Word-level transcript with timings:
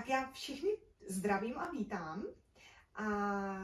Tak 0.00 0.08
já 0.08 0.30
všichni 0.32 0.70
zdravím 1.08 1.58
a 1.58 1.70
vítám. 1.70 2.24
A 2.94 3.04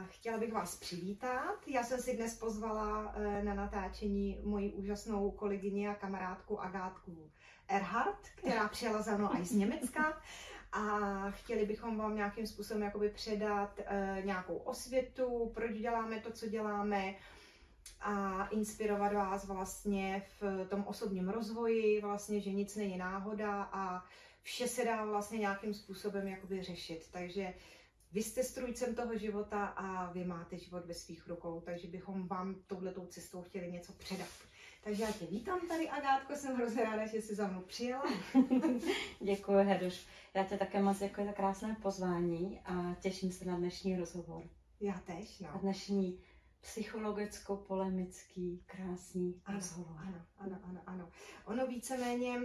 chtěla 0.03 0.37
bych 0.37 0.53
vás 0.53 0.75
přivítat. 0.75 1.67
Já 1.67 1.83
jsem 1.83 2.01
si 2.01 2.17
dnes 2.17 2.37
pozvala 2.37 3.13
eh, 3.15 3.43
na 3.43 3.53
natáčení 3.53 4.41
moji 4.43 4.73
úžasnou 4.73 5.31
kolegyni 5.31 5.87
a 5.87 5.95
kamarádku 5.95 6.61
Agátku 6.61 7.31
Erhardt, 7.67 8.27
která 8.35 8.67
přijela 8.67 9.01
za 9.01 9.17
mnou 9.17 9.29
i 9.41 9.45
z 9.45 9.51
Německa. 9.51 10.21
A 10.71 10.81
chtěli 11.31 11.65
bychom 11.65 11.97
vám 11.97 12.15
nějakým 12.15 12.47
způsobem 12.47 12.83
jakoby 12.83 13.09
předat 13.09 13.79
uh, 13.79 14.25
nějakou 14.25 14.57
osvětu, 14.57 15.51
proč 15.53 15.77
děláme 15.77 16.19
to, 16.19 16.31
co 16.31 16.47
děláme, 16.47 17.15
a 18.01 18.45
inspirovat 18.47 19.13
vás 19.13 19.45
vlastně 19.45 20.25
v 20.41 20.65
tom 20.69 20.83
osobním 20.87 21.29
rozvoji, 21.29 22.01
vlastně, 22.01 22.41
že 22.41 22.49
nic 22.49 22.75
není 22.75 22.97
náhoda 22.97 23.69
a 23.71 24.03
vše 24.47 24.67
se 24.67 24.85
dá 24.85 25.05
vlastně 25.05 25.37
nějakým 25.37 25.73
způsobem 25.73 26.27
jakoby 26.27 26.63
řešit. 26.63 27.07
Takže 27.11 27.53
vy 28.11 28.23
jste 28.23 28.43
strujcem 28.43 28.95
toho 28.95 29.17
života 29.17 29.65
a 29.65 30.11
vy 30.11 30.25
máte 30.25 30.57
život 30.57 30.85
ve 30.85 30.93
svých 30.93 31.27
rukou, 31.27 31.61
takže 31.61 31.87
bychom 31.87 32.27
vám 32.27 32.55
touhletou 32.67 33.05
cestou 33.05 33.41
chtěli 33.41 33.71
něco 33.71 33.93
předat. 33.93 34.29
Takže 34.83 35.03
já 35.03 35.11
tě 35.11 35.25
vítám 35.25 35.67
tady, 35.67 35.89
Agátko, 35.89 36.35
jsem 36.35 36.55
hrozně 36.55 36.83
ráda, 36.83 37.05
že 37.05 37.21
jsi 37.21 37.35
za 37.35 37.47
mnou 37.47 37.61
přijela. 37.61 38.03
Děkuji, 39.21 39.65
Heduš. 39.65 40.07
Já 40.33 40.43
tě 40.43 40.57
také 40.57 40.81
moc 40.81 40.99
děkuji 40.99 41.25
za 41.25 41.33
krásné 41.33 41.77
pozvání 41.81 42.61
a 42.65 42.95
těším 43.01 43.31
se 43.31 43.45
na 43.45 43.57
dnešní 43.57 43.97
rozhovor. 43.97 44.43
Já 44.79 44.99
tež, 44.99 45.39
no. 45.39 45.55
A 45.55 45.57
dnešní 45.57 46.23
psychologicko-polemický, 46.61 48.63
krásný 48.65 49.41
ano, 49.45 49.57
rozhovor. 49.57 49.97
Ano, 49.97 50.25
ano, 50.37 50.59
ano, 50.63 50.81
ano. 50.85 51.09
Ono 51.45 51.67
víceméně 51.67 52.39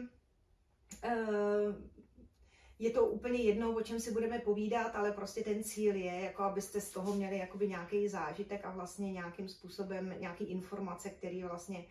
je 2.79 2.91
to 2.91 3.07
úplně 3.07 3.43
jedno, 3.43 3.73
o 3.75 3.83
čem 3.83 4.01
si 4.01 4.13
budeme 4.13 4.39
povídat, 4.39 4.97
ale 4.97 5.13
prostě 5.13 5.45
ten 5.45 5.65
cíl 5.65 5.95
je, 5.95 6.21
jako 6.21 6.43
abyste 6.43 6.81
z 6.81 6.91
toho 6.91 7.15
měli 7.15 7.39
jakoby 7.39 7.69
nějaký 7.69 8.09
zážitek 8.09 8.65
a 8.65 8.71
vlastně 8.71 9.13
nějakým 9.13 9.49
způsobem 9.49 10.15
nějaký 10.19 10.45
informace, 10.45 11.11
které 11.11 11.47
vlastně 11.49 11.85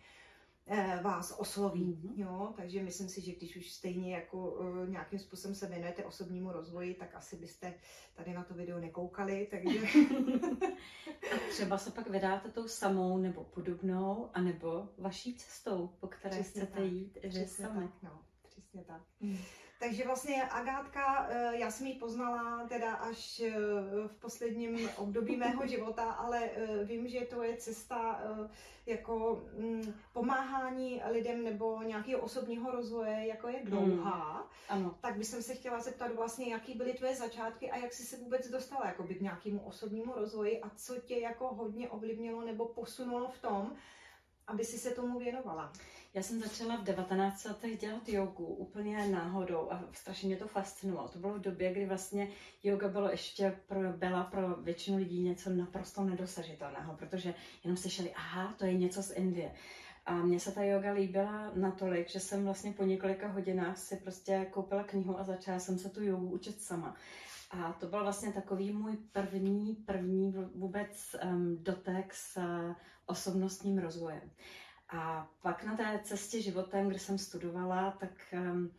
Eh, 0.66 1.00
vás 1.02 1.34
osloví. 1.38 2.00
Mm-hmm. 2.02 2.20
Jo? 2.20 2.54
Takže 2.56 2.82
myslím 2.82 3.08
si, 3.08 3.20
že 3.20 3.34
když 3.34 3.56
už 3.56 3.70
stejně 3.70 4.14
jako 4.14 4.50
uh, 4.50 4.88
nějakým 4.88 5.18
způsobem 5.18 5.54
se 5.54 5.66
věnujete 5.66 6.04
osobnímu 6.04 6.52
rozvoji, 6.52 6.94
tak 6.94 7.14
asi 7.14 7.36
byste 7.36 7.74
tady 8.14 8.32
na 8.32 8.44
to 8.44 8.54
video 8.54 8.80
nekoukali. 8.80 9.48
Takže... 9.50 9.78
a 11.34 11.50
třeba 11.50 11.78
se 11.78 11.90
pak 11.90 12.10
vydáte 12.10 12.50
tou 12.50 12.68
samou 12.68 13.18
nebo 13.18 13.44
podobnou, 13.44 14.30
anebo 14.34 14.88
vaší 14.98 15.34
cestou, 15.34 15.90
po 16.00 16.06
které 16.06 16.40
přesně 16.40 16.62
chcete 16.62 16.80
tak, 16.80 16.92
jít, 16.92 17.18
že 17.22 17.46
sami. 17.46 17.88
Tak, 17.88 18.02
no, 18.02 18.22
přesně 18.72 18.84
tak. 18.84 19.02
Mm. 19.20 19.38
Takže 19.78 20.04
vlastně 20.04 20.42
Agátka, 20.42 21.26
eh, 21.30 21.58
já 21.58 21.70
jsem 21.70 21.86
ji 21.86 21.94
poznala 21.94 22.68
teda 22.68 22.94
až 22.94 23.40
eh, 23.40 23.50
v 24.06 24.16
posledním 24.20 24.88
období 24.96 25.36
mého 25.46 25.66
života, 25.66 26.12
ale 26.12 26.40
eh, 26.44 26.84
vím, 26.84 27.08
že 27.08 27.20
to 27.20 27.42
je 27.42 27.56
cesta 27.56 28.20
jako 28.86 29.44
mm, 29.58 29.94
pomáhání 30.12 31.02
lidem 31.10 31.44
nebo 31.44 31.82
nějakého 31.82 32.20
osobního 32.20 32.70
rozvoje, 32.70 33.26
jako 33.26 33.48
je 33.48 33.60
dlouhá. 33.64 34.50
Hmm. 34.68 34.84
Ano. 34.84 34.98
Tak 35.00 35.16
bych 35.16 35.26
se 35.26 35.54
chtěla 35.54 35.80
zeptat 35.80 36.14
vlastně, 36.14 36.52
jaký 36.52 36.74
byly 36.74 36.92
tvoje 36.92 37.16
začátky 37.16 37.70
a 37.70 37.76
jak 37.76 37.92
jsi 37.92 38.02
se 38.02 38.16
vůbec 38.16 38.48
dostala 38.48 38.86
jako 38.86 39.04
k 39.04 39.20
nějakému 39.20 39.60
osobnímu 39.60 40.12
rozvoji 40.14 40.60
a 40.60 40.70
co 40.76 41.00
tě 41.00 41.18
jako 41.18 41.54
hodně 41.54 41.88
ovlivnilo 41.88 42.44
nebo 42.44 42.66
posunulo 42.66 43.28
v 43.28 43.38
tom, 43.38 43.76
aby 44.46 44.64
si 44.64 44.78
se 44.78 44.90
tomu 44.90 45.18
věnovala. 45.18 45.72
Já 46.14 46.22
jsem 46.22 46.40
začala 46.40 46.76
v 46.76 46.84
19 46.84 47.44
letech 47.44 47.78
dělat 47.78 48.08
jogu 48.08 48.46
úplně 48.46 49.08
náhodou 49.08 49.72
a 49.72 49.84
strašně 49.92 50.26
mě 50.26 50.36
to 50.36 50.48
fascinovalo. 50.48 51.08
To 51.08 51.18
bylo 51.18 51.34
v 51.34 51.40
době, 51.40 51.72
kdy 51.72 51.86
vlastně 51.86 52.28
yoga 52.62 52.88
bylo 52.88 53.10
ještě 53.10 53.60
pro, 53.66 53.92
byla 53.92 54.24
pro 54.24 54.56
většinu 54.56 54.98
lidí 54.98 55.22
něco 55.22 55.50
naprosto 55.50 56.04
nedosažitelného, 56.04 56.96
protože 56.96 57.34
jenom 57.64 57.76
slyšeli, 57.76 58.12
aha, 58.14 58.54
to 58.58 58.64
je 58.64 58.74
něco 58.74 59.02
z 59.02 59.10
Indie. 59.10 59.52
A 60.06 60.14
mně 60.14 60.40
se 60.40 60.52
ta 60.52 60.62
yoga 60.62 60.92
líbila 60.92 61.50
natolik, 61.54 62.08
že 62.08 62.20
jsem 62.20 62.44
vlastně 62.44 62.72
po 62.72 62.82
několika 62.82 63.28
hodinách 63.28 63.78
si 63.78 63.96
prostě 63.96 64.46
koupila 64.50 64.84
knihu 64.84 65.18
a 65.18 65.24
začala 65.24 65.58
jsem 65.58 65.78
se 65.78 65.88
tu 65.88 66.02
jogu 66.02 66.30
učit 66.30 66.60
sama. 66.60 66.96
A 67.50 67.72
to 67.72 67.86
byl 67.86 68.02
vlastně 68.02 68.32
takový 68.32 68.72
můj 68.72 68.96
první, 69.12 69.74
první 69.74 70.34
vůbec 70.54 71.16
um, 71.24 71.56
dotek 71.62 72.14
s 72.14 72.36
uh, 72.36 72.74
osobnostním 73.06 73.78
rozvojem. 73.78 74.30
A 74.88 75.30
pak 75.42 75.64
na 75.64 75.76
té 75.76 76.00
cestě 76.04 76.42
životem, 76.42 76.88
kde 76.88 76.98
jsem 76.98 77.18
studovala, 77.18 77.90
tak 77.90 78.10
um, 78.32 78.70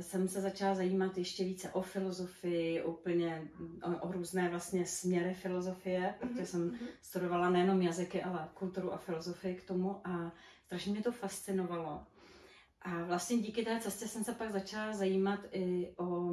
jsem 0.00 0.28
se 0.28 0.40
začala 0.40 0.74
zajímat 0.74 1.18
ještě 1.18 1.44
více 1.44 1.70
o 1.70 1.82
filozofii, 1.82 2.82
úplně 2.82 3.48
o, 3.82 4.08
o 4.08 4.12
různé 4.12 4.48
vlastně 4.48 4.86
směry 4.86 5.34
filozofie, 5.34 6.00
mm-hmm. 6.00 6.28
protože 6.28 6.46
jsem 6.46 6.66
mhm. 6.66 6.86
studovala 7.02 7.50
nejenom 7.50 7.82
jazyky, 7.82 8.22
ale 8.22 8.48
kulturu 8.54 8.92
a 8.92 8.98
filozofii 8.98 9.54
k 9.54 9.66
tomu 9.66 10.00
a 10.06 10.32
strašně 10.64 10.92
mě 10.92 11.02
to 11.02 11.12
fascinovalo. 11.12 12.06
A 12.82 13.04
vlastně 13.04 13.38
díky 13.38 13.64
té 13.64 13.80
cestě 13.80 14.08
jsem 14.08 14.24
se 14.24 14.32
pak 14.32 14.52
začala 14.52 14.92
zajímat 14.92 15.40
i 15.50 15.94
o 15.96 16.32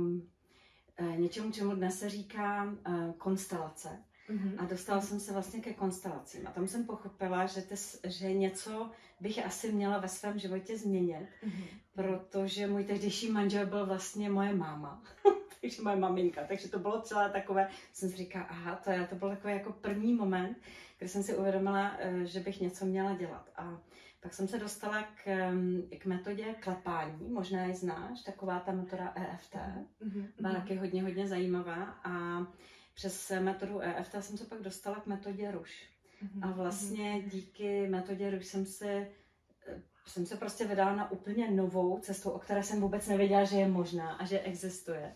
e, 0.97 1.18
něčemu, 1.18 1.52
čemu 1.52 1.75
dnes 1.75 2.00
se 2.00 2.09
říká 2.09 2.66
e, 2.66 3.14
konstelace. 3.18 4.03
Mm-hmm. 4.30 4.56
A 4.58 4.66
dostala 4.66 5.02
jsem 5.02 5.19
se 5.19 5.34
vlastně 5.34 5.62
ke 5.62 5.74
konstelacím. 5.74 6.47
A 6.47 6.52
tam 6.52 6.68
jsem 6.68 6.86
pochopila, 6.86 7.46
že, 7.46 7.62
ty, 7.62 7.75
že 8.08 8.34
něco 8.34 8.91
bych 9.19 9.46
asi 9.46 9.72
měla 9.72 9.97
ve 9.97 10.08
svém 10.08 10.40
životě 10.40 10.78
změnit, 10.78 11.28
mm-hmm. 11.44 11.66
protože 11.94 12.68
můj 12.68 12.84
tehdejší 12.84 13.31
manžel 13.31 13.66
byl 13.66 13.85
vlastně 13.85 14.30
moje 14.30 14.56
máma. 14.56 15.03
takže 15.62 15.81
moje 15.81 15.96
maminka. 15.96 16.41
Takže 16.47 16.69
to 16.69 16.80
bylo 16.80 17.02
celé 17.02 17.30
takové, 17.30 17.69
jsem 17.94 18.09
si 18.09 18.18
říkala, 18.18 18.46
aha, 18.46 18.75
to, 18.75 18.91
je, 18.91 19.08
to 19.08 19.16
byl 19.16 19.30
takový 19.30 19.53
jako 19.53 19.72
první 19.72 20.14
moment, 20.14 20.58
kdy 20.97 21.08
jsem 21.09 21.24
si 21.24 21.35
uvědomila, 21.35 21.96
eh, 22.00 22.25
že 22.25 22.40
bych 22.40 22.62
něco 22.62 22.85
měla 22.85 23.14
dělat. 23.14 23.50
A 23.56 23.81
pak 24.22 24.34
jsem 24.34 24.47
se 24.47 24.59
dostala 24.59 25.03
k, 25.03 25.52
k 26.00 26.06
metodě 26.06 26.56
klepání, 26.59 27.30
možná 27.30 27.66
ji 27.66 27.74
znáš, 27.74 28.22
taková 28.22 28.59
ta 28.59 28.72
metoda 28.72 29.14
EFT, 29.16 29.56
mm-hmm. 29.56 30.28
byla 30.40 30.53
taky 30.53 30.75
hodně, 30.75 31.03
hodně 31.03 31.28
zajímavá. 31.28 31.84
A 32.03 32.46
přes 32.95 33.31
metodu 33.39 33.79
EFT 33.79 34.16
jsem 34.19 34.38
se 34.38 34.45
pak 34.45 34.61
dostala 34.61 35.00
k 35.00 35.06
metodě 35.06 35.51
ruš. 35.51 35.89
Mm-hmm. 36.23 36.50
A 36.50 36.51
vlastně 36.51 37.11
mhm. 37.11 37.29
díky 37.29 37.88
metodě 37.88 38.31
ruš 38.31 38.45
jsem 38.45 38.66
se 38.66 39.07
jsem 40.07 40.25
se 40.25 40.38
prostě 40.38 40.66
vydala 40.66 40.95
na 40.95 41.11
úplně 41.11 41.51
novou 41.51 42.00
cestu, 42.00 42.29
o 42.29 42.39
které 42.39 42.63
jsem 42.63 42.81
vůbec 42.81 43.07
nevěděla, 43.07 43.44
že 43.44 43.57
je 43.57 43.67
možná 43.67 44.11
a 44.11 44.25
že 44.25 44.39
existuje. 44.39 45.16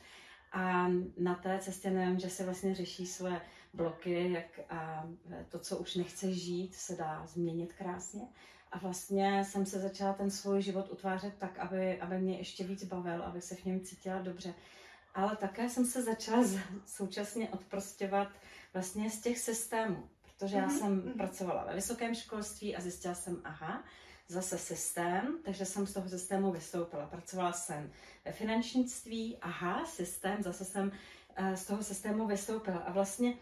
A 0.51 0.88
na 1.18 1.35
té 1.35 1.59
cestě 1.59 1.89
nevím, 1.89 2.19
že 2.19 2.29
se 2.29 2.45
vlastně 2.45 2.75
řeší 2.75 3.06
své 3.06 3.41
bloky, 3.73 4.31
jak 4.31 4.59
a 4.69 5.09
to, 5.50 5.59
co 5.59 5.78
už 5.78 5.95
nechce 5.95 6.34
žít, 6.34 6.75
se 6.75 6.95
dá 6.95 7.25
změnit 7.25 7.73
krásně. 7.73 8.22
A 8.72 8.78
vlastně 8.78 9.45
jsem 9.45 9.66
se 9.66 9.79
začala 9.79 10.13
ten 10.13 10.31
svůj 10.31 10.62
život 10.62 10.91
utvářet 10.91 11.34
tak, 11.38 11.59
aby, 11.59 12.01
aby 12.01 12.19
mě 12.19 12.38
ještě 12.38 12.63
víc 12.63 12.84
bavil, 12.84 13.23
aby 13.23 13.41
se 13.41 13.56
v 13.56 13.66
něm 13.66 13.81
cítila 13.81 14.22
dobře 14.22 14.53
ale 15.16 15.36
také 15.36 15.70
jsem 15.70 15.86
se 15.86 16.03
začala 16.03 16.44
současně 16.86 17.50
odprostěvat 17.50 18.28
vlastně 18.74 19.09
z 19.09 19.22
těch 19.22 19.40
systémů, 19.40 20.09
protože 20.22 20.58
já 20.58 20.68
mm-hmm. 20.68 20.80
jsem 20.80 21.02
mm-hmm. 21.02 21.18
pracovala 21.18 21.66
ve 21.66 21.75
vysokém 21.75 22.16
školství 22.16 22.75
a 22.75 22.81
zjistila 22.81 23.16
jsem, 23.16 23.42
aha, 23.44 23.84
zase 24.28 24.58
systém, 24.58 25.38
takže 25.46 25.66
jsem 25.66 25.88
z 25.88 25.94
toho 25.94 26.09
systému 26.09 26.52
vystoupila. 26.52 27.08
Pracovala 27.08 27.53
jsem 27.53 27.92
ve 28.25 28.31
finančnictví, 28.31 29.38
aha, 29.42 29.86
systém, 29.86 30.44
zase 30.44 30.66
jsem 30.66 30.92
uh, 31.40 31.53
z 31.53 31.66
toho 31.66 31.84
systému 31.84 32.28
vystoupila. 32.28 32.78
A 32.78 32.92
vlastně 32.92 33.34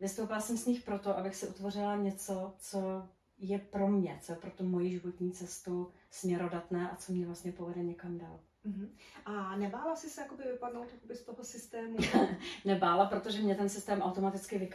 vystoupila 0.00 0.40
jsem 0.40 0.58
z 0.58 0.66
nich 0.66 0.82
proto, 0.82 1.18
abych 1.18 1.36
si 1.36 1.48
utvořila 1.48 1.96
něco, 1.96 2.54
co 2.58 3.08
je 3.38 3.58
pro 3.58 3.88
mě, 3.88 4.18
co 4.22 4.32
je 4.32 4.36
pro 4.36 4.50
tu 4.50 4.64
moji 4.64 4.90
životní 4.90 5.32
cestu 5.32 5.92
směrodatné 6.10 6.90
a 6.90 6.96
co 6.96 7.12
mě 7.12 7.26
vlastně 7.26 7.52
povede 7.52 7.82
někam 7.82 8.18
dál. 8.18 8.40
Uh-huh. 8.66 8.88
A 9.24 9.56
nebála 9.56 9.96
jsi 9.96 10.10
se 10.10 10.20
jakoby 10.20 10.44
vypadnout 10.44 10.92
jakoby 10.92 11.14
z 11.14 11.22
toho 11.22 11.44
systému? 11.44 11.96
nebála, 12.64 13.06
protože 13.06 13.42
mě 13.42 13.54
ten 13.54 13.68
systém 13.68 14.02
automaticky 14.02 14.70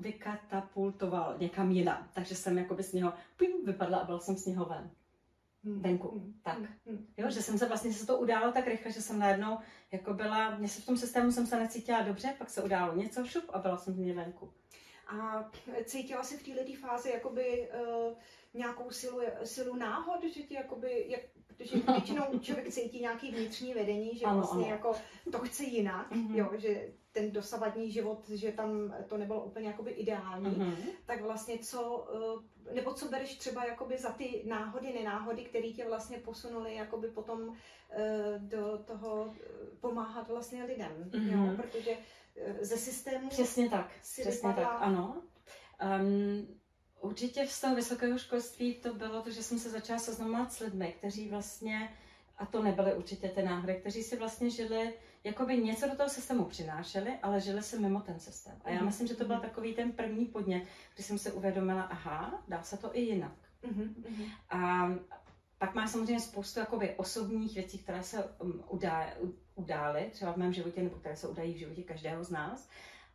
vykatapultoval 0.00 1.36
někam 1.38 1.70
jinam. 1.70 2.08
Takže 2.12 2.34
jsem 2.34 2.58
jakoby 2.58 2.82
z 2.82 2.92
něho 2.92 3.12
ping, 3.36 3.66
vypadla 3.66 3.98
a 3.98 4.04
byla 4.04 4.18
jsem 4.18 4.36
z 4.36 4.46
něho 4.46 4.64
ven. 4.64 4.90
Hmm. 5.64 5.82
Venku. 5.82 6.08
Hmm. 6.08 6.40
Tak. 6.42 6.58
Hmm. 6.86 7.06
Jo, 7.16 7.30
že 7.30 7.42
jsem 7.42 7.58
se 7.58 7.66
vlastně 7.66 7.92
se 7.92 8.06
to 8.06 8.18
událo 8.18 8.52
tak 8.52 8.66
rychle, 8.66 8.92
že 8.92 9.02
jsem 9.02 9.18
najednou 9.18 9.58
jako 9.92 10.14
byla, 10.14 10.58
mě 10.58 10.68
se 10.68 10.80
v 10.80 10.86
tom 10.86 10.96
systému 10.96 11.32
jsem 11.32 11.46
se 11.46 11.58
necítila 11.58 12.02
dobře, 12.02 12.34
pak 12.38 12.50
se 12.50 12.62
událo 12.62 12.96
něco 12.96 13.24
šup 13.24 13.44
a 13.52 13.58
byla 13.58 13.76
jsem 13.76 13.94
z 13.94 13.98
mě 13.98 14.14
venku. 14.14 14.52
A 15.06 15.50
cítila 15.84 16.22
jsi 16.22 16.36
v 16.36 16.54
této 16.54 16.72
fázi 16.80 17.10
jakoby 17.10 17.70
uh, 17.70 18.14
nějakou 18.54 18.90
silu, 18.90 19.20
silu 19.44 19.76
náhod, 19.76 20.24
že 20.24 20.42
ti 20.42 20.54
jakoby, 20.54 21.04
jak, 21.08 21.20
protože 21.60 21.76
většinou 21.92 22.38
člověk 22.40 22.68
cítí 22.72 23.00
nějaký 23.00 23.30
vnitřní 23.30 23.74
vedení, 23.74 24.16
že 24.18 24.26
Ano, 24.26 24.36
vlastně 24.36 24.64
ano. 24.64 24.74
jako 24.74 24.94
to 25.32 25.38
chce 25.38 25.64
jinak, 25.64 26.10
Mhm. 26.10 26.34
jo, 26.36 26.50
že 26.56 26.88
ten 27.12 27.32
dosavadní 27.32 27.90
život, 27.90 28.28
že 28.28 28.52
tam 28.52 28.94
to 29.06 29.16
nebylo 29.16 29.44
úplně 29.44 29.66
jakoby 29.68 29.90
ideální, 29.90 30.50
Mhm. 30.56 30.74
tak 31.06 31.22
vlastně 31.22 31.58
co, 31.58 32.08
eh, 32.68 32.74
nebo 32.74 32.94
co 32.94 33.08
bereš 33.08 33.36
třeba 33.38 33.64
jakoby 33.64 33.98
za 33.98 34.10
ty 34.10 34.42
náhody, 34.46 34.92
nenáhody, 34.92 35.42
které 35.44 35.68
tě 35.68 35.84
vlastně 35.84 36.18
posunuly 36.18 36.74
jakoby 36.74 37.08
potom 37.08 37.56
eh, 37.90 38.34
do 38.38 38.78
toho 38.84 39.34
eh, 39.40 39.48
pomáhat 39.80 40.28
vlastně 40.28 40.64
lidem, 40.64 41.10
Mhm. 41.14 41.28
jo, 41.48 41.56
protože 41.56 41.90
eh, 42.36 42.64
ze 42.64 42.76
systému 42.76 43.28
Přesně 43.28 43.70
tak, 43.70 43.90
si 44.02 44.20
přesně 44.22 44.52
tak, 44.52 44.68
ano. 44.80 45.22
Um, 46.00 46.59
určitě 47.00 47.46
z 47.46 47.60
toho 47.60 47.74
vysokého 47.74 48.18
školství 48.18 48.74
to 48.74 48.94
bylo 48.94 49.22
to, 49.22 49.30
že 49.30 49.42
jsem 49.42 49.58
se 49.58 49.70
začala 49.70 49.98
seznamovat 49.98 50.52
s 50.52 50.58
lidmi, 50.58 50.94
kteří 50.98 51.28
vlastně, 51.28 51.88
a 52.38 52.46
to 52.46 52.62
nebyly 52.62 52.94
určitě 52.94 53.28
ty 53.28 53.42
náhody, 53.42 53.74
kteří 53.74 54.02
si 54.02 54.16
vlastně 54.16 54.50
žili, 54.50 54.94
jakoby 55.24 55.56
něco 55.58 55.88
do 55.88 55.96
toho 55.96 56.08
systému 56.08 56.44
přinášeli, 56.44 57.10
ale 57.22 57.40
žili 57.40 57.62
se 57.62 57.78
mimo 57.78 58.00
ten 58.00 58.20
systém. 58.20 58.56
A 58.64 58.70
já 58.70 58.76
Mhm, 58.76 58.86
myslím, 58.86 59.06
že 59.08 59.14
to 59.14 59.24
byl 59.24 59.36
mhm. 59.36 59.44
takový 59.44 59.74
ten 59.74 59.92
první 59.92 60.26
podnět, 60.26 60.64
kdy 60.94 61.02
jsem 61.02 61.18
si 61.18 61.32
uvědomila, 61.32 61.82
aha, 61.82 62.42
dá 62.48 62.62
se 62.62 62.76
to 62.76 62.96
i 62.96 63.00
jinak. 63.00 63.32
Mhm, 63.62 63.94
mhm. 64.08 64.24
A 64.50 64.90
pak 65.58 65.74
má 65.74 65.86
samozřejmě 65.86 66.20
spoustu 66.20 66.60
jakoby, 66.60 66.94
osobních 66.96 67.54
věcí, 67.54 67.78
které 67.78 68.02
se 68.02 68.24
um, 68.24 68.64
udá, 68.68 69.06
udály, 69.54 70.08
třeba 70.12 70.32
v 70.32 70.36
mém 70.36 70.52
životě, 70.52 70.82
nebo 70.82 70.96
které 70.96 71.16
se 71.16 71.28
udají 71.28 71.54
v 71.54 71.56
životě 71.56 71.82
každého 71.82 72.24
z 72.24 72.30
nás. 72.30 72.68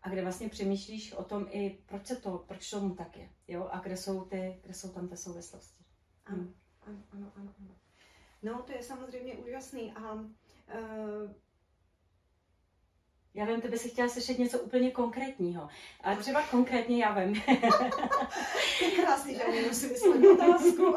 A 0.06 0.10
kde 0.10 0.22
vlastně 0.22 0.50
přemýšlíš 0.50 1.14
o 1.14 1.24
tom 1.24 1.48
i, 1.50 1.78
proč 1.86 2.08
se 2.08 2.16
to, 2.16 2.38
proč 2.48 2.70
tomu 2.70 2.96
tak 2.96 3.18
je, 3.18 3.30
jo? 3.48 3.68
A 3.72 3.80
kde 3.80 3.98
jsou, 3.98 4.26
ty, 4.26 4.60
kde 4.64 4.74
jsou 4.74 4.90
tam 4.90 5.08
ty 5.08 5.18
souvislosti. 5.18 5.84
Ano, 6.26 6.48
ano, 6.82 7.04
ano, 7.12 7.32
ano, 7.36 7.54
ano. 7.60 7.76
No, 8.44 8.64
to 8.64 8.72
je 8.72 8.84
samozřejmě 8.84 9.34
úžasný 9.36 9.92
a 9.92 10.14
uh, 10.14 10.30
Já 13.36 13.46
vím, 13.46 13.62
ty 13.62 13.68
bys 13.68 13.84
chtěla 13.92 14.10
slyšet 14.10 14.40
něco 14.40 14.60
úplně 14.60 14.92
konkrétního. 14.92 15.70
A 16.04 16.16
třeba 16.16 16.42
konkrétně 16.42 17.04
já 17.04 17.14
vím. 17.14 17.36
je 18.82 18.92
krásný, 18.92 19.36
že 19.36 19.44
ani 19.44 19.62
musím 19.62 19.90
vysvětlit 19.90 20.30
otázku 20.30 20.96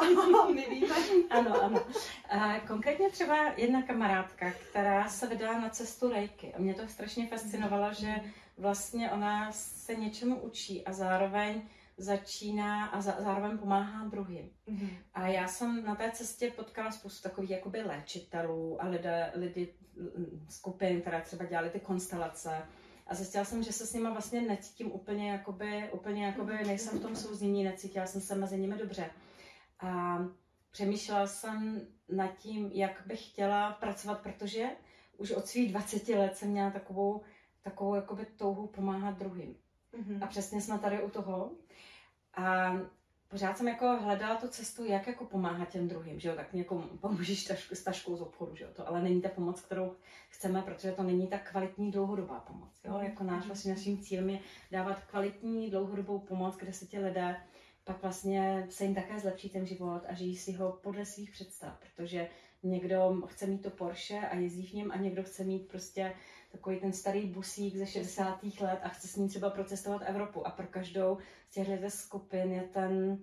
my 0.55 0.67
víme. 0.71 0.95
ano, 1.31 1.63
ano. 1.63 1.87
A 2.29 2.61
konkrétně 2.61 3.11
třeba 3.11 3.53
jedna 3.57 3.83
kamarádka, 3.83 4.51
která 4.51 5.09
se 5.09 5.27
vydala 5.27 5.61
na 5.61 5.69
cestu 5.69 6.09
rejky. 6.09 6.55
A 6.55 6.59
mě 6.59 6.75
to 6.75 6.89
strašně 6.89 7.27
fascinovalo, 7.27 7.95
že 7.95 8.15
vlastně 8.59 9.11
ona 9.11 9.53
se 9.53 9.95
něčemu 9.95 10.41
učí 10.41 10.85
a 10.85 10.93
zároveň 10.93 11.63
začíná 11.99 12.87
a 12.87 13.01
za, 13.01 13.17
zároveň 13.19 13.59
pomáhá 13.59 14.09
druhým. 14.09 14.51
Mhm. 14.67 14.91
A 15.15 15.29
já 15.29 15.49
jsem 15.49 15.85
na 15.85 15.95
té 15.95 16.11
cestě 16.11 16.51
potkala 16.57 16.91
spoustu 16.91 17.23
takových 17.23 17.51
jakoby 17.51 17.83
léčitelů 17.83 18.83
a 18.83 18.89
lidé, 18.89 19.33
lidi, 19.35 19.75
mm, 19.97 20.47
skupin, 20.49 21.01
které 21.01 21.21
třeba 21.21 21.45
dělali 21.45 21.71
ty 21.71 21.81
konstelace. 21.81 22.63
A 23.07 23.15
zjistila 23.15 23.45
jsem, 23.45 23.63
že 23.63 23.73
se 23.73 23.87
s 23.87 23.95
nimi 23.95 24.11
vlastně 24.11 24.41
necítím 24.41 24.93
úplně 24.93 25.31
jakoby, 25.31 25.91
úplně 25.93 26.27
jakoby 26.27 26.53
nejsem 26.53 26.99
v 26.99 27.03
tom 27.03 27.17
souznění, 27.17 27.65
necítila 27.65 28.07
jsem 28.07 28.21
se 28.21 28.35
mezi 28.35 28.59
nimi 28.59 28.77
dobře. 28.79 29.11
A 29.81 30.19
přemýšlela 30.71 31.27
jsem 31.27 31.87
nad 32.09 32.37
tím, 32.39 32.71
jak 32.73 33.03
bych 33.07 33.29
chtěla 33.29 33.73
pracovat, 33.73 34.21
protože 34.21 34.67
už 35.17 35.31
od 35.31 35.47
svých 35.47 35.71
20 35.71 36.09
let 36.09 36.37
jsem 36.37 36.51
měla 36.51 36.71
takovou, 36.71 37.23
takovou 37.63 37.95
jakoby 37.95 38.27
touhu 38.27 38.67
pomáhat 38.67 39.19
druhým. 39.19 39.57
Mhm. 39.93 40.23
A 40.23 40.27
přesně 40.27 40.61
jsme 40.61 40.79
tady 40.79 41.03
u 41.03 41.11
toho. 41.11 41.51
A 42.35 42.77
pořád 43.29 43.59
jsem 43.59 43.69
jako 43.69 43.97
hledala 43.97 44.37
tu 44.37 44.49
cestu, 44.49 44.85
jak 44.85 45.07
jako 45.07 45.25
pomáhat 45.25 45.69
těm 45.69 45.89
druhým, 45.89 46.21
že 46.21 46.29
jo, 46.29 46.35
tak 46.37 46.53
někomu 46.53 46.83
pomůžeš 46.83 47.45
tašku, 47.45 47.75
s 47.75 47.83
taškou 47.83 48.17
z 48.17 48.23
obchodu, 48.23 48.55
že 48.57 48.65
jo, 48.65 48.71
to 48.73 48.89
ale 48.89 49.03
není 49.03 49.23
ta 49.23 49.29
pomoc, 49.29 49.61
kterou 49.61 49.97
chceme, 50.29 50.63
protože 50.63 50.93
to 50.93 51.03
není 51.03 51.27
tak 51.27 51.51
kvalitní 51.51 51.91
dlouhodobá 51.91 52.41
pomoc, 52.41 52.81
jo, 52.85 52.93
Mhm. 52.95 53.05
jako 53.05 53.25
náš 53.25 53.47
vlastně 53.47 53.75
naším 53.75 53.99
cílem 53.99 54.31
je 54.31 54.39
dávat 54.71 55.05
kvalitní 55.05 55.71
dlouhodobou 55.71 56.19
pomoc, 56.19 56.57
kde 56.57 56.73
se 56.73 56.87
ti 56.87 56.99
lidé 56.99 57.37
pak 57.89 58.03
vlastně 58.03 58.67
se 58.71 58.85
jim 58.85 58.95
také 58.95 59.21
zlepší 59.21 59.51
ten 59.51 59.67
život 59.67 60.03
a 60.09 60.15
žijí 60.15 60.37
si 60.37 60.53
ho 60.53 60.73
podle 60.83 61.05
svých 61.05 61.31
představ, 61.31 61.79
protože 61.79 62.29
někdo 62.63 63.23
chce 63.27 63.47
mít 63.47 63.63
to 63.63 63.71
Porsche 63.71 64.19
a 64.21 64.37
jezdí 64.37 64.67
v 64.67 64.73
něm 64.73 64.91
a 64.93 64.97
někdo 64.97 65.23
chce 65.23 65.45
mít 65.45 65.69
prostě 65.69 66.15
takový 66.53 66.81
ten 66.81 66.93
starý 66.93 67.27
busík 67.27 67.77
ze 67.77 67.87
60. 67.87 68.45
let 68.61 68.81
a 68.83 68.89
chce 68.89 69.09
s 69.09 69.17
ním 69.17 69.29
třeba 69.29 69.51
procestovat 69.51 70.03
Evropu 70.05 70.47
a 70.47 70.51
pro 70.51 70.67
každou 70.67 71.19
z 71.51 71.55
těchto 71.55 71.91
skupin 71.91 72.53
je 72.53 72.63
ten 72.63 73.19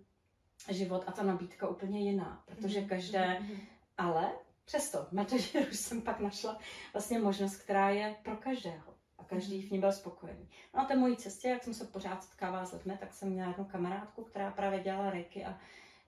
život 0.69 1.03
a 1.07 1.11
ta 1.11 1.23
nabídka 1.23 1.67
úplně 1.67 1.99
jiná, 1.99 2.43
protože 2.45 2.79
Mhm. 2.79 2.89
každé, 2.89 3.39
Mhm. 3.39 3.57
ale 3.97 4.31
přesto, 4.65 5.05
v 5.09 5.11
metažeru 5.11 5.65
jsem 5.71 6.01
pak 6.01 6.19
našla 6.19 6.59
vlastně 6.93 7.19
možnost, 7.19 7.55
která 7.55 7.89
je 7.89 8.15
pro 8.23 8.37
každého 8.37 8.93
a 9.17 9.23
každý 9.23 9.61
v 9.67 9.71
ní 9.71 9.79
byl 9.79 9.91
spokojený. 9.91 10.49
No 10.73 10.81
a 10.81 10.85
té 10.85 10.95
mojí 10.95 11.17
cestě, 11.17 11.47
jak 11.49 11.63
jsem 11.63 11.73
se 11.73 11.85
pořád 11.85 12.23
setkávala 12.23 12.65
s 12.65 12.71
lidmi, 12.73 12.97
tak 12.99 13.13
jsem 13.13 13.29
měla 13.29 13.49
jednu 13.49 13.65
kamarádku, 13.65 14.23
která 14.23 14.51
právě 14.51 14.79
dělala 14.79 15.09
reiki 15.09 15.45
a 15.45 15.57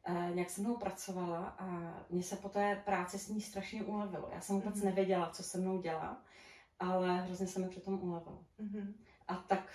eh, 0.09 0.31
nějak 0.33 0.49
se 0.49 0.61
mnou 0.61 0.77
pracovala 0.77 1.55
a 1.59 1.93
mně 2.09 2.23
se 2.23 2.35
po 2.35 2.49
té 2.49 2.81
práci 2.85 3.19
s 3.19 3.29
ní 3.29 3.41
strašně 3.41 3.83
ulevilo. 3.83 4.29
Já 4.33 4.41
jsem 4.41 4.55
vůbec 4.55 4.75
Mhm. 4.75 4.85
nevěděla, 4.85 5.29
co 5.29 5.43
se 5.43 5.57
mnou 5.57 5.81
dělá, 5.81 6.21
ale 6.79 7.21
hrozně 7.21 7.47
se 7.47 7.59
mi 7.59 7.69
přitom 7.69 8.03
ulevilo. 8.03 8.45
Mhm. 8.57 8.93
A 9.27 9.35
tak 9.35 9.71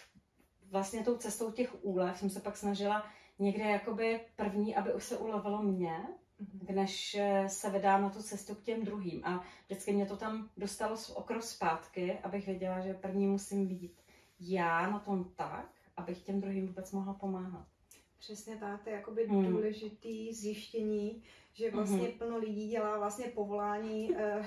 vlastně 0.70 1.04
tou 1.04 1.16
cestou 1.16 1.50
těch 1.50 1.84
úlev 1.84 2.18
jsem 2.18 2.30
se 2.30 2.40
pak 2.40 2.56
snažila 2.56 3.06
někde 3.38 3.64
jakoby 3.64 4.20
první, 4.36 4.76
aby 4.76 4.94
už 4.94 5.04
se 5.04 5.18
ulevilo 5.18 5.62
mě, 5.62 5.96
Mhm. 6.42 6.74
než 6.76 7.14
eh, 7.14 7.48
se 7.48 7.70
vydám 7.70 8.02
na 8.02 8.10
tu 8.10 8.22
cestu 8.22 8.54
k 8.54 8.62
těm 8.62 8.84
druhým. 8.84 9.24
A 9.24 9.44
vždycky 9.66 9.92
mě 9.92 10.06
to 10.06 10.16
tam 10.16 10.50
dostalo 10.56 10.96
z 10.96 11.10
okro 11.10 11.42
zpátky, 11.42 12.18
abych 12.18 12.46
věděla, 12.46 12.80
že 12.80 12.94
první 12.94 13.26
musím 13.26 13.68
být 13.68 14.00
já 14.40 14.90
na 14.90 14.98
tom 14.98 15.24
tak, 15.36 15.70
abych 15.96 16.22
těm 16.22 16.40
druhým 16.40 16.66
vůbec 16.66 16.92
mohla 16.92 17.14
pomáhat. 17.14 17.66
Přesně 18.22 18.56
tak, 18.56 18.82
to 18.82 18.90
je 18.90 18.96
jakoby 18.96 19.26
Hmm. 19.26 19.46
důležitý 19.52 20.32
zjištění, 20.32 21.22
že 21.52 21.70
vlastně 21.70 22.08
Mhm. 22.08 22.18
plno 22.18 22.38
lidí 22.38 22.68
dělá 22.68 22.98
vlastně 22.98 23.26
povolání 23.26 24.16
eh, 24.16 24.44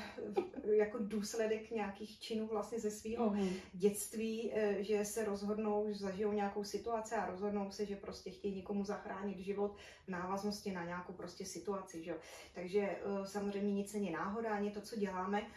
jako 0.75 0.97
důsledek 1.01 1.71
nějakých 1.71 2.19
činů 2.19 2.47
vlastně 2.47 2.79
ze 2.79 2.91
svého 2.91 3.29
Mhm. 3.29 3.49
dětství, 3.73 4.51
eh, 4.53 4.83
že 4.83 5.05
se 5.05 5.25
rozhodnou, 5.25 5.85
že 5.89 5.95
zažijou 5.95 6.31
nějakou 6.31 6.63
situaci 6.63 7.15
a 7.15 7.25
rozhodnou 7.31 7.71
se, 7.71 7.85
že 7.85 7.95
prostě 7.95 8.31
chtějí 8.31 8.55
někomu 8.55 8.83
zachránit 8.85 9.39
život 9.39 9.75
v 10.05 10.09
návaznosti 10.09 10.71
na 10.71 10.85
nějakou 10.85 11.13
prostě 11.13 11.45
situaci. 11.45 12.03
Že? 12.03 12.15
Takže 12.53 12.79
eh, 12.81 12.99
samozřejmě 13.27 13.73
nic 13.73 13.93
není 13.93 14.11
náhoda, 14.11 14.49
ani 14.55 14.71
to, 14.71 14.81
co 14.81 14.95
děláme, 14.95 15.47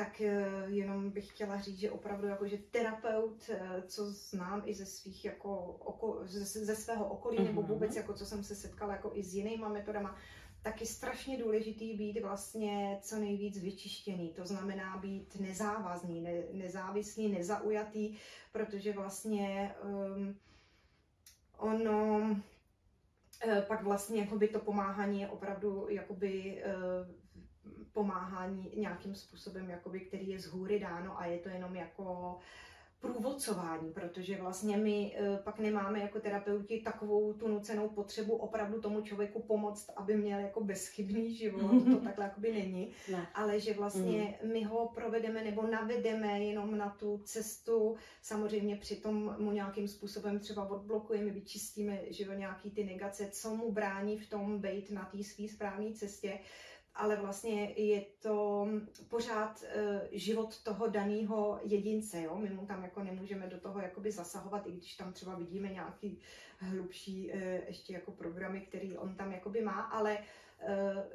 tak 0.00 0.20
eh, 0.20 0.64
jenom 0.66 1.10
bych 1.10 1.28
chtěla 1.28 1.60
říct, 1.60 1.78
že 1.78 1.90
opravdu 1.90 2.26
jako, 2.26 2.48
že 2.48 2.58
terapeut, 2.58 3.50
eh, 3.52 3.82
co 3.86 4.10
znám 4.10 4.62
i 4.64 4.74
ze 4.74 4.86
svých 4.86 5.24
jako 5.24 5.56
oko, 5.66 6.20
ze, 6.24 6.64
ze 6.64 6.76
svého 6.76 7.08
okolí, 7.08 7.38
mm-hmm. 7.38 7.44
nebo 7.44 7.62
Mhm. 7.62 7.70
vůbec 7.70 7.96
jako 7.96 8.14
co 8.14 8.26
jsem 8.26 8.44
se 8.44 8.54
setkala 8.54 8.92
jako 8.92 9.10
i 9.14 9.22
s 9.22 9.34
jinýma 9.34 9.68
metodama, 9.68 10.16
tak 10.62 10.80
je 10.80 10.86
strašně 10.86 11.38
důležitý 11.38 11.96
být 11.96 12.20
vlastně 12.20 12.98
co 13.02 13.16
nejvíc 13.16 13.58
vyčištěný. 13.58 14.32
To 14.32 14.46
znamená 14.46 14.96
být 14.96 15.40
nezávazný, 15.40 16.20
ne, 16.20 16.42
nezávislý, 16.52 17.28
nezaujatý, 17.28 18.16
protože 18.52 18.92
vlastně 18.92 19.74
um, 19.84 20.36
ono 21.58 22.20
eh, 23.46 23.62
pak 23.68 23.82
vlastně 23.82 24.20
jakoby 24.20 24.48
to 24.48 24.58
pomáhání 24.58 25.20
je 25.20 25.28
opravdu 25.28 25.86
jakoby 25.88 26.62
pomáhání 27.92 28.72
nějakým 28.76 29.14
způsobem, 29.14 29.70
jakoby, 29.70 30.00
který 30.00 30.28
je 30.28 30.40
z 30.40 30.46
hůry 30.46 30.78
dáno 30.78 31.20
a 31.20 31.26
je 31.26 31.38
to 31.38 31.48
jenom 31.48 31.76
jako 31.76 32.38
průvodcování, 33.00 33.92
protože 33.92 34.36
vlastně 34.36 34.76
my 34.76 35.16
eh, 35.16 35.38
pak 35.44 35.58
nemáme 35.58 36.00
jako 36.00 36.20
terapeuti 36.20 36.80
takovou 36.80 37.32
tu 37.32 37.48
nucenou 37.48 37.88
potřebu 37.88 38.36
opravdu 38.36 38.80
tomu 38.80 39.00
člověku 39.00 39.42
pomoct, 39.42 39.90
aby 39.96 40.16
měl 40.16 40.38
jako 40.38 40.64
bezchybný 40.64 41.34
život, 41.34 41.84
to 41.84 41.96
takhle 42.04 42.24
jakoby 42.24 42.52
není, 42.52 42.92
Ne. 43.12 43.26
ale 43.34 43.60
že 43.60 43.74
vlastně 43.74 44.38
my 44.52 44.64
ho 44.64 44.88
provedeme 44.94 45.44
nebo 45.44 45.66
navedeme 45.66 46.40
jenom 46.40 46.78
na 46.78 46.90
tu 46.90 47.20
cestu, 47.24 47.96
samozřejmě 48.22 48.76
přitom 48.76 49.36
mu 49.38 49.52
nějakým 49.52 49.88
způsobem 49.88 50.38
třeba 50.38 50.70
odblokujeme, 50.70 51.30
vyčistíme 51.30 51.98
že 52.10 52.24
jo, 52.24 52.32
nějaký 52.32 52.70
ty 52.70 52.84
negace, 52.84 53.28
co 53.30 53.54
mu 53.54 53.72
brání 53.72 54.18
v 54.18 54.28
tom 54.28 54.58
být 54.58 54.90
na 54.90 55.04
té 55.04 55.24
své 55.24 55.48
správné 55.48 55.92
cestě, 55.92 56.38
ale 56.94 57.16
vlastně 57.16 57.70
je 57.70 58.06
to 58.22 58.68
pořád 59.08 59.64
eh, 59.66 60.08
život 60.12 60.62
toho 60.62 60.86
daného 60.88 61.60
jedince, 61.62 62.22
jo? 62.22 62.38
my 62.38 62.50
mu 62.50 62.66
tam 62.66 62.82
jako 62.82 63.02
nemůžeme 63.02 63.46
do 63.46 63.60
toho 63.60 63.80
jakoby 63.80 64.12
zasahovat, 64.12 64.66
i 64.66 64.72
když 64.72 64.96
tam 64.96 65.12
třeba 65.12 65.34
vidíme 65.34 65.68
nějaký 65.68 66.20
hlubší 66.58 67.32
eh, 67.32 67.62
ještě 67.66 67.92
jako 67.92 68.12
programy, 68.12 68.60
který 68.60 68.98
on 68.98 69.14
tam 69.14 69.32
jakoby 69.32 69.60
má, 69.60 69.80
ale 69.80 70.18
eh, 70.60 71.06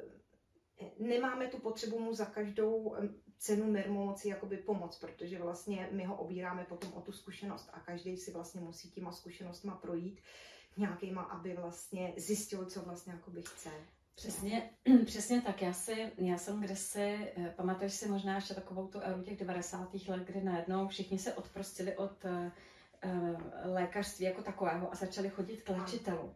nemáme 0.98 1.48
tu 1.48 1.58
potřebu 1.58 1.98
mu 1.98 2.14
za 2.14 2.24
každou 2.24 2.96
cenu 3.38 3.72
mermu 3.72 4.04
moci 4.04 4.28
jakoby 4.28 4.56
pomoct, 4.56 4.98
protože 4.98 5.38
vlastně 5.38 5.88
my 5.92 6.04
ho 6.04 6.16
obíráme 6.16 6.64
potom 6.64 6.92
o 6.92 7.00
tu 7.00 7.12
zkušenost 7.12 7.70
a 7.72 7.80
každý 7.80 8.16
si 8.16 8.30
vlastně 8.30 8.60
musí 8.60 8.90
těma 8.90 9.12
zkušenostma 9.12 9.74
projít 9.74 10.20
nějakýma, 10.76 11.22
aby 11.22 11.54
vlastně 11.54 12.14
zjistil, 12.16 12.64
co 12.64 12.82
vlastně 12.82 13.12
jakoby 13.12 13.42
chce. 13.42 13.70
Přesně, 14.16 14.70
přesně 15.04 15.40
tak. 15.40 15.62
Já, 15.62 15.72
si, 15.72 16.12
já 16.18 16.38
jsem 16.38 16.60
kdysi, 16.60 17.32
eh, 17.36 17.54
pamatuješ 17.56 17.94
si 17.94 18.08
možná 18.08 18.34
ještě 18.34 18.54
takovou 18.54 18.86
tu 18.86 19.00
éru 19.00 19.22
těch 19.22 19.38
90. 19.38 19.94
let, 20.08 20.22
kdy 20.26 20.40
najednou 20.44 20.88
všichni 20.88 21.18
se 21.18 21.34
odprostili 21.34 21.96
od 21.96 22.24
uh, 22.24 22.50
lékařství 23.64 24.24
jako 24.24 24.42
takového 24.42 24.92
a 24.92 24.94
začali 24.94 25.28
chodit 25.28 25.62
k 25.62 25.68
léčitelům. 25.68 26.34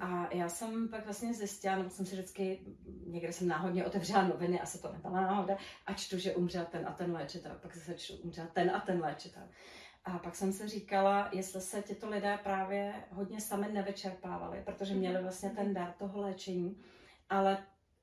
A 0.00 0.34
já 0.34 0.48
jsem 0.48 0.88
pak 0.88 1.04
vlastně 1.04 1.34
zjistila, 1.34 1.76
nebo 1.76 1.90
jsem 1.90 2.06
si 2.06 2.14
vždycky, 2.14 2.60
někde 3.06 3.32
jsem 3.32 3.48
náhodně 3.48 3.86
otevřela 3.86 4.22
noviny, 4.22 4.60
asi 4.60 4.82
to 4.82 4.92
nebyla 4.92 5.20
náhoda, 5.20 5.56
a 5.86 5.92
čtu, 5.92 6.18
že 6.18 6.34
umřel 6.34 6.64
ten 6.64 6.88
a 6.88 6.92
ten 6.92 7.12
léčitel, 7.12 7.58
pak 7.62 7.74
se 7.74 7.94
čtu, 7.94 8.16
umřel 8.16 8.46
ten 8.52 8.70
a 8.70 8.80
ten 8.80 9.00
léčitel. 9.00 9.42
A 10.04 10.18
pak 10.18 10.36
jsem 10.36 10.52
se 10.52 10.68
říkala, 10.68 11.28
jestli 11.32 11.60
se 11.60 11.82
tyto 11.82 12.08
lidé 12.08 12.38
právě 12.42 12.94
hodně 13.10 13.40
sami 13.40 13.72
nevyčerpávali, 13.72 14.62
protože 14.64 14.94
měli 14.94 15.14
mhm. 15.14 15.22
vlastně 15.22 15.50
ten 15.50 15.74
dar 15.74 15.92
toho 15.98 16.20
léčení, 16.20 16.82
ale 17.30 17.58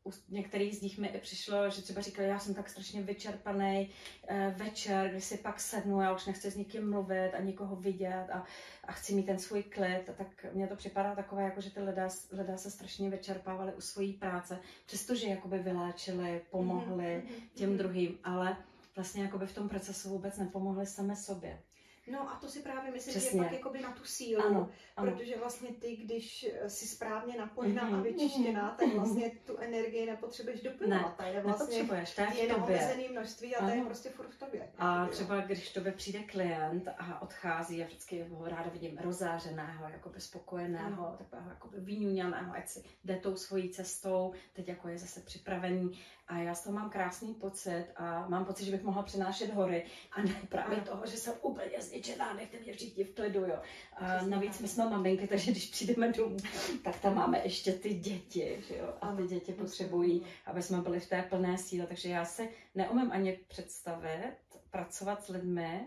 u 0.05 0.12
některých 0.29 0.75
z 0.75 0.82
nich 0.82 0.98
mi 0.98 1.08
i 1.08 1.20
přišlo, 1.20 1.70
že 1.70 1.82
třeba 1.82 2.01
říkali, 2.01 2.27
já 2.27 2.39
jsem 2.39 2.53
tak 2.53 2.70
strašně 2.70 3.01
vyčerpaný 3.01 3.89
eh, 4.27 4.53
večer, 4.58 5.10
kdy 5.10 5.22
si 5.22 5.38
pak 5.38 5.60
sednu, 5.60 6.01
já 6.01 6.13
už 6.13 6.25
nechci 6.25 6.51
s 6.51 6.55
nikým 6.55 6.89
mluvit 6.89 7.32
a 7.34 7.41
nikoho 7.41 7.75
vidět 7.75 8.27
a, 8.34 8.44
a 8.84 8.91
chci 8.91 9.13
mít 9.15 9.25
ten 9.25 9.39
svůj 9.39 9.63
klid, 9.63 10.10
tak 10.17 10.46
mně 10.53 10.67
to 10.67 10.75
připadá 10.75 11.15
takové, 11.15 11.44
jako 11.44 11.62
že 11.62 11.72
ty 11.72 11.82
lidé, 11.82 12.08
lidé 12.32 12.58
se 12.58 12.72
strašně 12.72 13.10
vyčerpávali 13.10 13.74
u 13.74 13.82
svojí 13.82 14.13
práce, 14.13 14.60
přestože 14.86 15.27
jakoby 15.27 15.60
vyléčili, 15.60 16.41
pomohli 16.51 17.24
mm-hmm. 17.25 17.50
těm 17.53 17.77
druhým, 17.77 18.20
ale 18.24 18.58
vlastně 18.96 19.24
jakoby 19.24 19.48
v 19.48 19.55
tom 19.55 19.70
procesu 19.70 20.10
vůbec 20.10 20.38
nepomohli 20.38 20.86
sami 20.86 21.15
sobě. 21.15 21.62
No 22.07 22.31
a 22.31 22.35
to 22.35 22.47
si 22.47 22.62
právě 22.62 22.91
myslím, 22.91 23.12
Přesně. 23.12 23.31
že 23.31 23.38
je 23.38 23.43
pak 23.43 23.51
jakoby 23.51 23.81
na 23.81 23.91
tu 23.91 24.03
sílu, 24.03 24.45
ano, 24.45 24.69
ano. 24.97 25.12
protože 25.12 25.38
vlastně 25.38 25.69
ty, 25.69 25.95
když 25.95 26.47
jsi 26.67 26.88
správně 26.88 27.38
napojená 27.38 27.91
mm-hmm. 27.91 28.00
a 28.00 28.01
vyčištěná, 28.01 28.75
tak 28.79 28.88
mhm. 28.88 28.97
vlastně 28.97 29.31
tu 29.45 29.57
energii 29.57 30.05
nepotřebuješ 30.05 30.62
doplňovat. 30.62 31.19
Ne, 31.19 31.29
je 31.29 31.41
vlastně 31.41 31.83
to 31.83 32.21
je 32.21 32.38
jenom 32.38 32.63
omezený 32.63 33.09
množství 33.09 33.55
a 33.55 33.59
ano. 33.59 33.69
to 33.69 33.75
je 33.75 33.85
prostě 33.85 34.09
furt 34.09 34.29
v 34.29 34.39
tobě. 34.39 34.69
A 34.77 35.07
třeba 35.07 35.41
když 35.41 35.74
tobě 35.74 35.91
přijde 35.91 36.19
klient 36.19 36.88
a 36.97 37.21
odchází, 37.21 37.83
a 37.83 37.88
vždycky 37.88 38.24
ho 38.24 38.47
ráda 38.47 38.69
vidím 38.69 38.97
rozářeného, 38.97 39.89
jakoby 39.89 40.21
spokojeného, 40.21 41.07
ano. 41.07 41.15
takového 41.17 41.50
jakoby 41.50 41.79
vyňuňaného, 41.79 42.53
ať 42.55 42.67
si 42.67 42.83
jde 43.03 43.15
tou 43.15 43.35
svojí 43.35 43.69
cestou, 43.69 44.33
teď 44.53 44.67
jako 44.67 44.88
je 44.88 44.97
zase 44.97 45.21
připravený 45.21 46.00
a 46.27 46.38
já 46.38 46.55
z 46.55 46.63
toho 46.63 46.75
mám 46.75 46.89
krásný 46.89 47.34
pocit 47.34 47.86
a 47.96 48.27
mám 48.27 48.46
pocit, 48.46 48.65
že 48.65 48.72
bych 48.72 48.84
mohla 48.84 49.03
přenášet 49.03 49.53
hory 49.53 49.86
a 50.12 50.22
ne 50.22 50.36
právě 50.50 50.82
toho, 50.82 51.05
že 51.05 51.17
jsem 51.17 51.34
úplně 51.41 51.82
zničená, 51.82 52.34
nechte 52.34 52.60
mě 52.60 52.74
všichni 52.74 53.03
v 53.03 53.15
klidu, 53.15 53.39
jo. 53.39 53.60
A 53.98 54.25
navíc 54.25 54.60
my 54.60 54.67
jsme 54.67 54.89
maminky, 54.89 55.27
takže 55.27 55.51
když 55.51 55.70
přijdeme 55.70 56.12
domů, 56.12 56.38
tak 56.84 57.00
tam 57.00 57.15
máme 57.15 57.39
ještě 57.44 57.74
ty 57.74 57.94
děti, 57.94 58.63
že 58.67 58.77
jo. 58.77 58.94
A 59.01 59.15
ty 59.15 59.27
děti 59.27 59.53
potřebují, 59.53 60.25
aby 60.46 60.63
jsme 60.63 60.82
byli 60.82 61.00
v 61.00 61.10
té 61.10 61.22
plné 61.22 61.58
síle, 61.58 61.88
takže 61.88 62.10
já 62.10 62.25
se 62.25 62.48
neumím 62.75 63.12
ani 63.12 63.39
představit 63.48 64.34
pracovat 64.72 65.24
s 65.24 65.27
lidmi, 65.27 65.86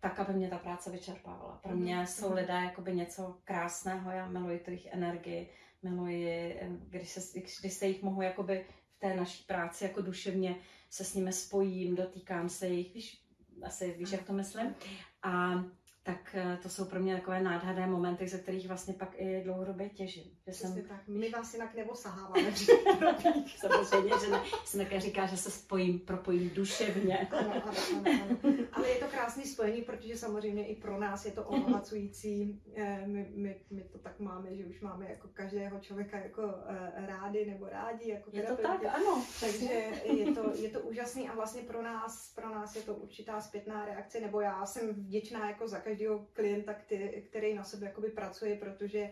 tak, 0.00 0.20
aby 0.20 0.32
mě 0.32 0.48
ta 0.48 0.58
práce 0.58 0.90
vyčerpávala. 0.90 1.58
Pro 1.62 1.76
mě 1.76 2.06
jsou 2.06 2.34
lidé 2.34 2.52
jakoby 2.52 2.94
něco 2.94 3.36
krásného, 3.44 4.10
já 4.10 4.28
miluji 4.28 4.60
jejich 4.66 4.86
energii, 4.86 5.50
miluji, 5.82 6.60
když 6.88 7.08
se, 7.10 7.40
když 7.60 7.74
se 7.74 7.86
jich 7.86 8.02
mohu 8.02 8.22
jakoby 8.22 8.66
té 9.04 9.16
naší 9.16 9.44
práci 9.44 9.84
jako 9.84 10.02
duševně 10.02 10.56
se 10.90 11.04
s 11.04 11.14
nimi 11.14 11.32
spojím, 11.32 11.94
dotýkám 11.94 12.48
se 12.48 12.68
jich, 12.68 12.94
víš, 12.94 13.22
asi 13.62 13.94
víš, 13.98 14.12
jak 14.12 14.22
to 14.22 14.32
myslím. 14.32 14.74
A 15.22 15.64
tak 16.04 16.34
eh, 16.34 16.58
to 16.62 16.68
jsou 16.68 16.84
pro 16.84 17.00
mě 17.00 17.14
takové 17.16 17.42
nádherné 17.42 17.86
momenty, 17.86 18.28
ze 18.28 18.38
kterých 18.38 18.68
vlastně 18.68 18.94
pak 18.94 19.08
i 19.16 19.42
dlouhodobě 19.44 19.88
těžím. 19.88 20.24
Že 20.46 20.52
jsem... 20.52 20.82
tak. 20.82 21.08
My 21.08 21.30
vás 21.30 21.54
jinak 21.54 21.74
neosaháváme. 21.74 22.52
Samozřejmě, 23.56 24.12
že 24.24 24.30
ne. 24.30 24.42
Jsem 24.64 24.80
také 24.80 25.00
říká, 25.00 25.26
že 25.26 25.36
se 25.36 25.50
spojím, 25.50 25.98
propojím 25.98 26.50
duševně. 26.50 27.18
ano, 27.18 27.50
ano, 27.50 27.62
ano, 28.06 28.20
ano. 28.42 28.54
Ale 28.72 28.88
je 28.88 28.96
to 28.96 29.06
krásný 29.06 29.44
spojení, 29.44 29.82
protože 29.82 30.16
samozřejmě 30.16 30.66
i 30.66 30.76
pro 30.76 31.00
nás 31.00 31.24
je 31.24 31.32
to 31.32 31.44
obohacující. 31.44 32.62
Eh, 32.76 33.06
my, 33.06 33.26
my, 33.34 33.60
my 33.70 33.82
to 33.82 33.98
tak 33.98 34.20
máme, 34.20 34.56
že 34.56 34.66
už 34.66 34.80
máme 34.80 35.08
jako 35.10 35.28
každého 35.28 35.80
člověka 35.80 36.18
jako 36.18 36.54
eh, 36.66 37.06
rádi 37.06 37.46
nebo 37.50 37.68
rádi. 37.68 38.10
Jako 38.10 38.30
je 38.32 38.42
to 38.42 38.56
tak, 38.56 38.84
ano. 38.84 39.24
Takže 39.40 39.90
je 40.04 40.32
to, 40.32 40.52
je 40.54 40.68
to 40.68 40.80
úžasný 40.80 41.28
a 41.28 41.34
vlastně 41.34 41.62
pro 41.62 41.82
nás, 41.82 42.32
pro 42.34 42.54
nás 42.54 42.76
je 42.76 42.82
to 42.82 42.94
určitá 42.94 43.40
zpětná 43.40 43.84
reakce, 43.84 44.20
nebo 44.20 44.40
já 44.40 44.66
jsem 44.66 44.88
vděčná 44.88 45.48
jako 45.48 45.68
za 45.68 45.78
každý 45.78 45.93
každého 45.94 46.26
klienta, 46.32 46.74
který, 46.74 47.22
který 47.22 47.54
na 47.54 47.64
sebe 47.64 47.86
jakoby 47.86 48.10
pracuje, 48.10 48.56
protože 48.56 49.10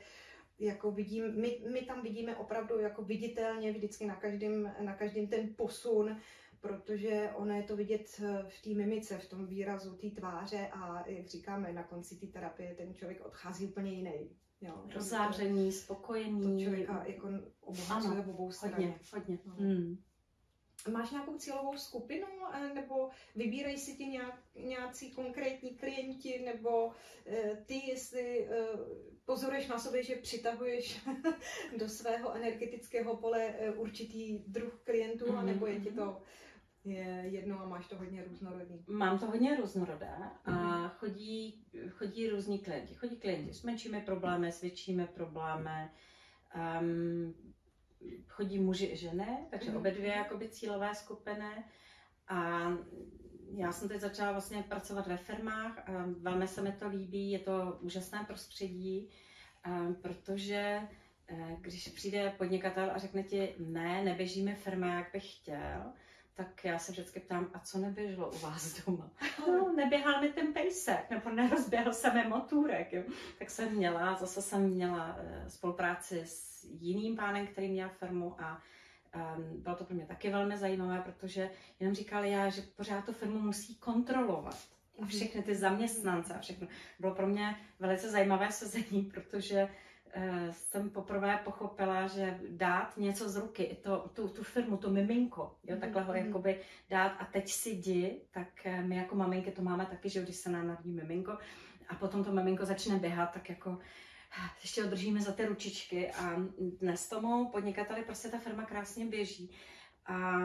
jako 0.58 0.90
vidím, 0.90 1.40
my, 1.40 1.60
my 1.72 1.82
tam 1.82 2.02
vidíme 2.02 2.36
opravdu 2.36 2.78
jako 2.78 3.02
viditelně 3.02 3.72
vždycky 3.72 4.06
na 4.06 4.14
každém, 4.14 4.74
na 4.80 4.94
každém 4.94 5.26
ten 5.26 5.54
posun, 5.56 6.16
protože 6.60 7.30
ono 7.34 7.54
je 7.54 7.62
to 7.62 7.76
vidět 7.76 8.20
v 8.48 8.62
té 8.62 8.70
mimice, 8.70 9.18
v 9.18 9.28
tom 9.28 9.46
výrazu 9.46 9.96
té 9.96 10.10
tváře 10.10 10.68
a 10.72 11.08
jak 11.08 11.26
říkáme, 11.26 11.72
na 11.72 11.82
konci 11.82 12.16
té 12.16 12.26
terapie 12.26 12.74
ten 12.74 12.94
člověk 12.94 13.26
odchází 13.26 13.66
úplně 13.66 13.92
jiný. 13.92 14.30
Jo, 14.60 14.84
Rozáření, 14.94 15.72
spokojený. 15.72 16.56
To 16.56 16.62
člověka 16.64 17.04
jako 17.06 17.28
obohacuje 17.60 18.22
v 18.22 18.28
obou 18.28 18.50
Hodně, 18.62 18.98
hodně. 19.12 19.38
No. 19.46 19.54
Hmm. 19.54 19.96
Máš 20.90 21.10
nějakou 21.10 21.38
cílovou 21.38 21.78
skupinu, 21.78 22.26
eh, 22.52 22.74
nebo 22.74 23.08
vybírají 23.36 23.78
si 23.78 23.96
ti 23.96 24.06
nějak, 24.06 24.42
nějací 24.54 25.10
konkrétní 25.10 25.70
klienti, 25.70 26.42
nebo 26.44 26.92
eh, 27.26 27.64
ty, 27.66 27.74
jestli 27.86 28.48
eh, 28.50 28.66
pozoruješ 29.24 29.68
na 29.68 29.78
sobě, 29.78 30.02
že 30.02 30.16
přitahuješ 30.16 31.00
do 31.78 31.88
svého 31.88 32.32
energetického 32.34 33.16
pole 33.16 33.54
určitý 33.76 34.38
druh 34.46 34.80
klientů, 34.84 35.26
mm-hmm. 35.26 35.44
nebo 35.44 35.66
je 35.66 35.80
ti 35.80 35.90
to 35.90 36.22
je 36.84 37.22
jedno 37.24 37.60
a 37.60 37.68
máš 37.68 37.88
to 37.88 37.96
hodně 37.96 38.24
různorodý? 38.24 38.84
Mám 38.88 39.18
to 39.18 39.26
hodně 39.26 39.56
různorodé 39.56 40.10
a 40.44 40.88
chodí, 40.88 41.64
chodí 41.90 42.28
různí 42.28 42.58
klienti. 42.58 42.94
Chodí 42.94 43.16
klienti 43.16 43.54
s 43.54 43.62
menšími 43.62 44.00
problémy, 44.00 44.52
s 44.52 44.60
většími 44.60 45.06
problémy. 45.06 45.90
Um, 46.80 47.34
chodí 48.28 48.58
muži 48.58 48.86
i 48.86 48.96
ženy, 48.96 49.38
takže 49.50 49.70
mm. 49.70 49.76
obě 49.76 49.92
dvě 49.92 50.08
jakoby 50.08 50.48
cílové 50.48 50.94
skupiny. 50.94 51.64
A 52.28 52.68
já 53.54 53.72
jsem 53.72 53.88
teď 53.88 54.00
začala 54.00 54.32
vlastně 54.32 54.62
pracovat 54.62 55.06
ve 55.06 55.16
firmách 55.16 55.78
a 55.78 56.04
velmi 56.20 56.48
se 56.48 56.62
mi 56.62 56.72
to 56.72 56.88
líbí, 56.88 57.30
je 57.30 57.38
to 57.38 57.78
úžasné 57.80 58.24
prostředí, 58.26 59.10
protože 60.02 60.80
e, 61.28 61.56
když 61.60 61.88
přijde 61.88 62.34
podnikatel 62.38 62.90
a 62.90 62.98
řekne 62.98 63.22
ti, 63.22 63.54
ne, 63.58 64.04
neběží 64.04 64.42
mi 64.42 64.54
firma, 64.54 64.94
jak 64.94 65.12
bych 65.12 65.36
chtěl, 65.36 65.92
tak 66.34 66.64
já 66.64 66.78
se 66.78 66.92
vždycky 66.92 67.20
ptám, 67.20 67.50
a 67.54 67.58
co 67.58 67.78
neběželo 67.78 68.30
u 68.30 68.38
vás 68.38 68.84
doma? 68.84 69.10
No, 69.48 69.72
neběhal 69.76 70.20
mi 70.20 70.28
ten 70.28 70.52
pejsek, 70.52 71.10
nebo 71.10 71.30
nerozběhl 71.30 71.92
se 71.92 72.14
mi 72.14 72.28
motůrek. 72.28 72.92
Jo. 72.92 73.02
Tak 73.38 73.50
jsem 73.50 73.76
měla, 73.76 74.14
zase 74.14 74.42
jsem 74.42 74.70
měla 74.70 75.16
e, 75.18 75.50
spolupráci 75.50 76.22
s 76.26 76.51
jiným 76.64 77.16
pánem, 77.16 77.46
který 77.46 77.68
měl 77.68 77.88
firmu 77.88 78.40
a 78.40 78.62
um, 79.36 79.62
bylo 79.62 79.76
to 79.76 79.84
pro 79.84 79.94
mě 79.94 80.06
taky 80.06 80.30
velmi 80.30 80.58
zajímavé, 80.58 81.00
protože 81.00 81.50
jenom 81.80 81.94
říkali 81.94 82.30
já, 82.30 82.48
že 82.48 82.62
pořád 82.76 83.04
tu 83.04 83.12
firmu 83.12 83.38
musí 83.38 83.74
kontrolovat. 83.76 84.58
A 84.98 85.00
mhm. 85.00 85.08
všechny 85.08 85.42
ty 85.42 85.54
zaměstnance 85.54 86.34
a 86.34 86.40
všechno. 86.40 86.68
Bylo 86.98 87.14
pro 87.14 87.26
mě 87.26 87.56
velice 87.78 88.10
zajímavé 88.10 88.52
sezení, 88.52 89.02
protože 89.14 89.68
Eh, 90.14 90.52
jsem 90.52 90.90
poprvé 90.90 91.40
pochopila, 91.44 92.06
že 92.06 92.38
dát 92.48 92.96
něco 92.96 93.28
z 93.28 93.36
ruky, 93.36 93.76
to, 93.82 94.10
tu, 94.12 94.28
tu 94.28 94.42
firmu, 94.42 94.76
to 94.76 94.90
miminko, 94.90 95.56
jo, 95.64 95.76
takhle 95.80 96.02
ho 96.02 96.12
mm-hmm. 96.12 96.26
jakoby 96.26 96.60
dát 96.90 97.08
a 97.08 97.24
teď 97.24 97.48
si 97.48 97.70
jdi, 97.70 98.20
tak 98.30 98.66
eh, 98.66 98.82
my 98.82 98.96
jako 98.96 99.16
maminky 99.16 99.50
to 99.50 99.62
máme 99.62 99.86
taky, 99.86 100.08
že 100.08 100.22
když 100.22 100.36
se 100.36 100.50
nám 100.50 100.66
narodí 100.66 100.92
miminko 100.92 101.38
a 101.88 101.94
potom 101.94 102.24
to 102.24 102.32
miminko 102.32 102.64
začne 102.64 102.98
běhat, 102.98 103.32
tak 103.32 103.48
jako 103.48 103.78
ještě 104.62 104.84
održíme 104.84 105.20
za 105.20 105.32
ty 105.32 105.46
ručičky 105.46 106.10
a 106.10 106.36
dnes 106.80 107.08
tomu 107.08 107.50
podnikateli 107.50 108.02
prostě 108.02 108.28
ta 108.28 108.38
firma 108.38 108.64
krásně 108.64 109.06
běží 109.06 109.50
a 110.06 110.38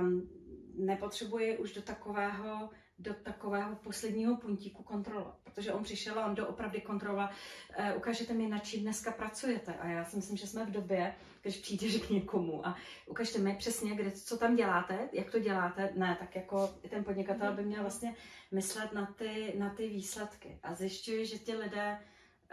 nepotřebuje 0.75 1.57
už 1.57 1.73
do 1.73 1.81
takového 1.81 2.69
do 2.99 3.13
takového 3.13 3.75
posledního 3.75 4.37
puntíku 4.37 4.83
kontrolovat. 4.83 5.35
Protože 5.43 5.73
on 5.73 5.83
přišel 5.83 6.19
a 6.19 6.25
on 6.25 6.35
doopravdy 6.35 6.81
kontroloval, 6.81 7.29
e, 7.77 7.93
ukážete 7.93 8.33
mi, 8.33 8.47
na 8.47 8.59
čím 8.59 8.81
dneska 8.81 9.11
pracujete. 9.11 9.73
A 9.73 9.87
já 9.87 10.05
si 10.05 10.15
myslím, 10.15 10.37
že 10.37 10.47
jsme 10.47 10.65
v 10.65 10.71
době, 10.71 11.15
když 11.41 11.57
přijdeš 11.57 11.97
k 11.97 12.09
někomu 12.09 12.67
a 12.67 12.75
ukážete 13.05 13.39
mi 13.39 13.55
přesně, 13.55 13.95
kde, 13.95 14.11
co 14.11 14.37
tam 14.37 14.55
děláte, 14.55 15.09
jak 15.13 15.31
to 15.31 15.39
děláte. 15.39 15.93
Ne, 15.95 16.17
tak 16.19 16.35
jako 16.35 16.67
ten 16.89 17.03
podnikatel 17.03 17.53
by 17.53 17.65
měl 17.65 17.81
vlastně 17.81 18.15
myslet 18.51 18.93
na 18.93 19.05
ty, 19.05 19.53
na 19.57 19.69
ty 19.69 19.89
výsledky. 19.89 20.59
A 20.63 20.75
zjišťuje, 20.75 21.25
že 21.25 21.37
ti 21.37 21.55
lidé 21.55 21.99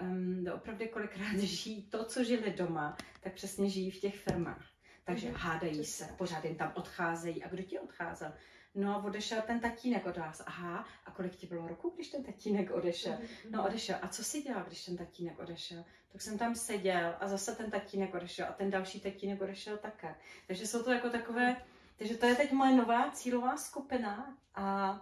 um, 0.01 0.45
doopravdy 0.45 0.89
kolikrát 0.89 1.37
žijí 1.39 1.83
to, 1.83 2.05
co 2.05 2.25
žili 2.25 2.51
doma, 2.51 2.97
tak 3.21 3.33
přesně 3.33 3.71
žijí 3.71 3.91
v 3.91 4.01
těch 4.01 4.19
firmách. 4.19 4.75
Takže 5.05 5.29
mm 5.29 5.35
hádají 5.35 5.85
se, 5.85 6.09
pořád 6.19 6.45
jim 6.45 6.57
tam 6.57 6.73
odcházejí. 6.75 7.45
A 7.45 7.49
kdo 7.49 7.63
ti 7.63 7.79
odcházel? 7.79 8.33
No, 8.75 9.03
odešel 9.07 9.43
ten 9.43 9.61
tatínek 9.61 10.07
od 10.07 10.17
vás. 10.17 10.43
Aha, 10.47 10.87
a 11.07 11.11
kolik 11.11 11.37
ti 11.37 11.47
bylo 11.47 11.69
roku, 11.69 11.93
když 11.95 12.09
ten 12.09 12.25
tatínek 12.25 12.71
odešel? 12.71 13.19
No, 13.51 13.67
odešel. 13.67 13.97
A 14.03 14.09
co 14.09 14.25
si 14.25 14.43
dělal, 14.43 14.65
když 14.67 14.85
ten 14.85 14.97
tatínek 14.97 15.39
odešel? 15.39 15.85
Tak 16.13 16.23
jsem 16.23 16.39
tam 16.39 16.55
seděl 16.55 17.15
a 17.21 17.29
zase 17.29 17.55
ten 17.55 17.71
tatínek 17.71 18.15
odešel 18.15 18.47
a 18.49 18.53
ten 18.53 18.71
další 18.71 19.01
tatínek 19.01 19.43
odešel 19.43 19.77
také. 19.77 20.15
Takže 20.47 20.67
jsou 20.67 20.83
to 20.83 20.93
jako 20.93 21.11
takové, 21.11 21.57
takže 21.97 22.17
to 22.17 22.27
je 22.27 22.35
teď 22.35 22.53
moje 22.53 22.77
nová 22.77 23.11
cílová 23.11 23.57
skupina 23.57 24.37
a 24.55 25.01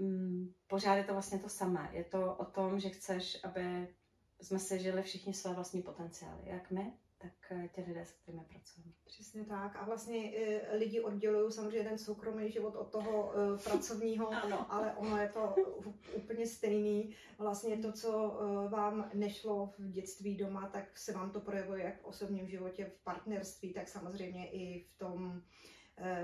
mm, 0.00 0.52
pořád 0.66 0.94
je 0.94 1.04
to 1.04 1.12
vlastně 1.12 1.38
to 1.38 1.48
samé. 1.48 1.90
Je 1.92 2.04
to 2.04 2.34
o 2.34 2.44
tom, 2.44 2.80
že 2.80 2.88
chceš, 2.88 3.44
aby 3.44 3.88
jsme 4.40 4.58
se 4.58 4.78
žili 4.78 5.02
všichni 5.02 5.34
své 5.34 5.54
vlastní 5.54 5.82
potenciály. 5.82 6.42
Jak 6.44 6.70
my, 6.70 6.92
tak 7.18 7.32
eh, 7.50 7.68
ti 7.68 7.82
lidé, 7.82 8.04
s 8.04 8.12
kterými 8.12 8.44
pracujeme. 8.44 8.92
Přesně 9.04 9.44
tak. 9.44 9.76
A 9.76 9.84
vlastně 9.84 10.32
e, 10.36 10.76
lidi 10.76 11.00
oddělují 11.00 11.52
samozřejmě 11.52 11.88
ten 11.88 11.98
soukromý 11.98 12.50
život 12.50 12.74
od 12.76 12.92
toho 12.92 13.32
e, 13.32 13.58
pracovního, 13.58 14.28
ano. 14.28 14.72
ale 14.72 14.94
ono 14.96 15.16
je 15.16 15.28
to 15.28 15.54
úplně 16.14 16.46
stejný. 16.46 17.14
Vlastně 17.38 17.76
to, 17.76 17.92
co 17.92 18.40
vám 18.68 19.10
nešlo 19.14 19.74
v 19.78 19.90
dětství 19.90 20.36
doma, 20.36 20.68
tak 20.68 20.98
se 20.98 21.12
vám 21.12 21.30
to 21.30 21.40
projevuje 21.40 21.84
jak 21.84 22.00
v 22.00 22.04
osobním 22.04 22.48
životě, 22.48 22.84
v 22.84 23.04
partnerství, 23.04 23.72
tak 23.72 23.88
samozřejmě 23.88 24.50
i 24.50 24.84
v 24.84 24.98
tom 24.98 25.42
Eh, 25.42 25.42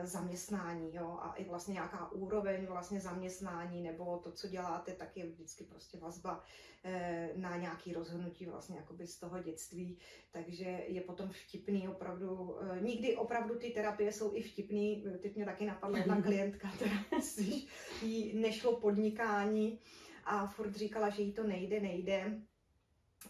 zaměstnání, 0.03 0.95
jo, 0.95 1.19
a 1.23 1.33
i 1.33 1.45
vlastně 1.45 1.73
nějaká 1.73 2.13
úroveň 2.13 2.67
vlastně 2.67 3.01
zaměstnání 3.01 3.83
nebo 3.83 4.19
to, 4.19 4.33
co 4.33 4.49
děláte, 4.49 4.93
tak 4.93 5.17
je 5.17 5.27
vždycky 5.27 5.65
prostě 5.65 5.99
vazba 5.99 6.45
eh, 6.85 7.31
na 7.37 7.57
nějaký 7.57 7.93
rozhodnutí 7.93 8.47
vlastně 8.47 8.77
jakoby 8.77 9.07
z 9.07 9.19
toho 9.19 9.43
dětství, 9.43 9.99
takže 10.31 10.85
je 10.87 11.01
potom 11.01 11.31
vtipný 11.31 11.89
opravdu, 11.89 12.57
eh, 12.61 12.81
nikdy 12.81 13.17
opravdu 13.17 13.59
ty 13.59 13.71
terapie 13.71 14.13
jsou 14.13 14.35
i 14.35 14.43
vtipný, 14.43 15.05
teď 15.23 15.37
mě 15.37 15.45
taky 15.45 15.67
napadla 15.67 15.99
jedna 15.99 16.23
klientka, 16.23 16.69
která 16.77 17.05
jí 18.03 18.41
nešlo 18.41 18.81
podnikání 18.81 19.81
a 20.25 20.47
furt 20.47 20.77
říkala, 20.77 21.11
že 21.11 21.23
jí 21.23 21.33
to 21.33 21.47
nejde, 21.47 21.81
nejde, 21.81 22.41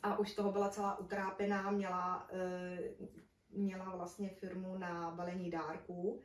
a 0.03 0.19
už 0.19 0.35
toho 0.35 0.53
byla 0.53 0.69
celá 0.69 0.99
utrápená, 0.99 1.71
měla 1.71 2.29
měla 3.57 3.97
vlastně 3.97 4.29
firmu 4.29 4.79
na 4.79 5.11
balení 5.11 5.51
dárků 5.51 6.23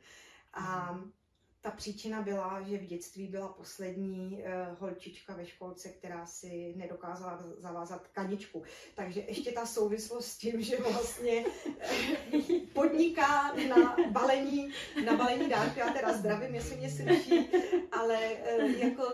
a 0.52 0.92
mhm. 0.92 1.12
ta 1.60 1.70
příčina 1.70 2.22
byla, 2.22 2.62
že 2.62 2.78
v 2.78 2.86
dětství 2.86 3.26
byla 3.26 3.48
poslední 3.48 4.42
uh, 4.42 4.78
holčička 4.78 5.34
ve 5.34 5.46
školce, 5.46 5.88
která 5.88 6.26
si 6.26 6.74
nedokázala 6.76 7.44
zavázat 7.58 8.08
kaničku. 8.08 8.62
Takže 8.94 9.20
ještě 9.20 9.52
ta 9.52 9.66
souvislost 9.66 10.26
s 10.26 10.38
tím, 10.38 10.62
že 10.62 10.76
vlastně 10.76 11.44
eh, 11.80 12.60
podniká 12.72 13.52
na 13.68 13.96
balení, 14.10 14.72
na 15.04 15.16
balení 15.16 15.48
dárky, 15.48 15.80
já 15.80 15.92
teda 15.92 16.12
zdravím, 16.12 16.54
jestli 16.54 16.76
mě 16.76 16.90
slyší, 16.90 17.48
ale 17.92 18.18
uh, 18.30 18.70
jako 18.70 19.04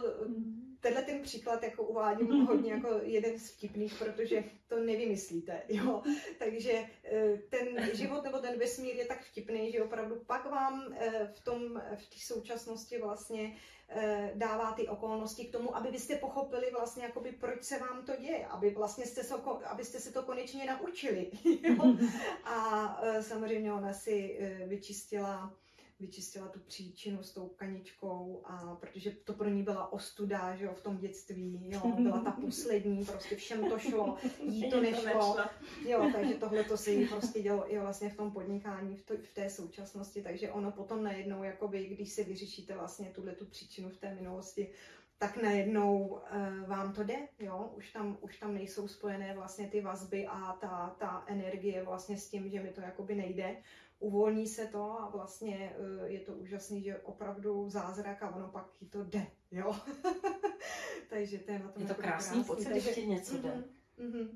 tenhle 0.80 1.02
ten 1.02 1.22
příklad 1.22 1.62
jako 1.62 1.82
uvádím 1.82 2.46
hodně 2.46 2.72
jako 2.72 3.00
jeden 3.02 3.38
z 3.38 3.50
vtipných, 3.50 3.94
protože 3.98 4.44
to 4.68 4.80
nevymyslíte, 4.80 5.62
jo. 5.68 6.02
Takže 6.38 6.84
eh, 7.04 7.38
ten 7.50 7.96
život 7.96 8.24
nebo 8.24 8.38
ten 8.38 8.58
vesmír 8.58 8.96
je 8.96 9.04
tak 9.04 9.24
vtipný, 9.24 9.72
že 9.72 9.82
opravdu 9.82 10.16
pak 10.26 10.50
vám 10.50 10.94
eh, 10.96 11.30
v 11.34 11.40
tom, 11.40 11.82
v 11.96 12.06
té 12.06 12.18
současnosti 12.18 12.98
vlastně 12.98 13.56
eh, 13.88 14.32
dává 14.34 14.72
ty 14.72 14.88
okolnosti 14.88 15.44
k 15.44 15.52
tomu, 15.52 15.76
aby 15.76 15.90
byste 15.90 16.16
pochopili 16.16 16.70
vlastně, 16.70 17.04
jakoby, 17.04 17.32
proč 17.32 17.64
se 17.64 17.78
vám 17.78 18.04
to 18.04 18.16
děje, 18.16 18.46
aby 18.46 18.70
vlastně 18.70 19.06
jste 19.06 19.24
se, 19.24 19.34
abyste 19.64 20.00
se 20.00 20.12
to 20.12 20.22
konečně 20.22 20.64
naučili. 20.64 21.30
Jo? 21.62 21.96
A 22.44 23.00
samozřejmě 23.20 23.72
ona 23.72 23.92
si 23.92 24.38
vyčistila 24.66 25.54
vyčistila 26.00 26.48
tu 26.48 26.60
příčinu 26.60 27.22
s 27.22 27.32
tou 27.32 27.48
kaničkou, 27.48 28.42
a 28.44 28.76
protože 28.76 29.10
to 29.10 29.32
pro 29.32 29.48
ní 29.48 29.62
byla 29.62 29.92
ostuda, 29.92 30.56
že 30.56 30.64
jo, 30.64 30.74
v 30.74 30.82
tom 30.82 30.98
dětství, 30.98 31.60
jo, 31.70 31.80
byla 31.98 32.20
ta 32.20 32.30
poslední, 32.40 33.04
prostě 33.04 33.36
všem 33.36 33.68
to 33.68 33.78
šlo, 33.78 34.16
jí 34.42 34.70
to 34.70 34.80
nešlo, 34.80 35.36
jo, 35.88 36.10
takže 36.12 36.34
tohle 36.34 36.64
to 36.64 36.76
se 36.76 36.90
jí 36.90 37.06
prostě 37.06 37.42
dělo 37.42 37.72
i 37.72 37.78
vlastně 37.78 38.10
v 38.10 38.16
tom 38.16 38.30
podnikání, 38.30 38.96
v, 38.96 39.02
to, 39.02 39.14
v 39.16 39.34
té 39.34 39.50
současnosti, 39.50 40.22
takže 40.22 40.50
ono 40.50 40.72
potom 40.72 41.02
najednou, 41.02 41.42
jakoby, 41.42 41.86
když 41.86 42.12
se 42.12 42.24
vyřešíte 42.24 42.74
vlastně 42.74 43.10
tuhle 43.14 43.32
tu 43.32 43.46
příčinu 43.46 43.88
v 43.88 43.96
té 43.96 44.14
minulosti, 44.14 44.70
tak 45.18 45.36
najednou 45.36 46.06
uh, 46.06 46.68
vám 46.68 46.92
to 46.92 47.04
jde, 47.04 47.28
jo, 47.38 47.72
už 47.76 47.92
tam, 47.92 48.18
už 48.20 48.38
tam 48.38 48.54
nejsou 48.54 48.88
spojené 48.88 49.34
vlastně 49.34 49.68
ty 49.68 49.80
vazby 49.80 50.26
a 50.26 50.52
ta, 50.52 50.96
ta 50.98 51.24
energie 51.26 51.84
vlastně 51.84 52.18
s 52.18 52.28
tím, 52.28 52.48
že 52.48 52.62
mi 52.62 52.68
to 52.68 52.80
jakoby 52.80 53.14
nejde, 53.14 53.56
uvolní 53.98 54.46
se 54.46 54.66
to 54.66 54.82
a 54.82 55.08
vlastně 55.08 55.72
eh, 56.02 56.08
je 56.08 56.20
to 56.20 56.32
úžasný, 56.32 56.82
že 56.82 56.98
opravdu 56.98 57.70
zázrak 57.70 58.22
a 58.22 58.36
ono 58.36 58.48
pak 58.48 58.66
jí 58.80 58.88
to 58.88 59.04
jde, 59.04 59.26
jo. 59.50 59.76
Takže 61.10 61.38
to 61.38 61.50
je 61.50 61.58
na 61.58 61.68
tom 61.68 61.82
Je 61.82 61.88
to 61.88 61.94
krásný, 61.94 62.44
pocit, 62.44 62.68
když 62.68 62.94
ti 62.94 63.06
něco 63.06 63.36
jde. 63.36 63.48
Mm-hmm. 63.48 64.10
mm-hmm. 64.10 64.28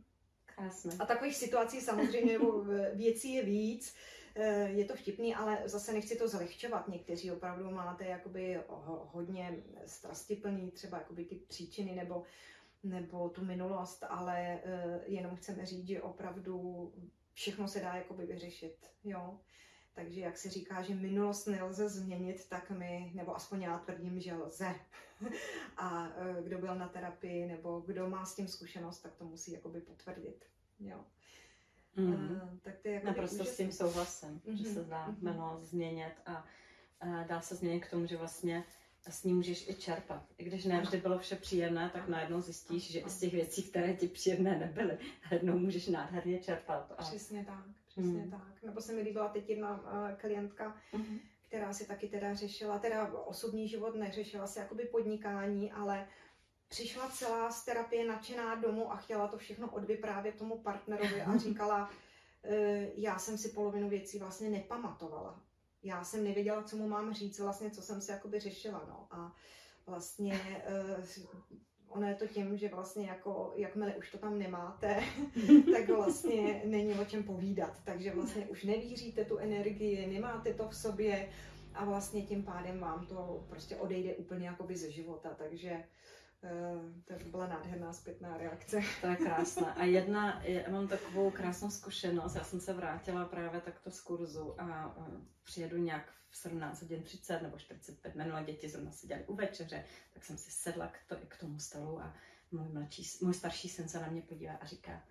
Krásné. 0.47 0.93
A 0.99 1.07
takových 1.07 1.37
situací 1.37 1.81
samozřejmě, 1.81 2.33
nebo 2.33 2.65
věcí 2.95 3.35
je 3.35 3.43
víc, 3.43 3.95
eh, 4.35 4.69
je 4.69 4.85
to 4.85 4.95
vtipný, 4.95 5.35
ale 5.35 5.63
zase 5.65 5.93
nechci 5.93 6.17
to 6.17 6.29
zlehčovat. 6.29 6.89
Někteří 6.89 7.31
opravdu 7.31 7.71
máte 7.71 8.05
jakoby 8.05 8.61
hodně 9.13 9.63
strastiplný 9.87 10.71
třeba 10.71 10.99
jakoby 10.99 11.25
ty 11.25 11.35
příčiny 11.35 11.95
nebo, 11.95 12.23
nebo 12.83 13.29
tu 13.29 13.45
minulost, 13.45 14.05
ale 14.09 14.61
eh, 14.65 15.01
jenom 15.07 15.37
chceme 15.37 15.67
říct, 15.67 15.87
že 15.87 16.03
opravdu 16.03 16.93
všechno 17.33 17.69
se 17.69 17.81
dá 17.81 17.95
jakoby 17.95 18.27
vyřešit, 18.27 18.91
jo. 19.05 19.41
Takže 19.95 20.21
jak 20.21 20.39
se 20.39 20.51
říká, 20.51 20.83
že 20.83 20.95
minulost 20.95 21.47
nelze 21.47 21.89
změnit, 21.89 22.49
tak 22.49 22.71
my, 22.71 23.13
nebo 23.15 23.37
aspoň 23.37 23.63
já 23.63 23.79
tvrdím, 23.79 24.21
že 24.21 24.35
lze. 24.35 24.75
A 25.77 26.09
e, 26.09 26.43
kdo 26.43 26.59
byl 26.59 26.75
na 26.75 26.89
terapii, 26.89 27.47
nebo 27.47 27.81
kdo 27.81 28.09
má 28.09 28.25
s 28.25 28.35
tím 28.35 28.49
zkušenost, 28.49 29.01
tak 29.01 29.15
to 29.15 29.25
musí 29.25 29.53
jakoby 29.53 29.81
potvrdit, 29.81 30.45
jo. 30.81 31.05
Mm. 31.97 32.15
Uh, 32.15 32.59
tak 32.63 32.79
to 32.79 32.89
je 32.89 32.95
jako 32.95 33.07
Naprosto 33.07 33.45
s 33.45 33.57
tím 33.57 33.73
souhlasem, 33.73 34.39
mm-hmm. 34.39 34.57
že 34.57 34.65
se 34.65 34.85
dá 34.85 35.09
mm-hmm. 35.09 35.23
minulost 35.23 35.63
změnit 35.63 36.15
a 36.27 36.45
uh, 37.05 37.27
dá 37.27 37.41
se 37.41 37.55
změnit 37.55 37.81
k 37.81 37.91
tomu, 37.91 38.07
že 38.07 38.17
vlastně 38.17 38.65
s 39.11 39.25
ní 39.25 39.35
můžeš 39.35 39.69
i 39.69 39.75
čerpat. 39.75 40.23
I 40.39 40.45
když 40.45 40.65
ne 40.65 40.81
vždy 40.81 40.99
bylo 40.99 41.19
vše 41.19 41.37
příjemné, 41.37 41.91
tak 41.93 42.09
najednou 42.09 42.41
zjistíš, 42.41 42.91
že 42.91 43.01
i 43.01 43.11
z 43.11 43.19
těch 43.19 43.33
věcí, 43.33 43.63
které 43.63 43.95
ti 43.95 44.09
příjemné 44.09 44.59
nebyly, 44.59 44.99
najednou 45.31 45.59
můžeš 45.59 45.87
nádherně 45.87 46.39
čerpat. 46.39 46.93
A... 46.99 47.03
Přesně 47.03 47.45
tak, 47.45 47.65
přesně 47.87 48.21
hmm. 48.21 48.31
tak. 48.31 48.63
Nebo 48.63 48.81
se 48.81 48.93
mi 48.93 49.03
líbila 49.03 49.29
teď 49.29 49.49
jedna 49.49 49.81
uh, 49.81 50.17
klientka, 50.17 50.77
hmm. 50.93 51.19
která 51.49 51.73
si 51.73 51.87
taky 51.87 52.09
teda 52.09 52.35
řešila, 52.35 52.79
teda 52.79 53.13
osobní 53.13 53.69
život 53.69 53.95
neřešila 53.95 54.47
si 54.47 54.59
jakoby 54.59 54.85
podnikání, 54.85 55.73
ale 55.73 56.09
přišla 56.69 57.11
celá 57.11 57.51
z 57.51 57.65
terapie 57.65 58.07
nadšená 58.07 58.55
domů 58.55 58.93
a 58.93 58.97
chtěla 58.97 59.29
to 59.29 59.39
všechno 59.39 59.71
odvyprávět 59.71 60.35
tomu 60.35 60.59
partnerovi 60.59 61.23
a 61.23 61.37
říkala, 61.37 61.91
uh, 61.91 62.55
já 62.95 63.19
jsem 63.19 63.39
si 63.39 63.49
polovinu 63.49 63.89
věcí 63.89 64.19
vlastně 64.19 64.51
nepamatovala 64.51 65.43
já 65.83 66.05
jsem 66.05 66.25
nevěděla, 66.25 66.63
co 66.63 66.77
mu 66.77 66.89
mám 66.89 67.15
říct, 67.15 67.39
vlastně, 67.39 67.71
co 67.71 67.83
jsem 67.83 68.01
se 68.01 68.13
jakoby 68.13 68.41
řešila, 68.41 68.85
no. 68.89 69.07
A 69.11 69.35
vlastně 69.87 70.41
uh, 70.99 71.05
ono 71.89 72.09
je 72.09 72.15
to 72.15 72.27
tím, 72.27 72.57
že 72.57 72.69
vlastně 72.69 73.07
jako, 73.07 73.53
jakmile 73.57 73.95
už 73.95 74.11
to 74.11 74.19
tam 74.19 74.39
nemáte, 74.39 75.01
tak 75.73 75.89
vlastně 75.89 76.63
není 76.65 76.95
o 76.95 77.05
čem 77.05 77.23
povídat. 77.23 77.81
Takže 77.85 78.15
vlastně 78.15 78.47
už 78.47 78.65
nevíříte 78.65 79.25
tu 79.25 79.39
energii, 79.39 80.07
nemáte 80.07 80.55
to 80.55 80.69
v 80.69 80.77
sobě 80.77 81.29
a 81.75 81.85
vlastně 81.85 82.23
tím 82.23 82.43
pádem 82.43 82.79
vám 82.79 83.07
to 83.07 83.47
prostě 83.49 83.77
odejde 83.77 84.15
úplně 84.15 84.47
jakoby 84.47 84.77
ze 84.77 84.91
života. 84.91 85.35
Takže 85.39 85.85
to 87.05 87.15
byla 87.31 87.47
nádherná 87.47 87.93
zpětná 87.93 88.37
reakce. 88.37 88.81
To 89.01 89.07
je 89.07 89.17
krásné. 89.17 89.75
A 89.75 89.85
jedna, 89.85 90.43
já 90.43 90.71
mám 90.71 90.89
takovou 90.89 91.31
krásnou 91.31 91.71
zkušenost. 91.71 92.35
Já 92.35 92.45
jsem 92.45 92.61
se 92.61 92.73
vrátila 92.73 93.25
právě 93.25 93.61
takto 93.61 93.91
z 93.91 94.01
kurzu 94.01 94.61
a 94.61 94.97
uh, 94.97 95.07
přijedu 95.43 95.77
nějak 95.77 96.13
v 96.31 96.37
17 96.37 96.83
hodin 96.83 97.03
30 97.03 97.43
nebo 97.43 97.59
45 97.59 98.15
minut, 98.15 98.47
děti 98.47 98.69
zrovna 98.69 98.93
seděli 98.93 99.25
u 99.27 99.35
večeře, 99.35 99.85
tak 100.15 100.25
jsem 100.25 100.39
si 100.39 100.51
sedla 100.51 100.87
k, 100.87 100.99
to, 101.07 101.17
k 101.29 101.37
tomu 101.37 101.59
stolu 101.59 102.01
a 102.01 102.15
můj, 102.53 102.69
mladší, 102.69 103.03
můj 103.23 103.35
starší 103.35 103.69
syn 103.69 103.89
se 103.89 104.01
na 104.01 104.09
mě 104.09 104.23
podívá 104.23 104.53
a 104.53 104.67
říká, 104.67 105.03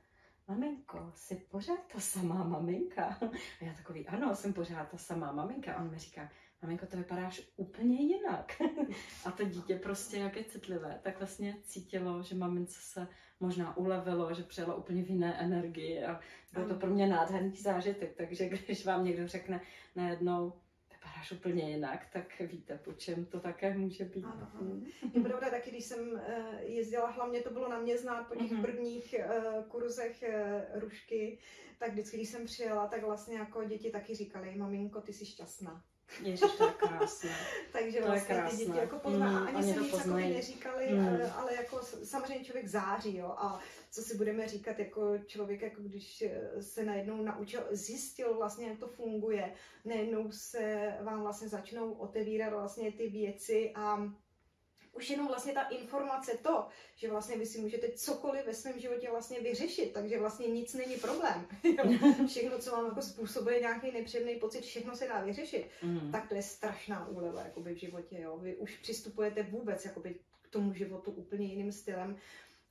maminko, 0.47 1.11
jsi 1.15 1.35
pořád 1.35 1.79
ta 1.93 1.99
samá 1.99 2.43
maminka? 2.43 3.03
A 3.61 3.65
já 3.65 3.73
takový, 3.73 4.07
ano, 4.07 4.35
jsem 4.35 4.53
pořád 4.53 4.91
ta 4.91 4.97
samá 4.97 5.31
maminka. 5.31 5.73
A 5.73 5.81
on 5.81 5.91
mi 5.91 5.99
říká, 5.99 6.29
maminko, 6.61 6.85
to 6.85 6.97
vypadáš 6.97 7.41
úplně 7.55 8.01
jinak. 8.01 8.61
a 9.25 9.31
to 9.31 9.43
dítě 9.43 9.75
prostě, 9.75 10.17
jak 10.17 10.35
je 10.35 10.43
citlivé, 10.43 10.99
tak 11.03 11.19
vlastně 11.19 11.57
cítilo, 11.63 12.23
že 12.23 12.35
mamince 12.35 12.79
se 12.81 13.07
možná 13.39 13.77
ulevilo, 13.77 14.33
že 14.33 14.43
přijela 14.43 14.75
úplně 14.75 15.03
v 15.03 15.09
jiné 15.09 15.41
energii 15.41 16.03
a 16.03 16.19
byl 16.53 16.67
to 16.67 16.75
pro 16.75 16.89
mě 16.89 17.07
nádherný 17.07 17.55
zážitek. 17.55 18.15
Takže 18.17 18.49
když 18.49 18.85
vám 18.85 19.05
někdo 19.05 19.27
řekne 19.27 19.61
najednou, 19.95 20.53
vypadáš 20.91 21.31
úplně 21.31 21.69
jinak, 21.69 22.07
tak 22.13 22.39
víte, 22.39 22.77
po 22.77 22.93
čem 22.93 23.25
to 23.25 23.39
také 23.39 23.77
může 23.77 24.05
být. 24.05 24.25
Ano. 24.25 24.81
Je 25.13 25.21
pravda 25.21 25.49
taky, 25.49 25.69
když 25.71 25.85
jsem 25.85 26.21
eh, 26.25 26.63
jezdila, 26.63 27.09
hlavně 27.09 27.41
to 27.41 27.49
bylo 27.49 27.69
na 27.69 27.79
mě 27.79 27.97
znát 27.97 28.27
po 28.27 28.35
těch 28.35 28.51
mm-hmm. 28.51 28.61
prvních 28.61 29.13
eh, 29.13 29.27
kurzech 29.67 30.23
eh, 30.23 30.67
rušky, 30.73 31.37
tak 31.79 31.91
vždycky, 31.91 32.17
když 32.17 32.29
jsem 32.29 32.45
přijela, 32.45 32.87
tak 32.87 33.03
vlastně 33.03 33.37
jako 33.37 33.63
děti 33.63 33.91
taky 33.91 34.15
říkali, 34.15 34.55
maminko, 34.55 35.01
ty 35.01 35.13
jsi 35.13 35.25
šťastná. 35.25 35.83
Ježiš, 36.23 36.51
to 36.57 36.65
je 36.67 36.73
krásné. 36.73 37.29
Takže 37.71 37.99
To 37.99 38.05
vlastně 38.05 38.35
ty 38.35 38.51
děti 38.51 38.65
krásné. 38.65 38.81
jako 38.81 38.99
pozná, 38.99 39.29
Mm, 39.29 39.37
a 39.37 39.45
ani 39.47 39.73
to 39.73 39.79
nic 39.81 39.91
poznají. 39.91 40.33
neříkali, 40.33 40.87
Mm. 40.93 41.07
ale, 41.07 41.31
ale 41.31 41.55
jako 41.55 41.79
samozřejmě 42.03 42.45
člověk 42.45 42.67
září, 42.67 43.17
jo, 43.17 43.27
a 43.37 43.59
co 43.91 44.01
si 44.01 44.17
budeme 44.17 44.47
říkat, 44.47 44.79
jako 44.79 45.17
člověk, 45.27 45.61
jako 45.61 45.81
když 45.81 46.21
eh, 46.21 46.63
se 46.63 46.85
najednou 46.85 47.23
naučil, 47.23 47.61
zjistil 47.71 48.33
vlastně, 48.35 48.67
jak 48.67 48.79
to 48.79 48.87
funguje, 48.87 49.53
najednou 49.85 50.31
se 50.31 50.93
vám 51.01 51.21
vlastně 51.21 51.47
začnou 51.49 51.91
otevírat 51.93 52.53
vlastně 52.53 52.91
ty 52.91 53.09
věci 53.09 53.71
a 53.75 54.11
už 54.93 55.09
jenom 55.09 55.27
vlastně 55.27 55.53
ta 55.53 55.61
informace 55.61 56.31
to, 56.41 56.67
že 56.95 57.09
vlastně 57.09 57.37
vy 57.37 57.45
si 57.45 57.59
můžete 57.59 57.87
cokoliv 57.91 58.45
ve 58.45 58.53
svém 58.53 58.79
životě 58.79 59.09
vlastně 59.11 59.39
vyřešit, 59.39 59.93
takže 59.93 60.19
vlastně 60.19 60.47
nic 60.47 60.73
není 60.73 60.95
problém. 60.95 61.47
Všechno, 62.27 62.59
co 62.59 62.71
vám 62.71 62.85
jako 62.85 63.01
způsobuje 63.01 63.59
nějaký 63.59 63.91
nepříjemný 63.91 64.35
pocit, 64.35 64.61
všechno 64.61 64.95
se 64.95 65.07
dá 65.07 65.21
vyřešit 65.21 65.65
Mm. 65.83 66.11
tak 66.11 66.29
to 66.29 66.35
je 66.35 66.41
strašná 66.43 67.07
úleva 67.07 67.41
jakoby 67.43 67.73
v 67.73 67.77
životě. 67.79 68.21
Jo. 68.21 68.37
Vy 68.37 68.55
už 68.55 68.77
přistupujete 68.77 69.43
vůbec 69.43 69.85
jakoby 69.85 70.15
k 70.41 70.47
tomu 70.49 70.73
životu 70.73 71.11
úplně 71.11 71.45
jiným 71.47 71.71
stylem 71.71 72.17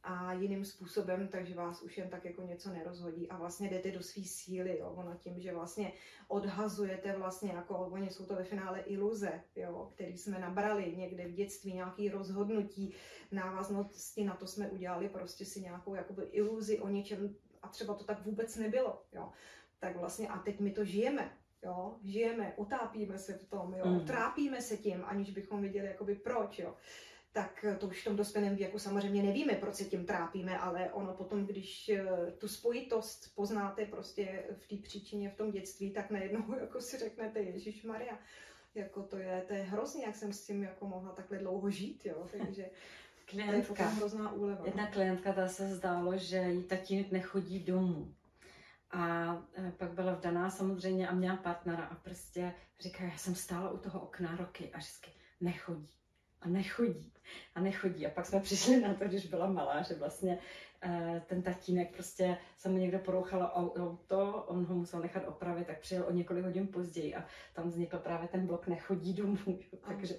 a 0.02 0.32
jiným 0.32 0.64
způsobem, 0.64 1.28
takže 1.28 1.54
vás 1.54 1.82
už 1.82 1.98
jen 1.98 2.08
tak 2.08 2.24
jako 2.24 2.42
něco 2.42 2.70
nerozhodí 2.70 3.28
a 3.28 3.36
vlastně 3.36 3.68
jdete 3.70 3.90
do 3.90 4.02
své 4.02 4.22
síly, 4.24 4.78
jo. 4.78 4.92
Ono 4.96 5.14
tím, 5.14 5.40
že 5.40 5.54
vlastně 5.54 5.92
odhazujete 6.28 7.16
vlastně 7.16 7.52
jako, 7.52 7.78
oni 7.78 8.10
jsou 8.10 8.26
to 8.26 8.34
ve 8.34 8.44
finále 8.44 8.80
iluze, 8.80 9.40
jo, 9.56 9.90
který 9.94 10.18
jsme 10.18 10.38
nabrali 10.38 10.96
někde 10.96 11.28
v 11.28 11.32
dětství, 11.32 11.74
nějaký 11.74 12.08
rozhodnutí, 12.08 12.94
návaznosti 13.32 14.24
na 14.24 14.34
to 14.36 14.46
jsme 14.46 14.68
udělali 14.70 15.08
prostě 15.08 15.44
si 15.44 15.60
nějakou 15.60 15.94
jakoby 15.94 16.22
iluzi 16.22 16.78
o 16.78 16.88
něčem 16.88 17.34
a 17.62 17.68
třeba 17.68 17.94
to 17.94 18.04
tak 18.04 18.24
vůbec 18.24 18.56
nebylo, 18.56 19.02
jo. 19.12 19.32
Tak 19.78 19.96
vlastně 19.96 20.28
a 20.28 20.38
teď 20.38 20.60
my 20.60 20.70
to 20.70 20.84
žijeme, 20.84 21.36
jo, 21.64 21.96
žijeme, 22.02 22.52
utápíme 22.56 23.18
se 23.18 23.32
v 23.34 23.44
tom, 23.44 23.74
jo, 23.74 23.86
Mm. 23.86 24.00
trápíme 24.06 24.62
se 24.62 24.76
tím, 24.76 25.04
aniž 25.04 25.30
bychom 25.30 25.60
věděli 25.60 25.86
jakoby 25.86 26.14
proč, 26.14 26.58
jo. 26.58 26.74
Tak 27.32 27.64
to 27.78 27.86
už 27.86 28.00
v 28.00 28.04
tom 28.04 28.16
dospělém 28.16 28.56
věku 28.56 28.78
samozřejmě 28.78 29.22
nevíme, 29.22 29.54
proč 29.54 29.74
se 29.74 29.84
tím 29.84 30.06
trápíme, 30.06 30.58
ale 30.58 30.90
ono 30.92 31.14
potom, 31.14 31.46
když 31.46 31.88
eh, 31.88 32.06
tu 32.38 32.48
spojitost 32.48 33.34
poznáte 33.34 33.86
prostě 33.86 34.44
v 34.58 34.68
té 34.68 34.76
příčině 34.76 35.30
v 35.30 35.36
tom 35.36 35.50
dětství, 35.50 35.90
tak 35.90 36.10
najednou 36.10 36.54
jako 36.60 36.80
si 36.80 36.98
řeknete, 36.98 37.40
Ježíš 37.40 37.84
Maria, 37.84 38.18
jako 38.74 39.02
to 39.02 39.16
je, 39.16 39.44
to 39.48 39.54
je 39.54 39.62
hrozně, 39.62 40.04
jak 40.04 40.16
jsem 40.16 40.32
s 40.32 40.46
tím 40.46 40.62
jako 40.62 40.86
mohla 40.88 41.12
takhle 41.12 41.38
dlouho 41.38 41.70
žít, 41.70 42.06
jo, 42.06 42.28
takže 42.38 42.70
to 43.30 43.40
je 43.40 43.44
Klientka. 43.44 43.88
hrozná 43.88 44.32
úleva. 44.32 44.66
Jedna 44.66 44.86
klientka, 44.86 45.32
ta 45.32 45.48
se 45.48 45.74
zdálo, 45.74 46.18
že 46.18 46.36
jí 46.36 46.64
tatínek 46.64 47.10
nechodí 47.10 47.58
domů. 47.58 48.14
A 48.90 49.34
e, 49.58 49.72
pak 49.72 49.92
byla 49.92 50.14
vdaná 50.14 50.50
samozřejmě 50.50 51.08
a 51.08 51.14
měla 51.14 51.36
partnera 51.36 51.84
a 51.84 51.94
prostě 51.94 52.54
říká, 52.80 53.04
já 53.04 53.16
jsem 53.16 53.34
stála 53.34 53.70
u 53.70 53.78
toho 53.78 54.00
okna 54.00 54.36
roky 54.36 54.70
a 54.72 54.78
vždycky 54.78 55.10
nechodí 55.40 55.99
a 56.42 56.48
nechodí 56.48 57.12
a 57.54 57.60
nechodí. 57.60 58.06
A 58.06 58.10
pak 58.10 58.26
jsme 58.26 58.40
přišli 58.40 58.80
na 58.80 58.94
to, 58.94 59.04
když 59.04 59.26
byla 59.26 59.46
malá, 59.46 59.82
že 59.82 59.94
vlastně 59.94 60.38
eh, 60.82 61.22
ten 61.26 61.42
tatínek 61.42 61.94
prostě 61.94 62.36
se 62.58 62.68
mu 62.68 62.78
někdo 62.78 62.98
porouchalo 62.98 63.46
au- 63.46 63.82
auto, 63.82 64.44
on 64.46 64.64
ho 64.64 64.74
musel 64.74 65.00
nechat 65.00 65.22
opravit, 65.26 65.66
tak 65.66 65.80
přijel 65.80 66.04
o 66.08 66.12
několik 66.12 66.44
hodin 66.44 66.66
později 66.66 67.14
a 67.14 67.24
tam 67.52 67.68
vznikl 67.68 67.98
právě 67.98 68.28
ten 68.28 68.46
blok 68.46 68.66
nechodí 68.66 69.14
domů. 69.14 69.36
Takže 69.88 70.14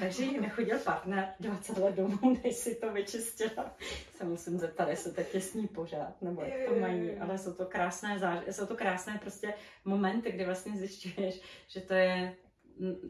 takže 0.00 0.22
jí 0.24 0.40
nechodil 0.40 0.78
partner 0.78 1.34
20 1.40 1.78
let 1.78 1.94
domů, 1.94 2.18
než 2.44 2.56
si 2.56 2.74
to 2.74 2.92
vyčistila. 2.92 3.76
Se 4.16 4.24
musím 4.24 4.58
zeptat, 4.58 4.88
jestli 4.88 5.40
s 5.40 5.54
ní 5.54 5.66
pořád, 5.68 6.22
nebo 6.22 6.42
jak 6.42 6.68
to 6.68 6.74
mají, 6.80 7.10
ale 7.18 7.38
jsou 7.38 7.52
to 7.52 7.66
krásné, 7.66 8.18
záž- 8.18 8.48
jsou 8.52 8.66
to 8.66 8.76
krásné 8.76 9.18
prostě 9.18 9.54
momenty, 9.84 10.32
kdy 10.32 10.44
vlastně 10.44 10.76
zjišťuješ, 10.76 11.40
že 11.68 11.80
to 11.80 11.94
je 11.94 12.36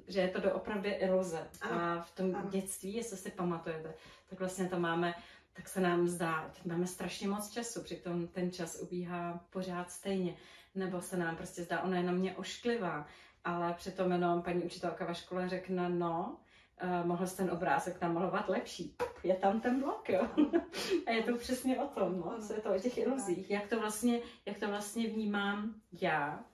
že 0.09 0.21
je 0.21 0.29
to 0.29 0.41
doopravdy 0.41 0.91
iluze. 0.91 1.49
A 1.61 2.01
v 2.01 2.11
tom 2.11 2.37
ano. 2.37 2.49
dětství, 2.51 2.95
jestli 2.95 3.17
si 3.17 3.31
pamatujete, 3.31 3.95
tak 4.31 4.39
vlastně 4.39 4.69
to 4.69 4.79
máme, 4.81 5.15
tak 5.53 5.69
se 5.69 5.81
nám 5.81 6.09
zdá, 6.09 6.51
máme 6.65 6.87
strašně 6.87 7.29
moc 7.29 7.51
času, 7.51 7.83
přitom 7.83 8.27
ten 8.27 8.51
čas 8.51 8.81
ubíhá 8.81 9.41
pořád 9.51 9.91
stejně. 9.91 10.37
Nebo 10.75 11.01
se 11.01 11.17
nám 11.17 11.37
prostě 11.37 11.63
zdá, 11.63 11.83
ona 11.83 11.97
je 11.97 12.03
na 12.03 12.13
mě 12.13 12.37
ošklivá, 12.37 13.07
ale 13.45 13.75
přitom 13.75 14.13
jenom 14.13 14.43
paní 14.43 14.63
učitelka 14.63 15.05
ve 15.05 15.15
škole 15.15 15.49
řekne, 15.49 15.89
no, 15.89 16.37
uh, 16.83 17.07
mohl 17.07 17.27
jsi 17.27 17.37
ten 17.37 17.51
obrázek 17.51 18.01
namalovat 18.01 18.49
lepší. 18.49 18.97
Je 19.23 19.35
tam 19.35 19.61
ten 19.61 19.81
blok, 19.81 20.09
jo. 20.09 20.29
A 21.07 21.11
je 21.11 21.23
to 21.23 21.37
přesně 21.37 21.81
o 21.81 21.87
tom, 21.87 22.21
no. 22.21 22.39
Co 22.47 22.53
je 22.53 22.61
to 22.61 22.75
o 22.75 22.79
těch 22.79 22.99
iluzích. 22.99 23.51
Jak 23.51 23.67
to 23.67 23.81
vlastně, 23.81 24.21
jak 24.47 24.59
to 24.59 24.69
vlastně 24.69 25.09
vnímám 25.09 25.75
já, 26.01 26.45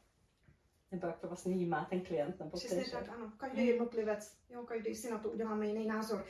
nebo 0.93 1.07
jak 1.07 1.19
to 1.19 1.27
vlastně 1.29 1.55
vnímá 1.55 1.87
ten 1.91 2.01
klient, 2.01 2.39
nebo 2.41 2.57
Přesně 2.57 2.79
ty, 2.79 2.85
že? 2.85 2.97
tak, 2.97 3.09
ano. 3.09 3.33
Každý 3.37 3.67
jednotlivec, 3.67 4.33
jo, 4.51 4.63
každý 4.63 4.95
si 4.95 5.11
na 5.11 5.19
to 5.19 5.31
uděláme 5.31 5.67
jiný 5.67 5.87
názor. 5.87 6.25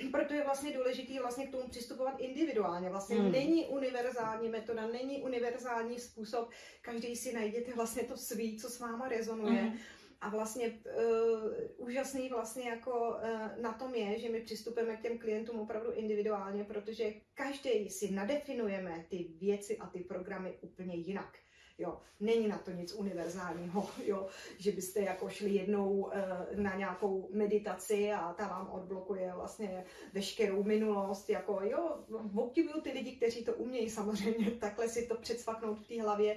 Proto 0.12 0.34
je 0.34 0.44
vlastně 0.44 0.72
důležité 0.72 1.20
vlastně 1.20 1.46
k 1.46 1.50
tomu 1.50 1.68
přistupovat 1.68 2.20
individuálně. 2.20 2.90
Vlastně 2.90 3.16
Hmm. 3.16 3.32
není 3.32 3.66
univerzální 3.66 4.48
metoda, 4.48 4.86
není 4.86 5.22
univerzální 5.22 5.98
způsob. 6.00 6.50
Každý 6.82 7.16
si 7.16 7.32
najděte 7.32 7.74
vlastně 7.74 8.02
to 8.02 8.16
svý, 8.16 8.58
co 8.58 8.70
s 8.70 8.80
váma 8.80 9.08
rezonuje. 9.08 9.62
Mhm. 9.62 9.78
A 10.20 10.28
vlastně 10.28 10.68
uh, 10.68 11.86
úžasný 11.86 12.28
vlastně 12.28 12.68
jako 12.68 13.08
uh, 13.08 13.62
na 13.62 13.72
tom 13.72 13.94
je, 13.94 14.18
že 14.18 14.28
my 14.28 14.40
přistupujeme 14.40 14.96
k 14.96 15.02
těm 15.02 15.18
klientům 15.18 15.60
opravdu 15.60 15.92
individuálně, 15.92 16.64
protože 16.64 17.12
každý 17.34 17.90
si 17.90 18.10
nadefinujeme 18.10 19.06
ty 19.08 19.26
věci 19.40 19.78
a 19.78 19.86
ty 19.86 20.00
programy 20.00 20.58
úplně 20.60 20.94
jinak. 20.94 21.38
Jo, 21.78 22.00
není 22.20 22.48
na 22.48 22.58
to 22.58 22.70
nic 22.70 22.94
univerzálního, 22.94 23.90
jo, 24.04 24.26
že 24.58 24.72
byste 24.72 25.00
jako 25.00 25.28
šli 25.28 25.50
jednou 25.50 25.90
uh, 25.90 26.12
na 26.54 26.76
nějakou 26.76 27.28
meditaci 27.32 28.12
a 28.12 28.32
ta 28.32 28.48
vám 28.48 28.70
odblokuje 28.70 29.32
vlastně 29.34 29.84
veškerou 30.12 30.62
minulost, 30.62 31.30
jako 31.30 31.60
jo, 31.62 32.04
obdivuju 32.34 32.80
ty 32.80 32.90
lidi, 32.92 33.12
kteří 33.12 33.44
to 33.44 33.54
umějí 33.54 33.90
samozřejmě 33.90 34.50
takhle 34.50 34.88
si 34.88 35.06
to 35.06 35.14
předsvaknout 35.14 35.78
v 35.78 35.88
té 35.88 36.02
hlavě, 36.02 36.36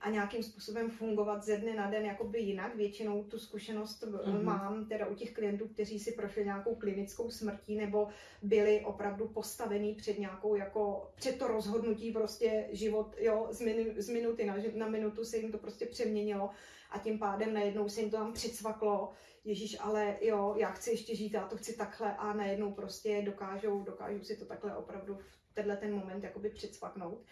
a 0.00 0.10
nějakým 0.10 0.42
způsobem 0.42 0.90
fungovat 0.90 1.44
ze 1.44 1.56
dne 1.56 1.74
na 1.74 1.90
den 1.90 2.04
jakoby 2.04 2.40
jinak. 2.40 2.76
Většinou 2.76 3.24
tu 3.24 3.38
zkušenost 3.38 4.02
Mhm. 4.02 4.14
mm-hmm. 4.14 4.42
mám 4.42 4.86
teda 4.86 5.06
u 5.06 5.14
těch 5.14 5.32
klientů, 5.32 5.68
kteří 5.68 5.98
si 5.98 6.12
prošli 6.12 6.44
nějakou 6.44 6.74
klinickou 6.74 7.30
smrtí 7.30 7.76
nebo 7.76 8.08
byli 8.42 8.80
opravdu 8.84 9.28
postavení 9.28 9.94
před 9.94 10.18
nějakou 10.18 10.54
jako, 10.54 11.10
před 11.14 11.38
to 11.38 11.48
rozhodnutí 11.48 12.12
prostě 12.12 12.68
život, 12.72 13.14
jo, 13.18 13.48
z, 13.50 13.60
minu, 13.60 13.84
z 13.96 14.08
minuty 14.08 14.44
na, 14.44 14.54
na 14.74 14.88
minutu 14.88 15.24
se 15.24 15.36
jim 15.36 15.52
to 15.52 15.58
prostě 15.58 15.86
přeměnilo 15.86 16.50
a 16.90 16.98
tím 16.98 17.18
pádem 17.18 17.54
najednou 17.54 17.88
se 17.88 18.00
jim 18.00 18.10
to 18.10 18.16
tam 18.16 18.32
přicvaklo, 18.32 19.12
Ježíš, 19.44 19.76
ale 19.80 20.16
jo, 20.20 20.54
já 20.58 20.70
chci 20.70 20.90
ještě 20.90 21.16
žít, 21.16 21.34
já 21.34 21.46
to 21.46 21.56
chci 21.56 21.76
takhle 21.76 22.16
a 22.16 22.32
najednou 22.32 22.72
prostě 22.72 23.22
dokážou, 23.22 23.82
dokážou 23.82 24.24
si 24.24 24.36
to 24.36 24.44
takhle 24.44 24.76
opravdu 24.76 25.18
v 25.50 25.54
tenhle 25.54 25.76
ten 25.76 25.94
moment 25.94 26.24
jakoby 26.24 26.50
přicvaknout. 26.50 27.24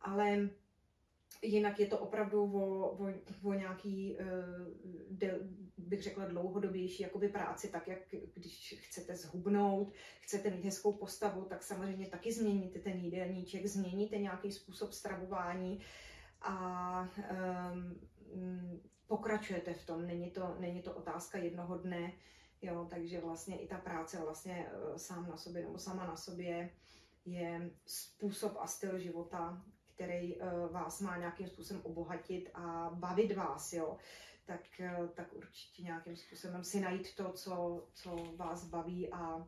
Ale 0.00 0.48
jinak 1.42 1.80
je 1.80 1.86
to 1.86 1.98
opravdu 1.98 2.42
o, 2.42 2.90
o, 2.90 3.12
o 3.42 3.52
nějaký, 3.52 4.16
uh, 4.16 4.26
del, 5.10 5.38
bych 5.78 6.02
řekla, 6.02 6.24
dlouhodobější 6.24 7.02
jakoby 7.02 7.28
práci, 7.28 7.68
tak 7.68 7.88
jak 7.88 7.98
když 8.34 8.80
chcete 8.88 9.16
zhubnout, 9.16 9.92
chcete 10.20 10.50
mít 10.50 10.64
hezkou 10.64 10.92
postavu, 10.92 11.44
tak 11.44 11.62
samozřejmě 11.62 12.06
taky 12.06 12.32
změníte 12.32 12.78
ten 12.78 12.98
jídelníček, 12.98 13.66
změníte 13.66 14.18
nějaký 14.18 14.52
způsob 14.52 14.92
stravování 14.92 15.80
a 16.40 17.08
um, 17.72 18.80
pokračujete 19.06 19.74
v 19.74 19.86
tom. 19.86 20.06
Není 20.06 20.30
to, 20.30 20.56
není 20.58 20.82
to 20.82 20.94
otázka 20.94 21.38
jednoho 21.38 21.78
dne, 21.78 22.12
jo, 22.62 22.86
takže 22.90 23.20
vlastně 23.20 23.58
i 23.58 23.66
ta 23.66 23.78
práce 23.78 24.20
vlastně 24.20 24.66
uh, 24.66 24.96
sám 24.96 25.28
na 25.28 25.36
sobě 25.36 25.62
nebo 25.62 25.78
sama 25.78 26.06
na 26.06 26.16
sobě 26.16 26.70
je 27.24 27.70
způsob 27.86 28.56
a 28.60 28.66
styl 28.66 28.98
života, 28.98 29.64
který 29.94 30.36
uh, 30.36 30.72
vás 30.72 31.00
má 31.00 31.16
nějakým 31.16 31.48
způsobem 31.48 31.82
obohatit 31.84 32.50
a 32.54 32.90
bavit 32.94 33.36
vás, 33.36 33.72
jo, 33.72 33.96
tak, 34.46 34.60
uh, 35.00 35.08
tak 35.08 35.32
určitě 35.32 35.82
nějakým 35.82 36.16
způsobem 36.16 36.64
si 36.64 36.80
najít 36.80 37.14
to, 37.16 37.32
co, 37.32 37.84
co 37.94 38.16
vás 38.36 38.64
baví 38.64 39.12
a, 39.12 39.46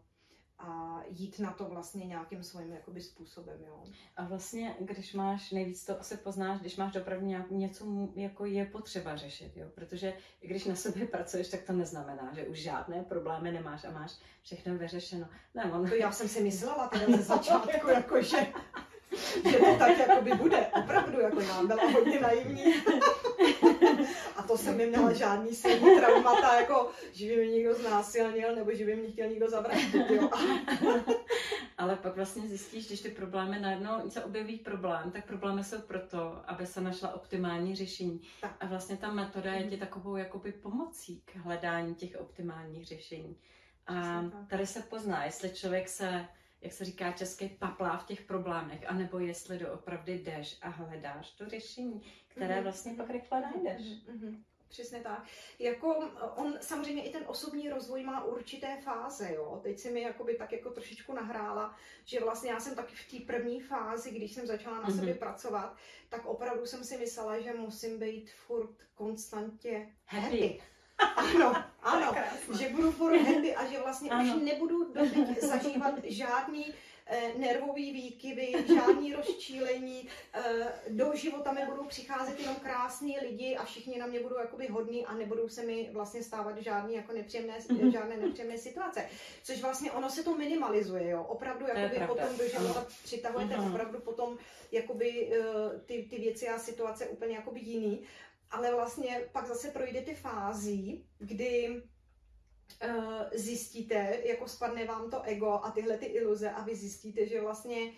a 0.59 1.00
jít 1.09 1.38
na 1.38 1.52
to 1.52 1.64
vlastně 1.64 2.06
nějakým 2.06 2.42
svým 2.42 2.72
jakoby 2.72 3.00
způsobem, 3.00 3.64
jo. 3.66 3.85
A 4.16 4.24
vlastně, 4.24 4.76
když 4.80 5.14
máš, 5.14 5.50
nejvíc 5.50 5.85
to 5.85 6.00
asi 6.00 6.16
poznáš, 6.16 6.61
když 6.61 6.76
máš 6.76 6.96
opravdu 6.96 7.26
nějak, 7.26 7.50
něco, 7.50 8.11
jako 8.16 8.44
je 8.44 8.64
potřeba 8.64 9.16
řešit, 9.16 9.56
jo? 9.56 9.68
Protože 9.74 10.14
když 10.40 10.64
na 10.64 10.74
sobě 10.74 11.06
pracuješ, 11.16 11.48
tak 11.48 11.62
to 11.62 11.72
neznamená, 11.72 12.32
že 12.35 12.46
už 12.46 12.59
žádné 12.59 13.02
problémy 13.02 13.52
nemáš 13.52 13.85
a 13.85 13.90
máš 13.90 14.12
všechno 14.42 14.78
vyřešeno. 14.78 15.28
Ne, 15.54 15.72
on... 15.72 15.88
To 15.88 15.94
já 15.94 16.12
jsem 16.12 16.28
si 16.28 16.42
myslela 16.42 16.88
teda 16.88 17.16
ze 17.16 17.22
začátku, 17.22 17.88
jako 17.94 18.22
že, 19.51 19.59
to 19.59 19.77
tak 19.79 19.99
jakoby 19.99 20.35
bude, 20.35 20.66
opravdu, 20.66 21.20
jako 21.20 21.40
já 21.40 21.62
byla 21.62 21.90
hodně 21.90 22.20
naivní. 22.20 22.75
A 24.37 24.42
to 24.42 24.59
jsem 24.59 24.79
neměla 24.79 25.12
žádný 25.12 25.55
silný 25.55 25.96
traumata, 25.96 26.61
jako 26.61 26.90
že 27.12 27.27
by 27.27 27.37
mě 27.37 27.57
někdo 27.57 27.75
znásilnil, 27.75 28.55
nebo 28.55 28.75
že 28.75 28.85
by 28.85 28.96
mě 28.96 29.11
chtěl 29.11 29.29
někdo 29.29 29.51
zavraždit, 29.51 30.11
jo. 30.11 30.31
Ale 31.79 31.96
pak 31.96 32.16
vlastně 32.16 32.49
zjistíš, 32.49 32.87
když 32.87 33.01
ty 33.01 33.09
problémy 33.09 33.61
najednou 33.61 34.11
se 34.11 34.25
objeví 34.25 34.59
problém, 34.59 35.11
tak 35.11 35.27
problémy 35.27 35.64
jsou 35.64 35.81
proto, 35.81 36.42
aby 36.46 36.66
se 36.66 36.81
našla 36.81 37.14
optimální 37.14 37.77
řešení. 37.77 38.20
Tak. 38.40 38.57
A 38.61 38.66
vlastně 38.66 38.96
ta 38.96 39.12
metoda 39.12 39.53
je 39.53 39.70
ti 39.70 39.77
takovou 39.77 40.16
jakoby 40.16 40.53
pomocí 40.53 41.22
k 41.25 41.37
hledání 41.37 41.94
těch 41.94 42.16
optimálních 42.20 42.87
řešení. 42.87 43.37
A 43.87 44.25
tady 44.49 44.66
se 44.66 44.83
pozná, 44.83 45.25
jestli 45.25 45.51
člověk 45.51 45.88
se 45.88 46.27
jak 46.66 46.72
se 46.72 46.85
říká 46.85 47.12
česky, 47.12 47.57
paplá 47.59 47.96
v 47.96 48.07
těch 48.07 48.20
problémech, 48.20 48.85
anebo 48.87 49.18
jestli 49.18 49.59
doopravdy 49.59 50.14
jdeš 50.14 50.59
a 50.62 50.68
hledáš 50.68 51.31
to 51.31 51.48
řešení, 51.48 52.02
které 52.29 52.59
mm-hmm. 52.59 52.62
vlastně 52.62 52.94
pak 52.94 53.11
rychle 53.11 53.40
najdeš. 53.40 53.83
Mm-hmm. 53.83 54.42
Přesně 54.68 55.00
tak. 55.00 55.26
Jako 55.59 56.11
on 56.37 56.59
samozřejmě 56.61 57.02
i 57.02 57.12
ten 57.12 57.24
osobní 57.26 57.68
rozvoj 57.68 58.02
má 58.02 58.24
určité 58.24 58.81
fáze, 58.81 59.35
jo. 59.35 59.61
Teď 59.62 59.79
si 59.79 59.90
mi 59.90 60.00
jakoby 60.00 60.35
tak 60.35 60.52
jako 60.52 60.70
trošičku 60.70 61.12
nahrála, 61.12 61.76
že 62.05 62.20
vlastně 62.20 62.50
já 62.50 62.61
jsem 62.61 62.74
taky 62.74 62.94
v 62.94 63.11
té 63.11 63.33
první 63.33 63.61
fázi, 63.61 64.11
když 64.11 64.35
jsem 64.35 64.46
začala 64.46 64.81
na 64.81 64.88
mm-hmm. 64.88 64.98
sobě 64.98 65.14
pracovat, 65.14 65.76
tak 66.09 66.26
opravdu 66.26 66.66
jsem 66.66 66.85
si 66.85 66.98
myslela, 66.98 67.40
že 67.40 67.55
musím 67.55 67.98
být 67.98 68.31
furt 68.31 68.76
konstantně 68.94 69.94
happy. 70.07 70.37
happy. 70.37 70.61
Ano, 71.16 71.64
ano, 71.87 72.14
že 72.59 72.68
budu 72.68 72.90
furt 72.92 73.16
happy 73.16 73.55
a 73.55 73.66
že 73.66 73.79
vlastně 73.79 74.11
ano. 74.11 74.37
už 74.37 74.42
nebudu 74.42 74.92
doteď 74.92 75.40
zažívat 75.42 75.94
žádný 76.05 76.75
eh, 77.07 77.33
nervový 77.37 77.92
výkyvy, 77.92 78.55
žádný 78.75 79.14
rozčílení, 79.14 80.09
eh, 80.35 80.72
do 80.88 81.11
života 81.14 81.53
mi 81.53 81.66
budou 81.66 81.85
přicházet 81.85 82.40
jenom 82.40 82.57
krásní 82.57 83.18
lidi 83.20 83.57
a 83.57 83.64
všichni 83.64 83.99
na 83.99 84.07
mě 84.07 84.20
budou 84.20 84.38
jakoby 84.38 84.66
hodní 84.66 85.07
a 85.07 85.14
nebudou 85.14 85.49
se 85.49 85.62
mi 85.62 85.90
vlastně 85.92 86.22
stávat 86.22 86.59
žádný 86.59 86.94
jako 86.94 87.12
nepříjemné, 87.12 87.59
mm-hmm. 87.59 87.92
žádné 87.92 88.16
nepříjemné 88.16 88.59
situace. 88.59 89.09
Což 89.42 89.62
vlastně 89.62 89.92
ono 89.92 90.11
se 90.11 90.22
to 90.25 90.37
minimalizuje, 90.37 91.11
jo. 91.11 91.22
Opravdu 91.22 91.66
jakoby 91.66 92.07
potom 92.07 92.37
do 92.38 92.49
života 92.49 92.81
ano. 92.81 92.88
přitahujete 93.05 93.55
mm-hmm. 93.55 93.70
opravdu 93.70 94.01
potom 94.01 94.38
jakoby 94.72 95.33
eh, 95.33 95.81
ty, 95.87 96.07
ty 96.11 96.18
věci 96.18 96.49
a 96.49 96.59
situace 96.59 97.07
úplně 97.07 97.37
jakoby 97.37 97.61
jiný 97.61 98.07
ale 98.50 98.74
vlastně 98.74 99.20
pak 99.32 99.46
zase 99.46 99.70
projdete 99.70 100.14
fází, 100.14 101.06
kdy 101.18 101.82
uh, 102.85 103.22
zjistíte, 103.35 104.18
jako 104.24 104.48
spadne 104.48 104.85
vám 104.85 105.11
to 105.11 105.22
ego 105.22 105.61
a 105.64 105.70
tyhle 105.70 105.98
ty 105.98 106.06
iluze 106.06 106.50
a 106.50 106.62
vy 106.62 106.76
zjistíte, 106.76 107.26
že 107.26 107.40
vlastně 107.40 107.92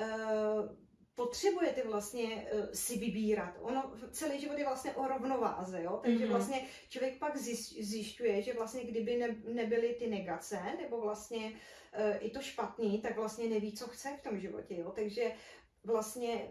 uh, 0.00 0.76
potřebujete 1.14 1.82
vlastně 1.82 2.48
uh, 2.52 2.66
si 2.72 2.98
vybírat. 2.98 3.54
Ono, 3.60 3.94
celý 4.10 4.40
život 4.40 4.58
je 4.58 4.64
vlastně 4.64 4.94
o 4.94 5.08
rovnováze, 5.08 5.82
jo? 5.82 6.00
takže 6.02 6.26
mm-hmm. 6.26 6.30
vlastně 6.30 6.66
člověk 6.88 7.18
pak 7.18 7.36
zjišťuje, 7.36 8.42
že 8.42 8.52
vlastně 8.52 8.84
kdyby 8.84 9.16
ne, 9.16 9.36
nebyly 9.52 9.94
ty 9.94 10.06
negace, 10.06 10.60
nebo 10.80 11.00
vlastně 11.00 11.52
i 12.20 12.30
to 12.30 12.40
špatný, 12.40 13.00
tak 13.00 13.16
vlastně 13.16 13.48
neví, 13.48 13.72
co 13.72 13.88
chce 13.88 14.16
v 14.16 14.22
tom 14.22 14.40
životě, 14.40 14.76
jo? 14.76 14.92
takže 14.94 15.32
vlastně 15.84 16.48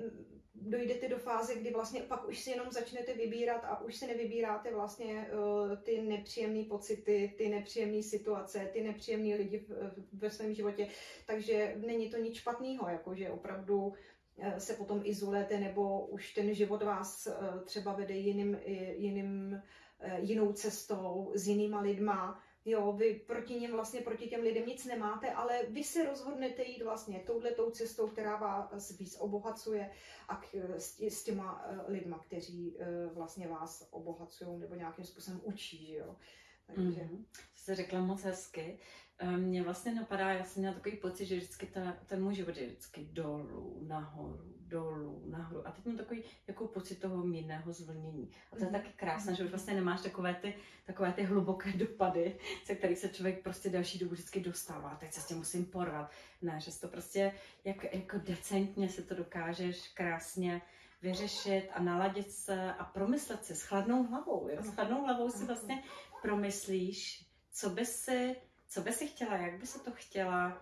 dojdete 0.62 1.08
do 1.08 1.17
fáze, 1.17 1.56
kdy 1.56 1.72
vlastně 1.72 2.02
pak 2.02 2.28
už 2.28 2.39
si 2.39 2.50
jenom 2.50 2.72
začnete 2.72 3.13
vybírat 3.13 3.62
a 3.65 3.82
už 3.82 3.96
si 3.96 4.08
nevybíráte 4.08 4.74
vlastně 4.74 5.28
uh, 5.34 5.76
ty 5.76 6.02
nepříjemné 6.02 6.63
pocity, 6.63 7.34
ty 7.38 7.50
nepříjemné 7.50 8.04
situace, 8.04 8.70
ty 8.74 8.84
nepříjemné 8.84 9.36
lidi 9.36 9.58
v, 9.58 9.94
ve 10.13 10.30
svém 10.30 10.54
životě. 10.54 10.88
Takže 11.26 11.76
není 11.88 12.10
to 12.10 12.17
nic 12.17 12.36
špatného, 12.36 12.89
jakože 12.89 13.30
opravdu 13.30 13.86
uh, 13.86 14.58
se 14.58 14.74
potom 14.74 15.02
izolujete 15.04 15.60
nebo 15.60 16.06
už 16.06 16.34
ten 16.34 16.54
život 16.54 16.84
vás 16.84 17.28
uh, 17.28 17.60
třeba 17.63 17.94
vede 17.94 18.13
jiným, 18.13 18.60
jiným, 18.98 19.62
jinou 20.17 20.54
cestou, 20.54 21.32
s 21.36 21.48
jinýma 21.48 21.82
lidma, 21.82 22.44
Jo, 22.65 22.93
vy 22.93 23.13
proti 23.28 23.54
něm 23.54 23.71
vlastně, 23.71 24.02
proti 24.02 24.28
těm 24.28 24.41
lidem 24.41 24.65
nic 24.65 24.86
nemáte, 24.86 25.34
ale 25.34 25.63
vy 25.69 25.84
se 25.84 26.06
rozhodnete 26.06 26.63
jít 26.63 26.84
vlastně 26.84 27.19
touhletou 27.19 27.69
cestou, 27.71 28.08
která 28.08 28.36
vás 28.36 28.97
víc 28.97 29.17
obohacuje 29.19 29.91
a 30.28 30.36
k, 30.36 30.56
s, 30.78 31.00
s 31.00 31.24
těma 31.24 31.65
uh, 31.69 31.78
lidma, 31.88 32.19
kteří 32.19 32.78
uh, 32.78 33.13
vlastně 33.13 33.47
vás 33.47 33.88
obohacují 33.91 34.60
nebo 34.60 34.76
nějakým 34.76 35.06
způsobem 35.06 35.41
učí, 35.43 35.93
jo. 35.93 36.15
Takže... 36.67 37.02
Mm-hmm. 37.02 37.26
Jsi 37.56 37.76
řekla 37.76 38.00
moc 38.00 38.24
hezky. 38.24 38.80
Mně 39.38 39.63
vlastně 39.63 39.95
napadá, 39.95 40.34
já 40.34 40.43
jsem 40.43 40.62
měla 40.62 40.76
takový 40.76 40.97
pocit, 40.97 41.26
že 41.26 41.38
vždycky 41.38 41.65
ta, 41.65 41.97
ten 42.06 42.24
můj 42.24 42.36
život 42.36 42.58
je 42.58 42.67
vždycky 42.67 43.08
dolů, 43.12 43.84
nahoru, 43.88 44.56
dolů, 44.67 45.24
nahoru. 45.26 45.67
A 45.67 45.71
teď 45.71 45.86
mám 45.86 45.97
takový 45.97 46.24
jako 46.47 46.67
pocit 46.67 46.95
toho 46.95 47.24
mírného 47.24 47.74
zvlnění. 47.74 48.32
A 48.52 48.56
to 48.56 48.63
je 48.63 48.71
mhm. 48.71 48.82
taky 48.82 48.93
krásné, 48.95 49.36
že 49.36 49.43
už 49.43 49.50
vlastně 49.50 49.74
nemáš 49.74 50.02
takové 50.02 50.34
ty, 50.34 50.56
takové 50.86 51.13
ty 51.13 51.24
hluboké 51.24 51.74
dopady, 51.78 52.39
se 52.65 52.76
kterých 52.76 52.97
se 52.97 53.10
člověk 53.10 53.43
prostě 53.43 53.69
další 53.69 54.00
dobu 54.00 54.12
vždycky 54.12 54.39
dostává. 54.39 54.95
Teď 54.95 55.13
se 55.13 55.21
s 55.21 55.26
tím 55.26 55.38
musím 55.38 55.65
porvat. 55.65 56.12
Ne, 56.41 56.60
že 56.60 56.80
to 56.80 56.88
prostě 56.88 57.34
jak, 57.63 57.93
jako 57.93 58.17
decentně 58.17 58.89
se 58.89 59.02
to 59.02 59.15
dokážeš 59.15 59.88
krásně 59.88 60.62
vyřešit 61.02 61.69
a 61.74 61.84
naladit 61.84 62.32
se 62.32 62.74
a 62.74 62.84
promyslet 62.84 63.45
si 63.45 63.56
s 63.56 63.63
chladnou 63.63 64.04
hlavou. 64.04 64.50
Jo? 64.50 64.58
S 64.62 64.69
chladnou 64.69 65.04
hlavou 65.04 65.30
si 65.30 65.45
vlastně 65.45 65.84
promyslíš, 66.21 67.26
co 67.52 67.69
by 67.69 67.86
si, 67.86 68.36
co 68.71 68.81
by 68.81 68.91
si 68.91 69.07
chtěla, 69.07 69.38
jak 69.38 69.60
by 69.60 69.67
se 69.67 69.79
to 69.79 69.91
chtěla, 69.91 70.62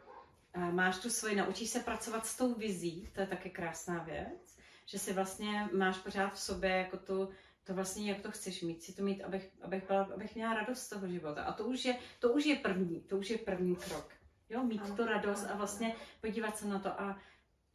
máš 0.72 0.98
tu 0.98 1.10
svoji, 1.10 1.36
naučíš 1.36 1.70
se 1.70 1.80
pracovat 1.80 2.26
s 2.26 2.38
tou 2.38 2.54
vizí, 2.54 3.10
to 3.14 3.22
je 3.22 3.28
taky 3.28 3.50
krásná 3.50 4.04
věc, 4.04 4.58
že 4.86 5.00
si 5.00 5.14
vlastně 5.14 5.70
máš 5.74 5.98
pořád 5.98 6.34
v 6.34 6.40
sobě 6.40 6.70
jako 6.70 6.98
tu, 6.98 7.30
to 7.64 7.74
vlastně, 7.74 8.12
jak 8.12 8.22
to 8.22 8.32
chceš 8.32 8.62
mít, 8.62 8.84
si 8.84 8.94
to 8.94 9.04
mít, 9.04 9.24
abych, 9.24 9.52
abych, 9.62 9.88
byla, 9.88 10.10
abych 10.14 10.36
měla 10.36 10.54
radost 10.54 10.82
z 10.82 10.90
toho 10.90 11.08
života. 11.08 11.44
A 11.44 11.54
to 11.54 11.66
už 11.66 11.86
je, 11.86 11.98
to 12.20 12.34
už 12.34 12.46
je 12.46 12.56
první, 12.56 13.02
to 13.02 13.18
už 13.18 13.30
je 13.30 13.38
první 13.38 13.76
krok. 13.76 14.14
Jo, 14.50 14.64
mít 14.64 14.82
ano, 14.82 14.96
tu 14.96 15.06
radost 15.06 15.44
ano, 15.44 15.54
a 15.54 15.58
vlastně 15.58 15.96
podívat 16.22 16.58
se 16.58 16.68
na 16.68 16.80
to 16.80 17.02
a 17.02 17.20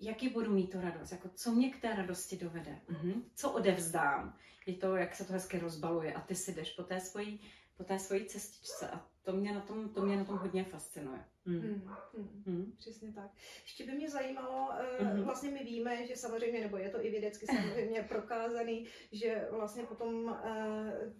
jaký 0.00 0.28
budu 0.28 0.50
mít 0.50 0.72
tu 0.72 0.80
radost, 0.80 1.12
jako 1.12 1.28
co 1.28 1.52
mě 1.52 1.70
k 1.70 1.80
té 1.80 1.94
radosti 1.94 2.36
dovede, 2.36 2.80
mm-hmm. 2.90 3.22
co 3.34 3.50
odevzdám. 3.50 4.36
Je 4.66 4.74
to, 4.74 4.96
jak 4.96 5.14
se 5.14 5.24
to 5.24 5.32
hezky 5.32 5.58
rozbaluje 5.58 6.14
a 6.14 6.20
ty 6.20 6.34
si 6.34 6.54
jdeš 6.54 6.70
po 6.70 6.82
té 6.82 7.00
svojí, 7.00 7.40
po 7.76 7.84
té 7.84 7.98
svojí 7.98 8.26
cestičce 8.26 8.90
a 8.90 9.06
to 9.24 9.32
mě 9.32 9.54
na 9.54 9.60
tom, 9.60 9.88
to 9.88 10.02
mě 10.02 10.16
na 10.16 10.24
tom 10.24 10.36
hodně 10.36 10.64
fascinuje. 10.64 11.24
Hmm. 11.46 11.60
Hmm, 11.60 11.82
hmm. 12.14 12.42
Hmm. 12.46 12.72
Přesně 12.76 13.12
tak. 13.12 13.30
Ještě 13.62 13.86
by 13.86 13.92
mě 13.92 14.10
zajímalo, 14.10 14.70
hmm. 14.98 15.22
vlastně 15.22 15.50
my 15.50 15.64
víme, 15.64 16.06
že 16.06 16.16
samozřejmě, 16.16 16.60
nebo 16.60 16.76
je 16.76 16.90
to 16.90 17.04
i 17.04 17.10
vědecky 17.10 17.46
samozřejmě 17.46 18.02
prokázaný, 18.08 18.86
že 19.12 19.48
vlastně 19.50 19.82
potom 19.82 20.36
eh, 20.44 21.12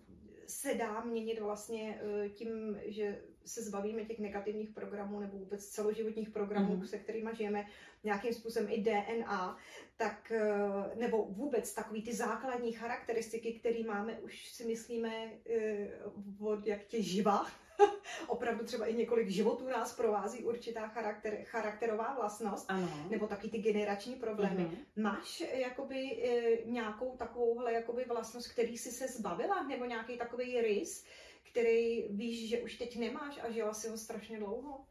se 0.47 0.75
dá 0.75 1.05
měnit 1.05 1.41
vlastně 1.41 2.01
eh, 2.03 2.29
tím, 2.29 2.81
že 2.85 3.23
se 3.45 3.63
zbavíme 3.63 4.05
těch 4.05 4.19
negativních 4.19 4.71
programů 4.71 5.21
nebo 5.21 5.39
vůbec 5.39 5.67
celoživotních 5.67 6.31
programů, 6.31 6.77
mm-hmm. 6.77 6.87
se 6.87 6.99
kterými 6.99 7.31
žijeme, 7.37 7.67
nějakým 8.05 8.35
způsobem 8.35 8.69
i 8.71 8.83
DNA, 8.83 9.59
tak, 9.97 10.33
nebo 10.95 11.25
vůbec 11.25 11.75
takový 11.75 12.03
ty 12.03 12.15
základní 12.15 12.73
charakteristiky, 12.73 13.53
které 13.53 13.83
máme, 13.83 14.21
už 14.21 14.53
si 14.53 14.65
myslíme 14.65 15.31
od 16.41 16.67
jak 16.67 16.85
tě 16.85 17.03
živa, 17.03 17.47
opravdu 18.27 18.65
třeba 18.65 18.87
i 18.87 18.95
několik 18.95 19.29
životů 19.29 19.69
nás 19.69 19.97
provází 19.97 20.45
určitá 20.45 20.89
charakter, 20.89 21.45
charakterová 21.45 22.15
vlastnost, 22.15 22.71
ano. 22.71 23.07
nebo 23.11 23.27
taky 23.27 23.49
ty 23.49 23.59
generační 23.59 24.17
problémy. 24.17 24.65
Mm-hmm. 24.65 25.03
Máš 25.03 25.43
jakoby 25.53 25.97
e, 25.97 26.65
nějakou 26.65 27.17
takovouhle 27.17 27.73
jakoby 27.73 28.05
vlastnost, 28.05 28.49
který 28.49 28.79
jsi 28.79 28.93
se 28.93 29.09
zbavila, 29.09 29.63
nebo 29.63 29.85
nějaký 29.85 30.19
takový 30.19 30.61
rys, 30.61 31.05
který 31.51 32.09
víš, 32.11 32.49
že 32.49 32.63
už 32.63 32.79
teď 32.79 32.99
nemáš 32.99 33.41
a 33.43 33.51
žila 33.51 33.75
si 33.75 33.89
ho 33.89 33.99
strašně 33.99 34.39
dlouho? 34.39 34.85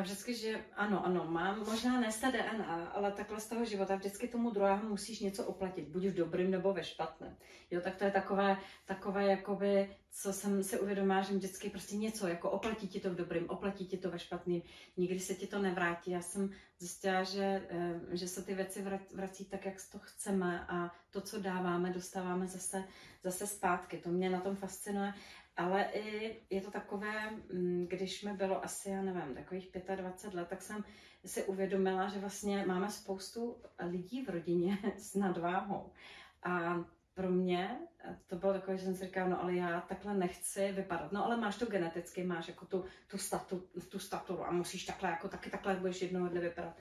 Vždycky, 0.00 0.34
že 0.34 0.64
ano, 0.76 1.06
ano, 1.06 1.24
mám 1.28 1.58
možná 1.58 2.00
ne 2.00 2.12
z 2.12 2.20
DNA, 2.20 2.92
ale 2.94 3.12
takhle 3.12 3.40
z 3.40 3.48
toho 3.48 3.64
života 3.64 3.96
vždycky 3.96 4.28
tomu 4.28 4.50
druhému 4.50 4.88
musíš 4.88 5.20
něco 5.20 5.44
oplatit, 5.44 5.88
buď 5.88 6.04
v 6.04 6.14
dobrým 6.14 6.50
nebo 6.50 6.72
ve 6.72 6.84
špatném. 6.84 7.36
Jo, 7.70 7.80
tak 7.80 7.96
to 7.96 8.04
je 8.04 8.10
takové, 8.10 8.56
takové 8.84 9.26
jakoby, 9.26 9.96
co 10.10 10.32
jsem 10.32 10.62
si 10.62 10.80
uvědomila, 10.80 11.22
že 11.22 11.34
vždycky 11.34 11.70
prostě 11.70 11.96
něco, 11.96 12.28
jako 12.28 12.50
oplatí 12.50 12.88
ti 12.88 13.00
to 13.00 13.10
v 13.10 13.14
dobrým, 13.14 13.50
oplatí 13.50 13.86
ti 13.86 13.98
to 13.98 14.10
ve 14.10 14.18
špatným, 14.18 14.62
nikdy 14.96 15.20
se 15.20 15.34
ti 15.34 15.46
to 15.46 15.58
nevrátí. 15.58 16.10
Já 16.10 16.20
jsem 16.20 16.50
zjistila, 16.78 17.22
že, 17.22 17.66
eh, 17.70 18.00
že 18.10 18.28
se 18.28 18.42
ty 18.42 18.54
věci 18.54 18.84
vrací 19.14 19.44
tak, 19.44 19.66
jak 19.66 19.74
to 19.92 19.98
chceme 19.98 20.66
a 20.68 20.90
to, 21.10 21.20
co 21.20 21.40
dáváme, 21.40 21.92
dostáváme 21.92 22.46
zase, 22.46 22.84
zase 23.24 23.46
zpátky. 23.46 23.98
To 23.98 24.08
mě 24.08 24.30
na 24.30 24.40
tom 24.40 24.56
fascinuje 24.56 25.14
ale 25.60 25.84
i 25.92 26.36
je 26.50 26.60
to 26.60 26.70
takové, 26.70 27.30
mm, 27.30 27.86
když 27.90 28.22
mi 28.22 28.32
bylo 28.32 28.64
asi, 28.64 28.90
já 28.90 29.02
nevím, 29.02 29.34
takových 29.34 29.70
25 29.96 30.34
let, 30.34 30.48
tak 30.48 30.62
jsem 30.62 30.84
si 31.24 31.44
uvědomila, 31.44 32.08
že 32.08 32.18
vlastně 32.18 32.64
máme 32.66 32.90
spoustu 32.90 33.56
lidí 33.88 34.24
v 34.24 34.30
rodině 34.30 34.78
s 34.96 35.14
nadváhou. 35.14 35.92
A 36.42 36.84
pro 37.14 37.30
mě 37.30 37.78
to 38.26 38.36
bylo 38.36 38.52
takové, 38.52 38.76
že 38.76 38.84
jsem 38.84 38.94
si 38.94 39.04
říkala, 39.04 39.28
no 39.28 39.42
ale 39.42 39.54
já 39.54 39.80
takhle 39.80 40.14
nechci 40.14 40.72
vypadat. 40.72 41.12
No 41.12 41.24
ale 41.24 41.36
máš 41.36 41.56
to 41.56 41.66
geneticky, 41.66 42.24
máš 42.24 42.48
jako 42.48 42.66
tu, 42.66 42.84
tu, 43.10 43.18
statu, 43.18 43.62
tu 43.88 43.98
staturu 43.98 44.46
a 44.46 44.50
musíš 44.50 44.84
takhle, 44.84 45.10
jako 45.10 45.28
taky 45.28 45.50
takhle 45.50 45.74
budeš 45.74 46.02
jednoho 46.02 46.28
dne 46.28 46.40
vypadat. 46.40 46.76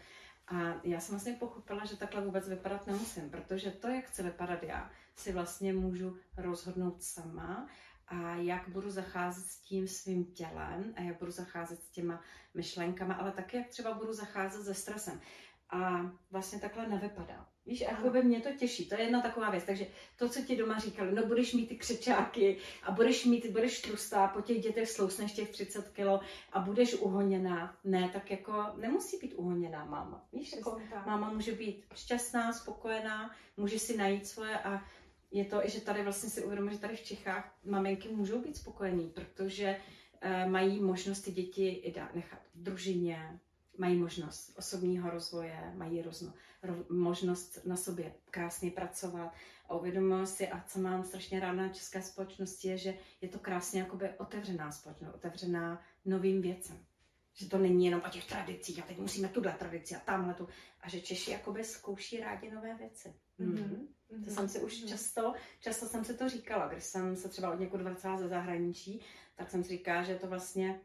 A 0.48 0.56
já 0.84 1.00
jsem 1.00 1.14
vlastně 1.14 1.34
pochopila, 1.34 1.86
že 1.86 1.98
takhle 1.98 2.22
vůbec 2.22 2.50
vypadat 2.50 2.88
nemusím, 2.88 3.30
protože 3.30 3.72
to, 3.72 3.88
jak 3.88 4.06
chci 4.06 4.24
vypadat 4.24 4.64
já, 4.64 4.92
si 5.16 5.34
vlastně 5.34 5.74
můžu 5.74 6.18
rozhodnout 6.38 7.04
sama 7.04 7.68
a 8.10 8.36
jak 8.36 8.70
budu 8.70 8.90
zacházet 8.90 9.46
s 9.46 9.60
tím 9.62 9.88
svým 9.88 10.26
tělem 10.26 10.94
a 10.96 11.02
jak 11.02 11.20
budu 11.20 11.32
zacházet 11.32 11.84
s 11.84 11.90
těma 11.90 12.22
myšlenkama, 12.54 13.14
ale 13.14 13.32
taky 13.32 13.58
jak 13.58 13.68
třeba 13.68 13.94
budu 13.94 14.14
zacházet 14.14 14.66
se 14.66 14.74
stresem. 14.74 15.22
A 15.70 16.12
vlastně 16.32 16.60
takhle 16.60 16.88
nevypadá. 16.88 17.48
Víš, 17.66 17.82
jako 17.82 18.10
by 18.10 18.24
mě 18.24 18.42
to 18.42 18.50
těší, 18.50 18.90
to 18.90 18.96
je 18.96 19.02
jedna 19.02 19.22
taková 19.22 19.50
věc. 19.50 19.64
Takže 19.64 19.88
to, 20.16 20.30
co 20.30 20.42
ti 20.42 20.56
doma 20.56 20.80
říkali, 20.80 21.12
no 21.12 21.26
budeš 21.26 21.54
mít 21.54 21.68
ty 21.68 21.76
křečáky 21.76 22.58
a 22.84 22.92
budeš 22.92 23.26
mít, 23.26 23.46
budeš 23.52 23.82
tlustá, 23.82 24.28
po 24.28 24.42
těch 24.42 24.62
dětech 24.62 24.90
slousneš 24.90 25.32
těch 25.32 25.50
30 25.50 25.90
kilo 25.90 26.20
a 26.54 26.60
budeš 26.60 26.94
uhoněná. 26.94 27.78
Ne, 27.84 28.10
tak 28.14 28.32
jako 28.32 28.66
nemusí 28.76 29.18
být 29.18 29.34
uhoněná 29.34 29.86
máma. 29.86 30.28
Víš, 30.34 30.54
jako 30.54 30.82
máma 31.06 31.34
může 31.34 31.52
být 31.52 31.86
šťastná, 31.96 32.54
spokojená, 32.54 33.36
může 33.58 33.80
si 33.80 33.98
najít 33.98 34.28
svoje 34.28 34.60
a 34.60 34.86
je 35.32 35.46
to 35.46 35.66
i, 35.66 35.70
že 35.70 35.82
tady 35.82 36.04
vlastně 36.04 36.30
si 36.30 36.44
uvědomím, 36.44 36.72
že 36.72 36.80
tady 36.80 36.96
v 36.96 37.02
Čechách 37.02 37.58
maminky 37.66 38.10
můžou 38.10 38.42
být 38.42 38.58
spokojení, 38.58 39.10
protože 39.10 39.78
e, 40.22 40.50
mají 40.50 40.80
možnost 40.80 41.22
ty 41.22 41.32
děti 41.32 41.94
nechat 42.14 42.40
v 42.56 42.64
družině, 42.64 43.40
mají 43.78 43.98
možnost 43.98 44.54
osobního 44.58 45.10
rozvoje, 45.10 45.74
mají 45.76 46.02
rozno, 46.02 46.34
ro, 46.64 46.76
možnost 46.90 47.60
na 47.66 47.76
sobě 47.76 48.14
krásně 48.30 48.72
pracovat 48.72 49.34
a 49.70 49.76
uvědomuji 49.76 50.26
si, 50.26 50.48
a 50.48 50.64
co 50.68 50.80
mám 50.80 51.04
strašně 51.04 51.40
ráda 51.40 51.62
na 51.62 51.70
české 51.70 52.02
společnosti, 52.02 52.68
je, 52.68 52.78
že 52.78 52.94
je 53.22 53.30
to 53.30 53.40
krásně 53.40 53.80
jakoby 53.80 54.10
otevřená 54.18 54.72
společnost, 54.72 55.16
otevřená 55.16 55.82
novým 56.06 56.42
věcem. 56.42 56.86
Že 57.34 57.50
to 57.50 57.58
není 57.58 57.86
jenom 57.86 58.02
o 58.06 58.10
těch 58.10 58.26
tradicích 58.26 58.84
a 58.84 58.86
teď 58.86 58.98
musíme 58.98 59.28
tuhle 59.28 59.56
tradici 59.60 59.96
a 59.96 60.00
tamhle 60.00 60.34
tu. 60.34 60.48
A 60.82 60.90
že 60.90 61.02
Češi 61.02 61.32
jakoby 61.32 61.64
zkouší 61.64 62.20
rádi 62.20 62.52
nové 62.52 62.76
věci. 62.76 63.14
Mm-hmm. 63.40 63.88
Mm-hmm. 64.12 64.26
To 64.26 64.32
jsem 64.32 64.50
si 64.50 64.60
už 64.60 64.74
mm-hmm. 64.74 64.90
často, 64.90 65.34
často 65.60 65.86
jsem 65.86 66.06
si 66.06 66.18
to 66.18 66.30
říkala, 66.30 66.68
když 66.68 66.84
jsem 66.84 67.16
se 67.16 67.30
třeba 67.30 67.54
od 67.54 67.60
někud 67.60 67.82
vracela 67.82 68.18
ze 68.18 68.28
zahraničí, 68.28 69.02
tak 69.36 69.52
jsem 69.52 69.64
si 69.64 69.70
říkala, 69.70 70.04
že 70.04 70.12
je 70.12 70.20
to 70.20 70.28
vlastně 70.28 70.82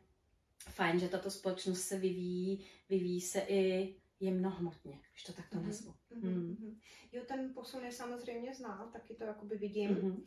fajn, 0.68 0.98
že 0.98 1.08
tato 1.08 1.30
společnost 1.30 1.82
se 1.82 1.98
vyvíjí, 1.98 2.66
vyvíjí 2.88 3.20
se 3.20 3.40
i 3.40 3.94
jemnohmotně, 4.20 5.00
když 5.12 5.24
to 5.24 5.32
takto 5.32 5.56
mm-hmm. 5.56 5.66
nazvu. 5.66 5.94
Mm-hmm. 6.16 6.76
Jo, 7.12 7.22
ten 7.28 7.54
posun 7.54 7.84
je 7.84 7.92
samozřejmě 7.92 8.54
znát, 8.54 8.92
taky 8.92 9.14
to 9.14 9.24
jakoby 9.24 9.56
vidím. 9.56 9.90
Mm-hmm 9.90 10.24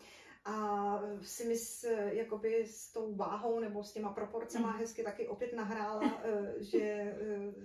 a 0.48 1.02
si 1.22 1.48
mi 1.48 1.58
s, 1.58 1.84
jakoby 2.12 2.66
s 2.68 2.92
tou 2.94 3.16
váhou 3.16 3.60
nebo 3.60 3.84
s 3.84 3.94
těma 3.94 4.14
proporcema 4.14 4.72
mm. 4.72 4.80
hezky 4.80 5.04
taky 5.04 5.28
opět 5.28 5.54
nahrála, 5.54 6.22
eh, 6.24 6.64
že 6.64 7.16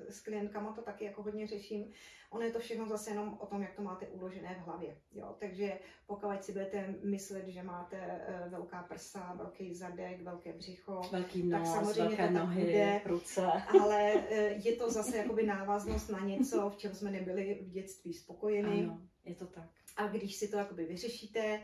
s 0.09 0.21
klientkama 0.21 0.73
to 0.73 0.83
taky 0.83 1.05
jako 1.05 1.23
hodně 1.23 1.47
řeším. 1.47 1.93
Ono 2.31 2.45
je 2.45 2.51
to 2.51 2.59
všechno 2.59 2.87
zase 2.87 3.11
jenom 3.11 3.39
o 3.41 3.47
tom, 3.47 3.63
jak 3.63 3.75
to 3.75 3.83
máte 3.83 4.07
uložené 4.07 4.55
v 4.55 4.67
hlavě. 4.67 4.97
Jo? 5.13 5.37
Takže 5.39 5.79
pokud 6.07 6.45
si 6.45 6.53
budete 6.53 6.95
myslet, 7.05 7.49
že 7.49 7.63
máte 7.63 8.21
velká 8.49 8.83
prsa, 8.83 9.35
velký 9.39 9.75
zadek, 9.75 10.23
velké 10.23 10.53
břicho, 10.53 11.01
velký 11.13 11.43
nos, 11.43 11.61
tak 11.61 11.67
samozřejmě 11.67 12.17
velké 12.17 12.27
to 12.27 12.33
nohy, 12.33 12.65
bude, 12.65 13.01
ruce. 13.07 13.47
ale 13.81 14.25
je 14.65 14.77
to 14.77 14.91
zase 14.91 15.17
jakoby 15.17 15.47
návaznost 15.47 16.09
na 16.09 16.21
něco, 16.21 16.71
v 16.71 16.77
čem 16.77 16.95
jsme 16.95 17.11
nebyli 17.11 17.59
v 17.63 17.71
dětství 17.71 18.15
spokojeni. 18.15 18.85
Ano, 18.85 19.01
je 19.25 19.35
to 19.35 19.47
tak. 19.47 19.69
A 19.97 20.07
když 20.07 20.37
si 20.37 20.49
to 20.49 20.57
jakoby 20.57 20.85
vyřešíte, 20.85 21.61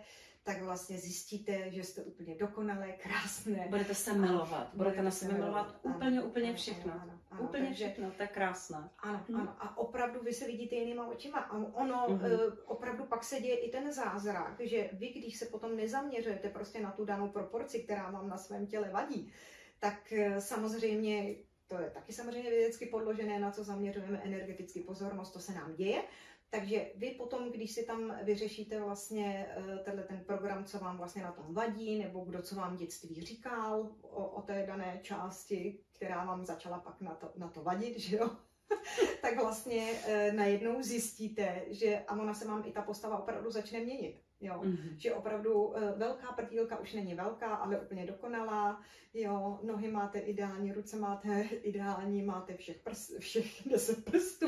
tak 0.49 0.63
vlastně 0.63 0.99
zjistíte, 0.99 1.71
že 1.71 1.85
jste 1.85 2.03
úplně 2.03 2.35
dokonalé, 2.35 2.93
krásné. 2.93 3.67
Budete 3.69 3.95
se 3.95 4.13
milovat, 4.13 4.71
budete 4.75 5.03
na 5.03 5.11
sebe 5.11 5.35
milovat 5.35 5.81
úplně, 5.83 6.19
ano, 6.19 6.29
úplně 6.29 6.55
všechno. 6.55 6.93
Ano, 6.93 7.03
ano, 7.03 7.21
ano, 7.31 7.43
úplně 7.43 7.67
takže, 7.67 7.85
všechno, 7.85 8.11
to 8.11 8.23
je 8.23 8.29
krásné. 8.29 8.91
Ano, 8.99 9.25
hmm. 9.29 9.41
ano. 9.41 9.57
A 9.59 9.79
opravdu 9.79 10.21
vy 10.23 10.33
se 10.33 10.47
vidíte 10.47 10.75
jinýma 10.75 11.07
očima. 11.07 11.39
A 11.39 11.57
ono 11.57 12.07
mm-hmm. 12.09 12.57
opravdu 12.65 13.05
pak 13.05 13.25
se 13.25 13.41
děje 13.41 13.57
i 13.57 13.71
ten 13.71 13.93
zázrak, 13.93 14.61
že 14.61 14.91
vy, 14.93 15.09
když 15.09 15.39
se 15.39 15.47
potom 15.47 15.77
nezaměřujete 15.77 16.49
prostě 16.49 16.81
na 16.81 16.91
tu 16.93 17.05
danou 17.05 17.29
proporci, 17.29 17.81
která 17.81 18.11
vám 18.11 18.29
na 18.29 18.39
svém 18.39 18.67
těle 18.67 18.91
vadí, 18.91 19.33
tak 19.79 20.13
eh, 20.13 20.41
samozřejmě 20.41 21.37
to 21.67 21.79
je 21.79 21.91
taky 21.91 22.13
samozřejmě 22.13 22.51
vědecky 22.51 22.87
podložené, 22.87 23.39
na 23.39 23.51
co 23.51 23.65
zaměřujeme 23.65 24.21
energeticky 24.25 24.81
pozornost, 24.81 25.31
to 25.31 25.41
se 25.41 25.55
nám 25.55 25.75
děje, 25.75 26.03
takže 26.51 26.91
vy 26.95 27.11
potom, 27.11 27.51
když 27.51 27.73
si 27.73 27.85
tam 27.85 28.17
vyřešíte 28.23 28.81
vlastně 28.81 29.47
eh, 29.51 29.79
tenhle 29.79 30.05
ten 30.05 30.25
program, 30.25 30.65
co 30.65 30.79
vám 30.79 30.97
vlastně 30.97 31.23
na 31.23 31.33
tom 31.33 31.55
vadí, 31.55 31.99
nebo 31.99 32.21
kdo 32.21 32.43
co 32.43 32.55
vám 32.55 32.77
dětství 32.77 33.23
říkal 33.23 33.91
o, 34.03 34.27
o 34.29 34.43
té 34.43 34.67
dané 34.67 35.01
části, 35.03 35.79
která 35.93 36.25
vám 36.25 36.45
začala 36.45 36.79
pak 36.79 37.01
na 37.01 37.15
to, 37.15 37.33
na 37.37 37.49
to 37.49 37.63
vadit, 37.63 37.99
že 37.99 38.17
jo? 38.17 38.31
tak 39.23 39.37
vlastně 39.37 39.93
e, 40.07 40.33
najednou 40.33 40.83
zjistíte, 40.83 41.65
že 41.69 42.05
a 42.07 42.13
ona 42.13 42.35
se 42.35 42.49
vám 42.49 42.63
i 42.67 42.73
ta 42.73 42.83
postava 42.83 43.19
opravdu 43.19 43.51
začne 43.51 43.81
měnit. 43.81 44.28
Jo, 44.41 44.61
mm-hmm. 44.65 44.97
že 44.97 45.15
opravdu 45.15 45.77
e, 45.77 45.93
velká 45.93 46.33
prdílka 46.33 46.79
už 46.79 46.93
není 46.93 47.15
velká, 47.15 47.55
ale 47.55 47.81
úplně 47.81 48.07
dokonalá. 48.07 48.83
Jo, 49.15 49.59
nohy 49.63 49.91
máte 49.91 50.19
ideální, 50.19 50.73
ruce 50.73 50.97
máte 50.97 51.43
ideální, 51.63 52.23
máte 52.23 52.57
všech, 52.57 52.79
prs, 52.79 53.11
všech 53.19 53.69
deset 53.71 54.05
prstů. 54.05 54.47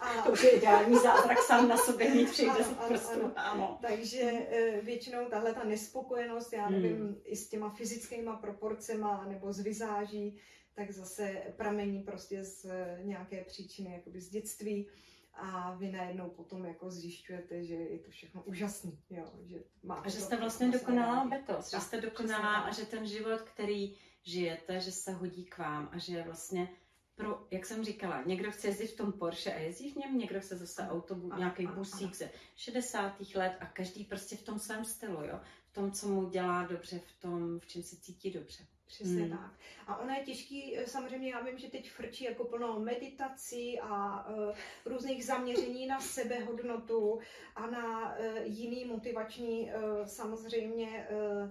A... 0.00 0.22
to 0.22 0.32
už 0.32 0.42
je 0.42 0.50
ideální 0.50 0.94
zázrak 0.94 1.38
sám 1.38 1.68
na 1.68 1.76
sobě 1.76 2.14
mít 2.14 2.30
všech 2.30 2.48
deset 2.58 2.78
prstů. 2.78 3.20
Ano, 3.22 3.32
ano. 3.36 3.78
Takže 3.80 4.20
e, 4.20 4.80
většinou 4.80 5.28
tahle 5.30 5.54
ta 5.54 5.64
nespokojenost, 5.64 6.52
já 6.52 6.70
nevím, 6.70 6.96
mm. 6.96 7.16
i 7.24 7.36
s 7.36 7.48
těma 7.48 7.70
fyzickýma 7.70 8.36
proporcema 8.36 9.26
nebo 9.28 9.52
z 9.52 9.60
vizáží, 9.60 10.38
tak 10.74 10.90
zase 10.90 11.42
pramení 11.56 12.02
prostě 12.02 12.44
z 12.44 12.66
nějaké 13.02 13.44
příčiny, 13.44 13.92
jakoby 13.92 14.20
z 14.20 14.28
dětství 14.30 14.88
a 15.36 15.74
vy 15.74 15.92
najednou 15.92 16.30
potom 16.30 16.64
jako 16.64 16.90
zjišťujete, 16.90 17.64
že 17.64 17.74
je 17.74 17.98
to 17.98 18.10
všechno 18.10 18.42
úžasný, 18.42 18.98
jo, 19.10 19.24
že 19.44 19.56
máte 19.82 20.06
A 20.06 20.08
že 20.08 20.20
jste 20.20 20.36
vlastně 20.36 20.70
dokonalá 20.70 21.24
bytost, 21.24 21.70
že 21.70 21.80
jste 21.80 22.00
dokonalá 22.00 22.54
a 22.54 22.72
že 22.72 22.84
ten 22.84 23.06
život, 23.06 23.40
který 23.40 23.96
žijete, 24.22 24.80
že 24.80 24.92
se 24.92 25.12
hodí 25.12 25.44
k 25.44 25.58
vám 25.58 25.88
a 25.92 25.98
že 25.98 26.22
vlastně 26.22 26.68
pro, 27.14 27.46
jak 27.50 27.66
jsem 27.66 27.84
říkala, 27.84 28.22
někdo 28.22 28.50
chce 28.50 28.66
jezdit 28.66 28.86
v 28.86 28.96
tom 28.96 29.12
Porsche 29.12 29.54
a 29.54 29.58
jezdí 29.58 29.90
v 29.92 29.96
něm, 29.96 30.18
někdo 30.18 30.40
chce 30.40 30.56
zase 30.56 30.82
autobus, 30.82 31.32
nějaký 31.38 31.66
busík 31.66 32.14
ze 32.14 32.30
60. 32.56 33.20
let 33.34 33.56
a 33.60 33.66
každý 33.66 34.04
prostě 34.04 34.36
v 34.36 34.42
tom 34.42 34.58
svém 34.58 34.84
stylu, 34.84 35.24
jo, 35.24 35.40
v 35.66 35.72
tom, 35.72 35.92
co 35.92 36.08
mu 36.08 36.28
dělá 36.28 36.66
dobře, 36.66 36.98
v 36.98 37.20
tom, 37.20 37.60
v 37.60 37.66
čem 37.66 37.82
se 37.82 37.96
cítí 37.96 38.30
dobře. 38.30 38.66
Přesně 38.86 39.22
hmm. 39.22 39.30
tak. 39.30 39.50
A 39.86 39.96
ono 39.96 40.12
je 40.12 40.24
těžký, 40.24 40.78
eh, 40.78 40.86
samozřejmě 40.86 41.30
já 41.30 41.42
vím, 41.42 41.58
že 41.58 41.70
teď 41.70 41.90
frčí 41.90 42.24
jako 42.24 42.44
plno 42.44 42.80
meditací 42.80 43.80
a 43.80 44.26
uh, 44.28 44.54
různých 44.84 45.24
zaměření 45.24 45.86
na 45.86 46.00
sebehodnotu 46.00 47.20
a 47.56 47.66
na 47.66 48.16
uh, 48.18 48.38
jiný 48.44 48.84
motivační 48.84 49.70
uh, 49.70 50.06
samozřejmě 50.06 51.08
uh, 51.10 51.50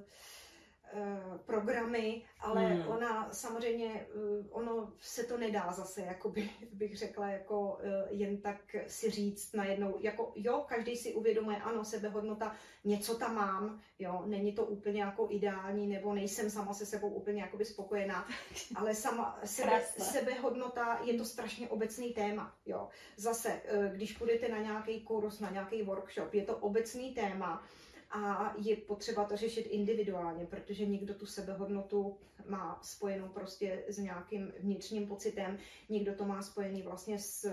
programy, 1.45 2.21
ale 2.39 2.65
hmm. 2.65 2.87
ona 2.87 3.33
samozřejmě, 3.33 4.07
eh, 4.09 4.45
ono 4.49 4.93
se 4.99 5.23
to 5.23 5.37
nedá 5.37 5.71
zase, 5.71 6.01
jakoby, 6.01 6.49
bych 6.73 6.97
řekla, 6.97 7.29
jako 7.29 7.77
eh, 7.81 8.07
jen 8.09 8.37
tak 8.37 8.75
si 8.87 9.09
říct 9.09 9.53
najednou, 9.53 9.97
jako 9.99 10.31
jo, 10.35 10.65
každý 10.67 10.97
si 10.97 11.13
uvědomuje, 11.13 11.57
ano, 11.57 11.85
sebehodnota, 11.85 12.55
něco 12.83 13.15
tam 13.15 13.35
mám, 13.35 13.79
jo, 13.99 14.23
není 14.25 14.53
to 14.53 14.65
úplně 14.65 15.01
jako 15.01 15.27
ideální, 15.31 15.87
nebo 15.87 16.13
nejsem 16.13 16.49
sama 16.49 16.73
se 16.73 16.85
sebou 16.85 17.09
úplně 17.09 17.41
jakoby 17.41 17.65
spokojená, 17.65 18.27
ale 18.75 18.95
sama 18.95 19.39
sebe, 19.43 19.81
sebehodnota 19.97 20.99
je 21.03 21.17
to 21.17 21.25
strašně 21.25 21.69
obecný 21.69 22.13
téma, 22.13 22.53
jo. 22.65 22.89
Zase, 23.17 23.61
když 23.93 24.17
půjdete 24.17 24.49
na 24.49 24.57
nějaký 24.57 25.01
kurz, 25.01 25.39
na 25.39 25.49
nějaký 25.49 25.81
workshop, 25.81 26.33
je 26.33 26.45
to 26.45 26.57
obecný 26.57 27.13
téma, 27.13 27.63
a 28.11 28.53
je 28.57 28.75
potřeba 28.75 29.25
to 29.25 29.37
řešit 29.37 29.61
individuálně, 29.61 30.45
protože 30.45 30.85
někdo 30.85 31.13
tu 31.13 31.25
sebehodnotu 31.25 32.17
má 32.47 32.79
spojenou 32.83 33.27
prostě 33.27 33.83
s 33.87 33.97
nějakým 33.97 34.53
vnitřním 34.59 35.07
pocitem, 35.07 35.57
někdo 35.89 36.13
to 36.15 36.25
má 36.25 36.41
spojený 36.41 36.81
vlastně 36.81 37.19
s, 37.19 37.45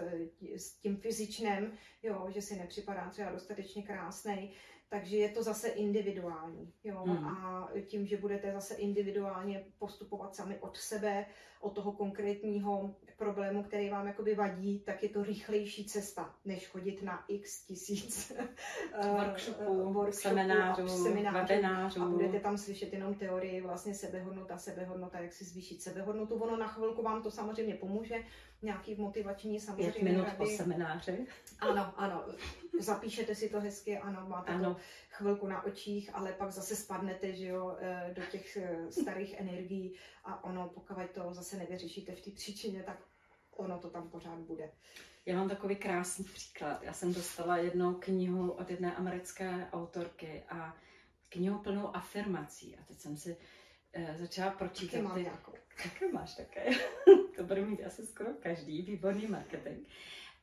s 0.56 0.72
tím 0.72 0.96
fyzičnem, 0.96 1.72
jo, 2.02 2.26
že 2.34 2.42
si 2.42 2.56
nepřipadá 2.56 3.10
třeba 3.10 3.30
dostatečně 3.30 3.82
krásný, 3.82 4.52
takže 4.92 5.16
je 5.16 5.28
to 5.28 5.42
zase 5.42 5.68
individuální. 5.68 6.72
Jo? 6.84 7.04
Hmm. 7.06 7.26
A 7.26 7.68
tím, 7.86 8.06
že 8.06 8.16
budete 8.16 8.52
zase 8.52 8.74
individuálně 8.74 9.64
postupovat 9.78 10.36
sami 10.36 10.58
od 10.60 10.76
sebe, 10.76 11.26
od 11.60 11.74
toho 11.74 11.92
konkrétního 11.92 12.96
problému, 13.16 13.62
který 13.62 13.90
vám 13.90 14.06
jakoby 14.06 14.34
vadí, 14.34 14.78
tak 14.78 15.02
je 15.02 15.08
to 15.08 15.22
rychlejší 15.22 15.84
cesta, 15.84 16.34
než 16.44 16.68
chodit 16.68 17.02
na 17.02 17.24
x 17.28 17.66
tisíc 17.66 18.32
workshopů, 19.18 19.92
workshopů 19.92 20.28
seminářů, 20.28 20.88
seminářů, 20.88 21.38
webinářů. 21.38 22.02
A 22.02 22.08
budete 22.08 22.40
tam 22.40 22.58
slyšet 22.58 22.92
jenom 22.92 23.14
teorii 23.14 23.60
vlastně 23.60 23.94
sebehodnota, 23.94 24.58
sebehodnota, 24.58 25.20
jak 25.20 25.32
si 25.32 25.44
zvýšit 25.44 25.82
sebehodnotu. 25.82 26.34
Ono 26.34 26.56
na 26.56 26.66
chvilku 26.66 27.02
vám 27.02 27.22
to 27.22 27.30
samozřejmě 27.30 27.74
pomůže, 27.74 28.24
nějaký 28.62 28.94
motivační 28.94 29.60
samozřejmě 29.60 29.92
Pět 29.92 30.02
minut 30.02 30.24
rady. 30.24 30.36
po 30.36 30.46
semináři. 30.46 31.26
Ano, 31.58 31.94
ano. 31.96 32.24
Zapíšete 32.80 33.34
si 33.34 33.48
to 33.48 33.60
hezky, 33.60 33.98
ano, 33.98 34.24
máte 34.28 34.52
ano. 34.52 34.74
to 34.74 34.80
chvilku 35.10 35.46
na 35.46 35.64
očích, 35.64 36.10
ale 36.14 36.32
pak 36.32 36.50
zase 36.50 36.76
spadnete, 36.76 37.32
že 37.32 37.46
jo, 37.46 37.76
eh, 37.80 38.10
do 38.14 38.22
těch 38.30 38.56
eh, 38.56 38.92
starých 38.92 39.40
energií 39.40 39.96
a 40.24 40.44
ono, 40.44 40.68
pokud 40.68 40.96
to 41.12 41.34
zase 41.34 41.56
nevyřešíte 41.56 42.14
v 42.14 42.20
té 42.20 42.30
příčině, 42.30 42.82
tak 42.82 43.02
ono 43.56 43.78
to 43.78 43.90
tam 43.90 44.10
pořád 44.10 44.38
bude. 44.38 44.72
Já 45.26 45.36
mám 45.36 45.48
takový 45.48 45.76
krásný 45.76 46.24
příklad. 46.24 46.82
Já 46.82 46.92
jsem 46.92 47.14
dostala 47.14 47.56
jednu 47.56 47.94
knihu 47.94 48.50
od 48.50 48.70
jedné 48.70 48.94
americké 48.94 49.68
autorky 49.72 50.42
a 50.48 50.76
knihu 51.28 51.58
plnou 51.58 51.96
afirmací. 51.96 52.76
A 52.76 52.84
teď 52.84 53.00
jsem 53.00 53.16
si 53.16 53.36
začala 54.14 54.50
pročítat. 54.50 54.92
Taky 54.92 55.02
mám 55.02 55.14
ty... 55.14 55.22
nějakou. 55.22 55.52
Taky 55.82 56.12
máš 56.12 56.34
také. 56.34 56.70
to 57.36 57.44
bude 57.44 57.64
mít 57.64 57.84
asi 57.84 58.06
skoro 58.06 58.30
každý. 58.42 58.82
Výborný 58.82 59.26
marketing. 59.26 59.86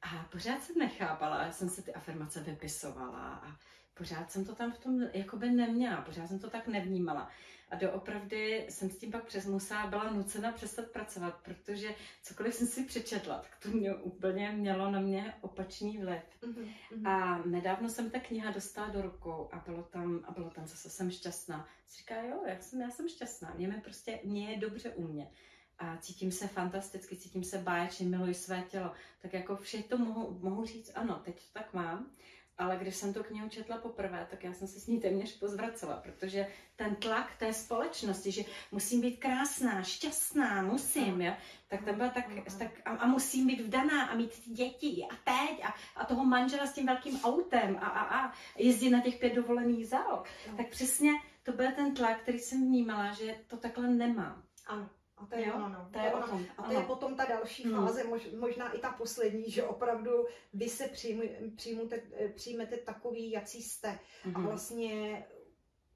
A 0.01 0.27
pořád 0.31 0.63
jsem 0.63 0.75
nechápala, 0.77 1.43
já 1.43 1.51
jsem 1.51 1.69
si 1.69 1.83
ty 1.83 1.93
afirmace 1.93 2.43
vypisovala 2.43 3.33
a 3.35 3.57
pořád 3.93 4.31
jsem 4.31 4.45
to 4.45 4.55
tam 4.55 4.71
v 4.71 4.79
tom 4.79 5.01
jakoby 5.13 5.49
neměla, 5.49 6.01
pořád 6.01 6.27
jsem 6.27 6.39
to 6.39 6.49
tak 6.49 6.67
nevnímala. 6.67 7.29
A 7.69 7.75
doopravdy 7.75 8.65
jsem 8.69 8.89
s 8.89 8.97
tím 8.97 9.11
pak 9.11 9.25
přes 9.25 9.45
musela, 9.45 9.87
byla 9.87 10.11
nucena 10.11 10.51
přestat 10.51 10.91
pracovat, 10.91 11.39
protože 11.43 11.95
cokoliv 12.23 12.53
jsem 12.53 12.67
si 12.67 12.83
přečetla, 12.83 13.37
tak 13.37 13.57
to 13.63 13.69
mě 13.69 13.95
úplně 13.95 14.51
mělo 14.51 14.91
na 14.91 14.99
mě 14.99 15.33
opačný 15.41 15.97
vliv. 15.97 16.23
Mm-hmm. 16.41 17.09
A 17.09 17.37
nedávno 17.45 17.89
jsem 17.89 18.09
ta 18.09 18.19
kniha 18.19 18.51
dostala 18.51 18.87
do 18.87 19.01
rukou 19.01 19.49
a 19.51 19.63
bylo 19.67 19.83
tam, 19.83 20.25
a 20.27 20.31
bylo 20.31 20.49
tam 20.49 20.67
zase 20.67 20.89
jsem 20.89 21.11
šťastná. 21.11 21.67
Říká, 21.97 22.15
jo, 22.21 22.43
já 22.45 22.59
jsem, 22.59 22.81
já 22.81 22.89
jsem 22.89 23.09
šťastná, 23.09 23.53
mě, 23.57 23.67
mě 23.67 23.81
prostě, 23.83 24.19
mě 24.23 24.51
je 24.51 24.59
dobře 24.59 24.89
u 24.89 25.07
mě 25.07 25.31
a 25.79 25.97
cítím 25.97 26.31
se 26.31 26.47
fantasticky, 26.47 27.15
cítím 27.15 27.43
se 27.43 27.57
báječně, 27.57 28.05
miluji 28.05 28.33
své 28.33 28.61
tělo, 28.61 28.91
tak 29.21 29.33
jako 29.33 29.55
vše 29.55 29.83
to 29.83 29.97
mohu, 29.97 30.39
mohu 30.41 30.65
říct, 30.65 30.91
ano, 30.95 31.21
teď 31.25 31.35
to 31.35 31.59
tak 31.59 31.73
mám, 31.73 32.11
ale 32.59 32.77
když 32.77 32.95
jsem 32.95 33.13
tu 33.13 33.23
knihu 33.23 33.49
četla 33.49 33.77
poprvé, 33.77 34.27
tak 34.29 34.43
já 34.43 34.53
jsem 34.53 34.67
se 34.67 34.79
s 34.79 34.87
ní 34.87 34.99
téměř 34.99 35.39
pozvracela, 35.39 35.95
protože 35.95 36.47
ten 36.75 36.95
tlak 36.95 37.35
té 37.37 37.53
společnosti, 37.53 38.31
že 38.31 38.43
musím 38.71 39.01
být 39.01 39.17
krásná, 39.17 39.83
šťastná, 39.83 40.61
musím, 40.61 41.21
jo, 41.21 41.33
tak 41.67 41.83
ten 41.83 41.95
byl 41.95 42.09
tak, 42.09 42.25
tak 42.59 42.71
a, 42.85 42.89
a, 42.89 43.07
musím 43.07 43.47
být 43.47 43.61
vdaná 43.61 44.05
a 44.05 44.15
mít 44.15 44.31
děti 44.47 45.05
a 45.11 45.15
teď 45.15 45.63
a, 45.63 45.73
a 45.95 46.05
toho 46.05 46.25
manžela 46.25 46.65
s 46.65 46.73
tím 46.73 46.85
velkým 46.85 47.19
autem 47.23 47.77
a, 47.81 47.87
a, 47.87 48.25
a 48.27 48.33
jezdit 48.57 48.89
na 48.89 49.01
těch 49.01 49.19
pět 49.19 49.35
dovolených 49.35 49.87
za 49.87 50.03
rok. 50.03 50.27
Tak 50.57 50.69
přesně 50.69 51.11
to 51.43 51.51
byl 51.51 51.71
ten 51.71 51.93
tlak, 51.93 52.21
který 52.21 52.39
jsem 52.39 52.65
vnímala, 52.65 53.13
že 53.13 53.35
to 53.47 53.57
takhle 53.57 53.87
nemám. 53.87 54.43
Ano. 54.67 54.89
A 55.19 55.25
to 55.25 55.35
je 55.35 55.47
jo, 55.47 55.53
ono, 55.55 55.69
no. 55.69 55.89
to 55.91 55.99
je, 55.99 56.13
ono. 56.13 56.27
Tom, 56.27 56.45
a 56.57 56.63
to 56.63 56.71
je 56.71 56.81
potom 56.81 57.15
ta 57.15 57.25
další 57.25 57.63
hmm. 57.63 57.75
fáze, 57.75 58.03
mož, 58.03 58.27
možná 58.39 58.71
i 58.71 58.79
ta 58.79 58.91
poslední, 58.91 59.51
že 59.51 59.63
opravdu 59.63 60.25
vy 60.53 60.69
se 60.69 60.87
přijmu, 60.87 61.23
přijmete, 61.55 62.01
přijmete 62.35 62.77
takový, 62.77 63.31
jací 63.31 63.63
jste. 63.63 63.99
Hmm. 64.23 64.35
A 64.35 64.39
vlastně 64.39 65.25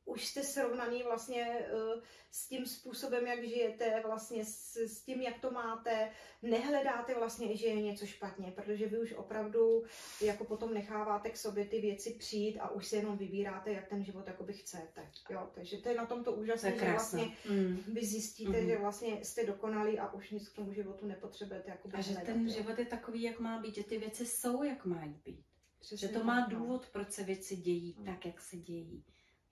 už 0.06 0.26
jste 0.26 0.43
srovnaný 0.43 1.04
vlastně 1.04 1.68
uh, 1.74 2.01
s 2.32 2.47
tím 2.47 2.66
způsobem, 2.66 3.28
jak 3.28 3.43
žijete, 3.43 4.04
vlastně 4.06 4.45
s, 4.45 4.76
s 4.76 5.01
tím, 5.01 5.22
jak 5.22 5.39
to 5.39 5.51
máte. 5.51 6.12
Nehledáte 6.41 7.16
vlastně, 7.16 7.58
že 7.58 7.68
je 7.68 7.82
něco 7.82 8.06
špatně, 8.06 8.51
protože 8.51 8.88
vy 8.88 8.99
už 8.99 9.14
opravdu 9.14 9.84
jako 10.22 10.43
potom 10.43 10.74
necháváte 10.74 11.30
k 11.30 11.38
sobě 11.38 11.66
ty 11.66 11.82
věci 11.82 12.14
přijít 12.14 12.60
a 12.60 12.70
už 12.70 12.88
si 12.88 12.95
jenom 12.95 13.18
vybíráte, 13.18 13.72
jak 13.72 13.88
ten 13.88 14.04
život 14.04 14.28
jakoby 14.28 14.54
chcete. 14.54 15.12
Jo, 15.30 15.49
takže 15.54 15.78
to 15.78 15.89
je 15.89 15.95
na 15.95 16.06
tomto 16.06 16.32
úžasné, 16.32 16.80
že 16.80 16.91
vlastně 16.91 17.38
mm. 17.49 17.78
vy 17.93 18.06
zjistíte, 18.06 18.62
mm. 18.62 18.68
že 18.68 18.78
vlastně 18.78 19.26
jste 19.26 19.45
dokonalí 19.45 19.99
a 19.99 20.14
už 20.14 20.32
nic 20.32 20.49
k 20.49 20.56
tomu 20.56 20.74
životu 20.74 21.06
nepotřebujete. 21.06 21.72
Jako 21.72 21.89
a 21.93 22.01
že 22.01 22.16
ten 22.16 22.47
jo. 22.47 22.54
život 22.54 22.80
je 22.80 22.86
takový, 22.86 23.22
jak 23.22 23.39
má 23.39 23.60
být, 23.60 23.76
že 23.76 23.84
ty 23.84 23.97
věci 23.97 24.26
jsou, 24.26 24.64
jak 24.64 24.86
mají 24.86 25.22
být. 25.26 25.45
Přesně 25.80 26.08
že 26.08 26.14
to 26.14 26.24
má 26.24 26.39
no. 26.39 26.60
důvod, 26.60 26.89
proč 26.89 27.12
se 27.12 27.24
věci 27.24 27.56
dějí 27.56 27.95
mm. 27.99 28.06
tak, 28.06 28.26
jak 28.26 28.41
se 28.41 28.58
dějí. 28.58 29.04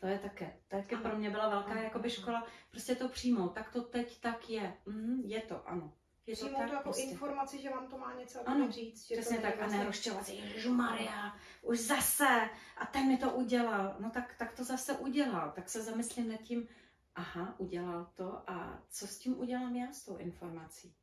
To 0.02 0.08
je 0.08 0.20
také, 0.20 0.58
také 0.68 0.98
pro 0.98 1.18
mě 1.18 1.30
byla 1.30 1.50
velká 1.50 1.72
ano, 1.72 1.82
jakoby 1.82 2.10
škola, 2.10 2.48
prostě 2.72 2.96
to 2.96 3.10
přijmout, 3.10 3.50
tak 3.50 3.72
to 3.72 3.82
teď 3.82 4.22
tak 4.22 4.50
je, 4.50 4.74
mm, 4.86 5.22
je 5.26 5.42
to, 5.42 5.68
ano. 5.68 5.94
Je 6.28 6.38
to, 6.38 6.50
tak, 6.50 6.56
to 6.56 6.74
jako 6.74 6.84
prostě. 6.84 7.04
informaci, 7.04 7.62
že 7.62 7.70
vám 7.70 7.88
to 7.88 7.98
má 7.98 8.14
něco 8.14 8.50
ano, 8.50 8.72
říct. 8.72 9.08
Že 9.08 9.16
přesně 9.16 9.38
tak, 9.38 9.58
vlastně... 9.58 9.78
a 9.78 9.82
ne 9.82 9.88
rozčovat 9.88 10.26
si, 10.26 10.70
Maria, 10.70 11.36
už 11.62 11.80
zase, 11.80 12.50
a 12.78 12.86
ten 12.86 13.08
mi 13.08 13.18
to 13.18 13.32
udělal. 13.32 13.96
No 14.00 14.10
tak, 14.10 14.36
tak 14.38 14.54
to 14.54 14.64
zase 14.64 14.94
udělal, 14.94 15.52
tak 15.56 15.70
se 15.70 15.84
zamyslím 15.84 16.32
nad 16.32 16.42
tím, 16.42 16.68
aha, 17.16 17.56
udělal 17.58 18.12
to 18.16 18.50
a 18.50 18.84
co 18.90 19.08
s 19.08 19.18
tím 19.18 19.40
udělám 19.40 19.76
já 19.76 19.94
s 19.94 20.06
tou 20.06 20.18
informací? 20.18 20.96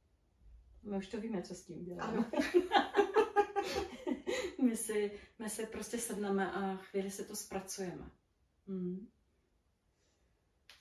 My 0.82 0.96
už 0.96 1.09
to 1.09 1.20
víme, 1.20 1.42
co 1.42 1.55
s 1.55 1.64
tím 1.64 1.84
děláme. 1.84 2.24
my, 4.62 4.76
si, 4.76 5.20
my 5.38 5.51
si 5.51 5.66
prostě 5.66 5.99
sedneme 5.99 6.53
a 6.53 6.76
chvíli 6.76 7.11
si 7.11 7.24
to 7.24 7.36
zpracujeme. 7.36 8.11
Mm. 8.68 9.08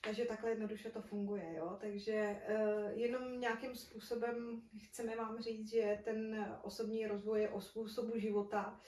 Takže 0.04 0.24
takhle 0.24 0.50
jednoduše 0.50 0.90
to 0.90 1.02
funguje, 1.02 1.54
jo. 1.56 1.76
Takže 1.80 2.36
uh, 2.48 2.98
jenom 2.98 3.40
nějakým 3.40 3.76
způsobem 3.76 4.62
chceme 4.78 5.16
vám 5.16 5.42
říct, 5.42 5.70
že 5.70 5.98
ten 6.04 6.46
osobní 6.62 7.06
rozvoj 7.06 7.40
je 7.40 7.48
o 7.48 7.60
způsobu 7.60 8.18
života. 8.18 8.80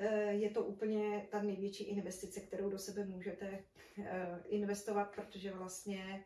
Uh, 0.00 0.06
je 0.28 0.50
to 0.50 0.64
úplně 0.64 1.26
ta 1.30 1.42
největší 1.42 1.84
investice, 1.84 2.40
kterou 2.40 2.70
do 2.70 2.78
sebe 2.78 3.04
můžete 3.04 3.64
uh, 3.98 4.04
investovat, 4.48 5.14
protože 5.14 5.52
vlastně 5.52 6.24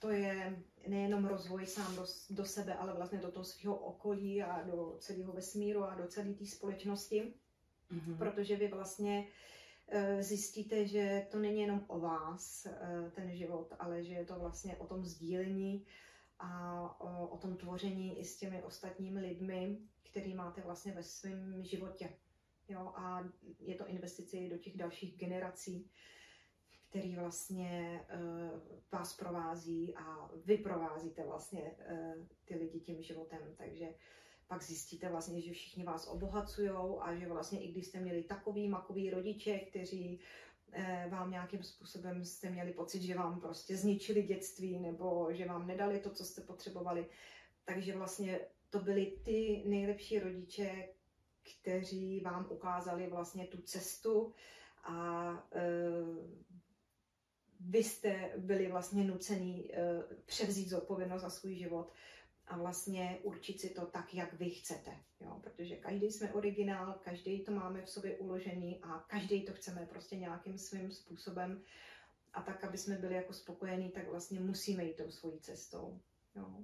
to 0.00 0.10
je 0.10 0.62
nejenom 0.86 1.24
rozvoj 1.24 1.66
sám 1.66 1.96
do, 1.96 2.06
do 2.30 2.44
sebe, 2.44 2.74
ale 2.74 2.94
vlastně 2.94 3.18
do 3.18 3.32
toho 3.32 3.44
svého 3.44 3.76
okolí 3.76 4.42
a 4.42 4.62
do 4.62 4.96
celého 4.98 5.32
vesmíru 5.32 5.84
a 5.84 5.94
do 5.94 6.06
celé 6.06 6.34
té 6.34 6.46
společnosti. 6.46 7.34
Mm-hmm. 7.92 8.18
Protože 8.18 8.56
vy 8.56 8.68
vlastně 8.68 9.26
Eh, 9.26 9.53
zjistíte, 10.20 10.86
že 10.86 11.26
to 11.30 11.38
není 11.38 11.60
jenom 11.60 11.84
o 11.86 12.00
vás, 12.00 12.66
eh, 12.66 13.10
ten 13.14 13.36
život, 13.36 13.74
ale 13.78 14.04
že 14.04 14.12
je 14.12 14.24
to 14.24 14.38
vlastně 14.38 14.76
o 14.76 14.86
tom 14.86 15.04
sdílení 15.04 15.86
a 16.38 16.80
o, 17.00 17.28
o 17.28 17.38
tom 17.38 17.56
tvoření 17.56 18.20
i 18.20 18.24
s 18.24 18.36
těmi 18.36 18.62
ostatními 18.62 19.20
lidmi, 19.20 19.78
který 20.02 20.34
máte 20.34 20.60
vlastně 20.60 20.92
ve 20.92 21.02
svém 21.02 21.64
životě. 21.64 22.16
Jo, 22.68 22.92
a 22.96 23.24
je 23.60 23.74
to 23.74 23.86
investice 23.86 24.36
do 24.50 24.58
těch 24.58 24.76
dalších 24.76 25.16
generací, 25.16 25.90
který 26.88 27.16
vlastně 27.16 28.00
uh, 28.14 28.60
vás 28.92 29.16
provází 29.16 29.94
a 29.96 30.30
vy 30.44 30.58
provázíte 30.58 31.24
vlastně 31.24 31.62
uh, 31.62 32.26
ty 32.44 32.56
lidi 32.56 32.80
tím 32.80 33.02
životem. 33.02 33.40
Takže 33.56 33.94
pak 34.48 34.62
zjistíte 34.62 35.08
vlastně, 35.08 35.40
že 35.40 35.52
všichni 35.52 35.84
vás 35.84 36.06
obohacují 36.06 36.70
a 37.00 37.14
že 37.14 37.28
vlastně 37.28 37.64
i 37.64 37.72
když 37.72 37.86
jste 37.86 38.00
měli 38.00 38.22
takový 38.22 38.68
makový 38.68 39.10
rodiče, 39.10 39.58
kteří 39.58 40.20
eh, 40.72 41.06
vám 41.10 41.30
nějakým 41.30 41.62
způsobem 41.62 42.24
jste 42.24 42.50
měli 42.50 42.72
pocit, 42.72 43.02
že 43.02 43.14
vám 43.14 43.40
prostě 43.40 43.76
zničili 43.76 44.22
dětství 44.22 44.80
nebo 44.80 45.28
že 45.32 45.44
vám 45.44 45.66
nedali 45.66 46.00
to, 46.00 46.10
co 46.10 46.24
jste 46.24 46.40
potřebovali. 46.40 47.06
Takže 47.64 47.96
vlastně 47.96 48.40
to 48.70 48.80
byli 48.80 49.06
ty 49.24 49.62
nejlepší 49.66 50.18
rodiče, 50.18 50.88
kteří 51.42 52.20
vám 52.20 52.46
ukázali 52.50 53.06
vlastně 53.06 53.46
tu 53.46 53.62
cestu 53.62 54.34
a 54.84 55.28
e, 55.52 55.62
vy 57.60 57.84
jste 57.84 58.32
byli 58.36 58.70
vlastně 58.70 59.04
nuceni 59.04 59.70
e, 59.72 60.02
převzít 60.26 60.68
zodpovědnost 60.68 61.22
za 61.22 61.30
svůj 61.30 61.54
život 61.54 61.92
a 62.46 62.56
vlastně 62.58 63.18
určit 63.22 63.60
si 63.60 63.70
to 63.70 63.86
tak, 63.86 64.14
jak 64.14 64.32
vy 64.32 64.50
chcete. 64.50 64.96
Jo? 65.20 65.40
Protože 65.42 65.76
každý 65.76 66.10
jsme 66.10 66.32
originál, 66.32 67.00
každý 67.04 67.44
to 67.44 67.52
máme 67.52 67.82
v 67.82 67.90
sobě 67.90 68.16
uložený 68.16 68.80
a 68.82 68.98
každý 68.98 69.42
to 69.42 69.52
chceme 69.52 69.86
prostě 69.86 70.16
nějakým 70.16 70.58
svým 70.58 70.92
způsobem. 70.92 71.62
A 72.32 72.42
tak, 72.42 72.64
aby 72.64 72.78
jsme 72.78 72.96
byli 72.96 73.14
jako 73.14 73.32
spokojení, 73.32 73.90
tak 73.90 74.08
vlastně 74.08 74.40
musíme 74.40 74.84
jít 74.84 74.96
tou 74.96 75.10
svojí 75.10 75.40
cestou. 75.40 76.00
Jo? 76.36 76.58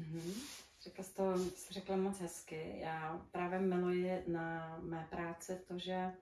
Mm-hmm. 0.00 0.32
Řekla 0.80 1.04
jsi 1.04 1.14
to, 1.14 1.38
jsi 1.38 1.74
řekla 1.74 1.96
moc 1.96 2.18
hezky. 2.18 2.78
Já 2.78 3.26
právě 3.30 3.58
miluji 3.58 4.24
na 4.26 4.78
mé 4.82 5.06
práci 5.10 5.60
to, 5.68 5.78
že 5.78 6.12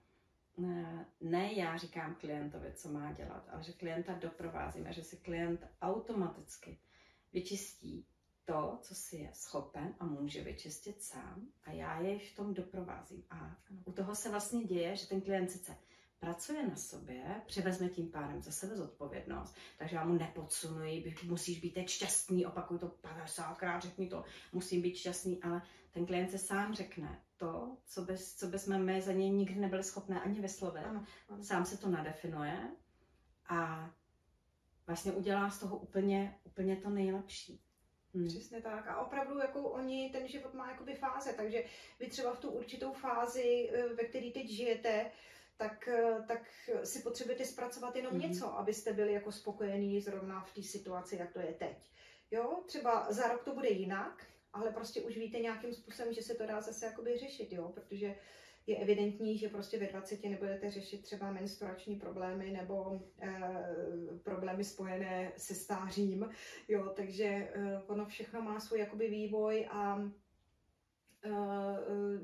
ne, 0.57 1.05
ne 1.21 1.53
já 1.53 1.77
říkám 1.77 2.15
klientovi, 2.15 2.73
co 2.73 2.89
má 2.89 3.11
dělat, 3.11 3.49
ale 3.51 3.63
že 3.63 3.73
klienta 3.73 4.13
doprovázíme, 4.13 4.93
že 4.93 5.03
si 5.03 5.17
klient 5.17 5.67
automaticky 5.81 6.79
vyčistí 7.33 8.07
to, 8.47 8.77
co 8.81 8.95
si 8.95 9.17
je 9.17 9.29
schopen 9.33 9.95
a 9.99 10.05
může 10.05 10.43
vyčistit 10.43 11.03
sám 11.03 11.47
a 11.63 11.71
já 11.71 11.99
jej 11.99 12.19
v 12.19 12.35
tom 12.35 12.53
doprovázím. 12.53 13.23
A 13.29 13.57
u 13.85 13.91
toho 13.91 14.15
se 14.15 14.29
vlastně 14.29 14.63
děje, 14.63 14.95
že 14.95 15.07
ten 15.07 15.21
klient 15.21 15.51
sice 15.51 15.77
pracuje 16.19 16.67
na 16.67 16.75
sobě, 16.75 17.41
převezme 17.45 17.89
tím 17.89 18.11
pádem 18.11 18.41
za 18.41 18.51
sebe 18.51 18.75
zodpovědnost, 18.75 19.55
takže 19.77 19.95
já 19.95 20.05
mu 20.05 20.13
nepodsunuji, 20.13 21.15
musíš 21.23 21.59
být 21.59 21.73
teď 21.73 21.89
šťastný, 21.89 22.45
opakuju 22.45 22.79
to 22.79 22.87
50krát, 22.87 23.79
řekni 23.81 24.09
to, 24.09 24.23
musím 24.53 24.81
být 24.81 24.95
šťastný, 24.95 25.43
ale 25.43 25.61
ten 25.91 26.05
klient 26.05 26.31
se 26.31 26.37
sám 26.37 26.73
řekne 26.73 27.21
to, 27.37 27.77
co, 27.85 28.01
bez, 28.01 28.35
co 28.35 28.47
bychom 28.47 28.85
my 28.85 29.01
za 29.01 29.13
něj 29.13 29.29
nikdy 29.29 29.59
nebyli 29.59 29.83
schopné 29.83 30.21
ani 30.21 30.41
vyslovit. 30.41 30.83
Ano, 30.85 31.05
ano. 31.29 31.43
Sám 31.43 31.65
se 31.65 31.77
to 31.77 31.89
nadefinuje 31.89 32.71
a 33.49 33.89
vlastně 34.87 35.11
udělá 35.11 35.49
z 35.49 35.59
toho 35.59 35.77
úplně, 35.77 36.39
úplně 36.43 36.75
to 36.75 36.89
nejlepší. 36.89 37.66
Hmm. 38.13 38.27
Přesně 38.27 38.61
tak. 38.61 38.87
A 38.87 39.01
opravdu 39.01 39.39
jako 39.39 39.69
oni, 39.69 40.09
ten 40.09 40.27
život 40.27 40.53
má 40.53 40.71
jakoby 40.71 40.95
fáze, 40.95 41.33
takže 41.33 41.63
vy 41.99 42.07
třeba 42.07 42.33
v 42.33 42.39
tu 42.39 42.49
určitou 42.49 42.93
fázi, 42.93 43.69
eh, 43.73 43.87
ve 43.87 44.03
které 44.03 44.31
teď 44.31 44.49
žijete, 44.49 45.11
tak, 45.57 45.87
eh, 45.87 46.23
tak 46.27 46.41
si 46.83 46.99
potřebujete 46.99 47.45
zpracovat 47.45 47.95
jenom 47.95 48.11
hmm. 48.11 48.21
něco, 48.21 48.57
abyste 48.57 48.93
byli 48.93 49.13
jako 49.13 49.31
spokojení 49.31 50.01
zrovna 50.01 50.41
v 50.41 50.53
té 50.53 50.63
situaci, 50.63 51.15
jak 51.15 51.33
to 51.33 51.39
je 51.39 51.53
teď. 51.53 51.91
Jo, 52.31 52.63
třeba 52.65 53.07
za 53.09 53.27
rok 53.27 53.43
to 53.43 53.53
bude 53.53 53.69
jinak, 53.69 54.25
ale 54.53 54.71
prostě 54.71 55.01
už 55.01 55.17
víte 55.17 55.39
nějakým 55.39 55.73
způsobem, 55.73 56.13
že 56.13 56.21
se 56.21 56.35
to 56.35 56.45
dá 56.45 56.61
zase 56.61 56.85
jakoby 56.85 57.17
řešit, 57.17 57.51
jo, 57.51 57.69
protože 57.69 58.15
je 58.67 58.77
evidentní, 58.77 59.37
že 59.37 59.49
prostě 59.49 59.79
ve 59.79 59.87
20 59.87 60.23
nebudete 60.23 60.71
řešit 60.71 61.01
třeba 61.01 61.31
menstruační 61.31 61.95
problémy 61.95 62.51
nebo 62.51 63.01
e, 63.21 63.39
problémy 64.23 64.63
spojené 64.63 65.31
se 65.37 65.55
stářím, 65.55 66.29
jo, 66.67 66.89
takže 66.95 67.25
e, 67.25 67.49
ono 67.87 68.05
všechno 68.05 68.41
má 68.41 68.59
svůj 68.59 68.79
jakoby 68.79 69.09
vývoj 69.09 69.67
a 69.71 70.11
e, 71.23 71.29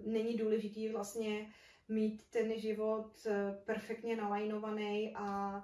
není 0.05 0.37
důležitý 0.37 0.89
vlastně 0.89 1.51
mít 1.89 2.23
ten 2.29 2.59
život 2.59 3.27
perfektně 3.65 4.15
nalajnovaný 4.15 5.13
a 5.15 5.63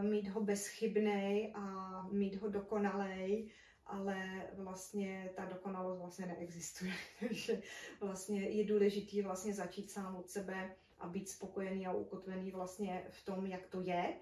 mít 0.00 0.28
ho 0.28 0.40
bezchybný 0.40 1.52
a 1.54 2.08
mít 2.12 2.36
ho 2.36 2.48
dokonalej 2.48 3.50
ale 3.86 4.46
vlastně 4.54 5.30
ta 5.36 5.44
dokonalost 5.44 6.00
vlastně 6.00 6.26
neexistuje. 6.26 6.92
Takže 7.20 7.62
vlastně 8.00 8.40
je 8.40 8.64
důležitý 8.64 9.22
vlastně 9.22 9.54
začít 9.54 9.90
sám 9.90 10.16
od 10.16 10.30
sebe 10.30 10.74
a 10.98 11.08
být 11.08 11.28
spokojený 11.28 11.86
a 11.86 11.92
ukotvený 11.92 12.50
vlastně 12.50 13.06
v 13.10 13.24
tom, 13.24 13.46
jak 13.46 13.66
to 13.66 13.80
je, 13.80 14.16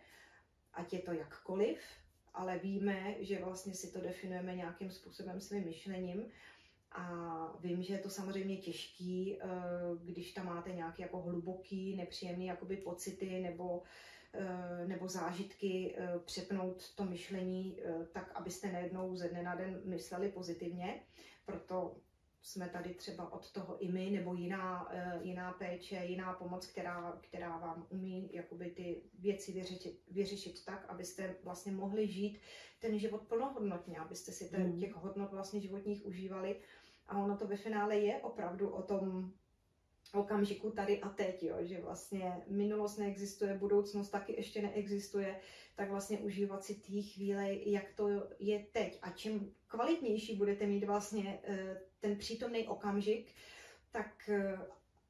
ať 0.75 0.93
je 0.93 0.99
to 0.99 1.13
jakkoliv, 1.13 1.79
ale 2.35 2.59
víme, 2.59 3.15
že 3.21 3.45
vlastně 3.45 3.75
si 3.75 3.93
to 3.93 4.01
definujeme 4.01 4.55
nějakým 4.55 4.91
způsobem 4.91 5.41
svým 5.41 5.65
myšlením 5.65 6.25
a 6.93 7.57
vím, 7.61 7.83
že 7.83 7.95
je 7.95 7.99
to 7.99 8.11
samozřejmě 8.11 8.57
těžký, 8.57 9.39
eh, 9.41 9.47
když 10.05 10.33
tam 10.33 10.47
máte 10.47 10.73
nějaké 10.73 11.03
jako 11.03 11.21
hluboký, 11.21 11.97
nepříjemný 11.97 12.47
jakoby 12.47 12.77
pocity 12.77 13.41
nebo 13.41 13.83
nebo 14.87 15.09
zážitky 15.09 15.95
eh, 15.97 16.19
přepnout 16.25 16.95
to 16.95 17.05
myšlení 17.05 17.79
eh, 17.83 18.07
tak, 18.13 18.33
abyste 18.35 18.73
nejednou 18.73 19.17
ze 19.17 19.29
dne 19.29 19.43
na 19.43 19.55
den 19.55 19.81
mysleli 19.85 20.29
pozitivně. 20.29 21.03
Proto 21.45 21.97
jsme 22.43 22.69
tady 22.69 22.95
třeba 22.95 23.33
od 23.33 23.53
toho 23.53 23.79
i 23.79 23.93
my, 23.93 24.11
nebo 24.11 24.35
jiná, 24.35 24.93
jiná 25.21 25.53
péče, 25.53 26.05
jiná 26.05 26.33
pomoc, 26.33 26.67
která, 26.67 27.19
která 27.21 27.59
vám 27.59 27.87
umí 27.91 28.31
jakoby 28.33 28.71
ty 28.71 29.03
věci 29.19 29.53
vyřešit, 29.53 30.03
vyřešit 30.11 30.65
tak, 30.65 30.87
abyste 30.89 31.37
vlastně 31.43 31.73
mohli 31.73 32.09
žít 32.09 32.39
ten 32.81 32.99
život 32.99 33.23
plnohodnotně, 33.23 33.99
abyste 33.99 34.33
si 34.33 34.49
ten, 34.49 34.67
mm. 34.67 34.79
těch 34.79 34.95
hodnot 34.95 35.33
vlastně 35.33 35.61
životních 35.61 36.07
užívali. 36.07 36.61
A 37.07 37.25
ono 37.25 37.37
to 37.37 37.47
ve 37.47 37.57
finále 37.57 37.97
je 37.97 38.21
opravdu 38.21 38.71
o 38.71 38.83
tom 38.83 39.33
okamžiku 40.13 40.71
tady 40.71 41.01
a 41.01 41.09
teď, 41.09 41.43
jo, 41.43 41.57
že 41.61 41.81
vlastně 41.81 42.43
minulost 42.47 42.97
neexistuje, 42.97 43.59
budoucnost 43.59 44.11
taky 44.11 44.33
ještě 44.33 44.63
neexistuje, 44.63 45.41
tak 45.75 45.91
vlastně 45.91 46.19
užívat 46.19 46.65
si 46.65 46.75
té 46.75 47.03
chvíle, 47.03 47.55
jak 47.55 47.93
to 47.93 48.09
je 48.39 48.67
teď. 48.73 48.99
A 49.03 49.11
čím 49.11 49.55
kvalitnější 49.67 50.37
budete 50.37 50.67
mít 50.67 50.85
vlastně 50.85 51.41
eh, 51.45 51.81
ten 52.01 52.17
přítomný 52.17 52.69
okamžik, 52.69 53.35
tak 53.91 54.29
eh, 54.29 54.59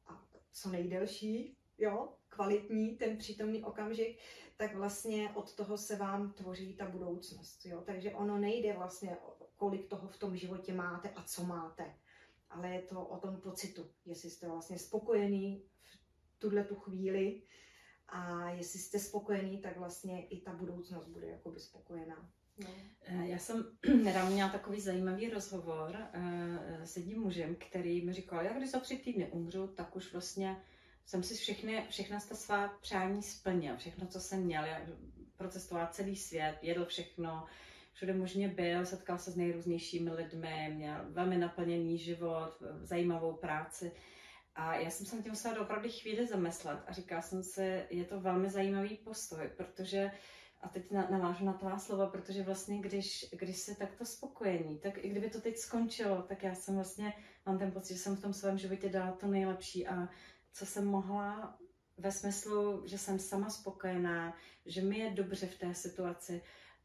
a 0.06 0.24
co 0.52 0.70
nejdelší, 0.70 1.56
jo, 1.78 2.08
kvalitní 2.28 2.96
ten 2.96 3.16
přítomný 3.16 3.64
okamžik, 3.64 4.18
tak 4.56 4.76
vlastně 4.76 5.30
od 5.34 5.54
toho 5.54 5.78
se 5.78 5.96
vám 5.96 6.32
tvoří 6.32 6.74
ta 6.74 6.88
budoucnost. 6.88 7.66
Jo? 7.66 7.82
Takže 7.86 8.12
ono 8.12 8.38
nejde 8.38 8.72
vlastně, 8.72 9.16
kolik 9.56 9.88
toho 9.88 10.08
v 10.08 10.16
tom 10.16 10.36
životě 10.36 10.72
máte 10.72 11.10
a 11.10 11.22
co 11.22 11.44
máte 11.44 11.94
ale 12.52 12.74
je 12.74 12.82
to 12.82 13.06
o 13.06 13.18
tom 13.18 13.40
pocitu, 13.40 13.90
jestli 14.06 14.30
jste 14.30 14.48
vlastně 14.48 14.78
spokojený 14.78 15.64
v 16.24 16.38
tuhle 16.38 16.64
tu 16.64 16.74
chvíli 16.74 17.42
a 18.08 18.50
jestli 18.50 18.78
jste 18.78 18.98
spokojený, 18.98 19.60
tak 19.60 19.76
vlastně 19.76 20.26
i 20.26 20.40
ta 20.40 20.52
budoucnost 20.52 21.08
bude 21.08 21.26
jakoby 21.26 21.60
spokojená. 21.60 22.30
No. 22.58 22.68
Já 23.24 23.38
jsem 23.38 23.64
nedávno 24.04 24.30
měla 24.30 24.50
takový 24.50 24.80
zajímavý 24.80 25.30
rozhovor 25.30 25.96
uh, 25.96 26.84
s 26.84 26.96
jedním 26.96 27.20
mužem, 27.20 27.56
který 27.68 28.04
mi 28.04 28.12
říkal, 28.12 28.44
já 28.44 28.58
když 28.58 28.70
za 28.70 28.80
tři 28.80 28.98
týdny 28.98 29.30
umřu, 29.30 29.66
tak 29.66 29.96
už 29.96 30.12
vlastně 30.12 30.62
jsem 31.06 31.22
si 31.22 31.34
všechny, 31.34 31.86
všechna 31.88 32.18
ta 32.28 32.34
svá 32.34 32.68
přání 32.68 33.22
splnil, 33.22 33.76
všechno, 33.76 34.06
co 34.06 34.20
jsem 34.20 34.42
měl, 34.42 34.64
procestoval 35.36 35.88
celý 35.90 36.16
svět, 36.16 36.58
jedl 36.62 36.84
všechno, 36.84 37.46
všude 37.92 38.14
možně 38.14 38.48
byl, 38.48 38.86
setkal 38.86 39.18
se 39.18 39.30
s 39.30 39.36
nejrůznějšími 39.36 40.10
lidmi, 40.10 40.72
měl 40.74 40.96
velmi 41.08 41.38
naplněný 41.38 41.98
život, 41.98 42.62
zajímavou 42.82 43.32
práci. 43.32 43.92
A 44.54 44.74
já 44.74 44.90
jsem 44.90 45.06
se 45.06 45.16
na 45.16 45.22
tím 45.22 45.32
musela 45.32 45.60
opravdu 45.60 45.88
chvíli 45.88 46.26
zamyslet 46.26 46.78
a 46.86 46.92
říkala 46.92 47.22
jsem 47.22 47.42
si, 47.42 47.84
je 47.90 48.04
to 48.04 48.20
velmi 48.20 48.50
zajímavý 48.50 48.96
postoj, 48.96 49.50
protože 49.56 50.10
a 50.62 50.68
teď 50.68 50.90
navážu 50.90 51.44
na 51.44 51.52
tvá 51.52 51.78
slova, 51.78 52.06
protože 52.06 52.42
vlastně, 52.42 52.80
když, 52.80 53.26
když 53.32 53.56
jsi 53.56 53.74
takto 53.74 54.04
spokojený, 54.04 54.78
tak 54.78 55.04
i 55.04 55.08
kdyby 55.08 55.30
to 55.30 55.40
teď 55.40 55.56
skončilo, 55.56 56.22
tak 56.22 56.42
já 56.42 56.54
jsem 56.54 56.74
vlastně, 56.74 57.12
mám 57.46 57.58
ten 57.58 57.72
pocit, 57.72 57.94
že 57.94 58.00
jsem 58.00 58.16
v 58.16 58.22
tom 58.22 58.32
svém 58.32 58.58
životě 58.58 58.88
dala 58.88 59.12
to 59.12 59.26
nejlepší 59.26 59.86
a 59.86 60.08
co 60.52 60.66
jsem 60.66 60.86
mohla 60.86 61.58
ve 61.98 62.12
smyslu, 62.12 62.82
že 62.86 62.98
jsem 62.98 63.18
sama 63.18 63.50
spokojená, 63.50 64.36
že 64.66 64.82
mi 64.82 64.98
je 64.98 65.10
dobře 65.10 65.46
v 65.46 65.58
té 65.58 65.74
situaci, 65.74 66.42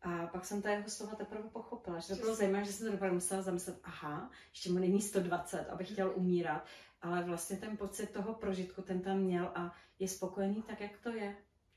a 0.08 0.28
pak 0.28 0.46
jsem 0.46 0.62
ta 0.62 0.72
jeho 0.72 0.90
slova 0.90 1.16
teprve 1.16 1.50
pochopila, 1.50 2.00
že 2.00 2.16
to 2.16 2.22
bylo 2.22 2.36
zajímavé, 2.36 2.66
že 2.66 2.74
jsem 2.74 2.88
to 2.88 2.94
opravdu 2.94 3.16
musela 3.16 3.42
zamyslet, 3.42 3.80
aha, 3.84 4.32
ještě 4.50 4.72
mu 4.72 4.80
není 4.80 5.02
120, 5.02 5.70
aby 5.70 5.86
chtěl 5.86 6.14
umírat, 6.16 6.66
ale 7.02 7.24
vlastně 7.24 7.58
ten 7.58 7.78
pocit 7.78 8.10
toho 8.10 8.34
prožitku 8.34 8.82
ten 8.82 9.02
tam 9.02 9.20
měl 9.20 9.52
a 9.56 9.76
je 10.00 10.08
spokojený 10.08 10.64
tak, 10.68 10.82
jak 10.82 10.98
to 10.98 11.10
je. 11.10 11.36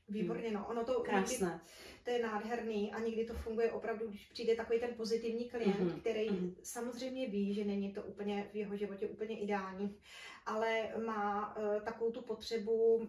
Výborně, 0.09 0.51
no. 0.51 0.67
Ono 0.67 0.83
to, 0.83 0.99
Krásné. 0.99 1.47
Někdy, 1.47 1.59
to 2.03 2.09
je 2.09 2.23
nádherný 2.23 2.93
a 2.93 2.99
někdy 2.99 3.25
to 3.25 3.33
funguje 3.33 3.71
opravdu, 3.71 4.07
když 4.07 4.25
přijde 4.25 4.55
takový 4.55 4.79
ten 4.79 4.93
pozitivní 4.97 5.49
klient, 5.49 5.79
mm-hmm. 5.79 5.99
který 5.99 6.29
mm-hmm. 6.29 6.55
samozřejmě 6.63 7.29
ví, 7.29 7.53
že 7.53 7.63
není 7.63 7.93
to 7.93 8.03
úplně 8.03 8.49
v 8.53 8.55
jeho 8.55 8.77
životě 8.77 9.07
úplně 9.07 9.39
ideální, 9.39 9.97
ale 10.45 10.89
má 11.05 11.57
uh, 11.57 11.81
takovou 11.81 12.11
tu 12.11 12.21
potřebu 12.21 13.07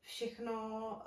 všechno 0.00 0.52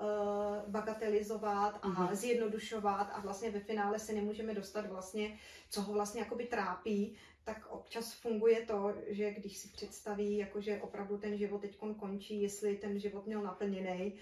uh, 0.02 0.72
bagatelizovat 0.72 1.80
a 1.82 1.88
uh-huh. 1.88 2.16
zjednodušovat 2.16 3.10
a 3.14 3.20
vlastně 3.22 3.52
ve 3.52 3.60
finále 3.60 4.00
se 4.00 4.14
nemůžeme 4.14 4.54
dostat 4.54 4.86
vlastně, 4.86 5.40
co 5.70 5.82
ho 5.82 5.94
vlastně 5.94 6.22
jakoby 6.22 6.46
trápí, 6.46 7.16
tak 7.44 7.68
občas 7.70 8.14
funguje 8.14 8.66
to, 8.66 8.94
že 9.08 9.32
když 9.32 9.58
si 9.58 9.68
představí, 9.68 10.38
jakože 10.38 10.82
opravdu 10.82 11.18
ten 11.18 11.38
život 11.38 11.62
teď 11.62 11.78
končí, 12.00 12.42
jestli 12.42 12.76
ten 12.76 13.00
život 13.00 13.26
měl 13.26 13.42
naplněný, 13.42 14.14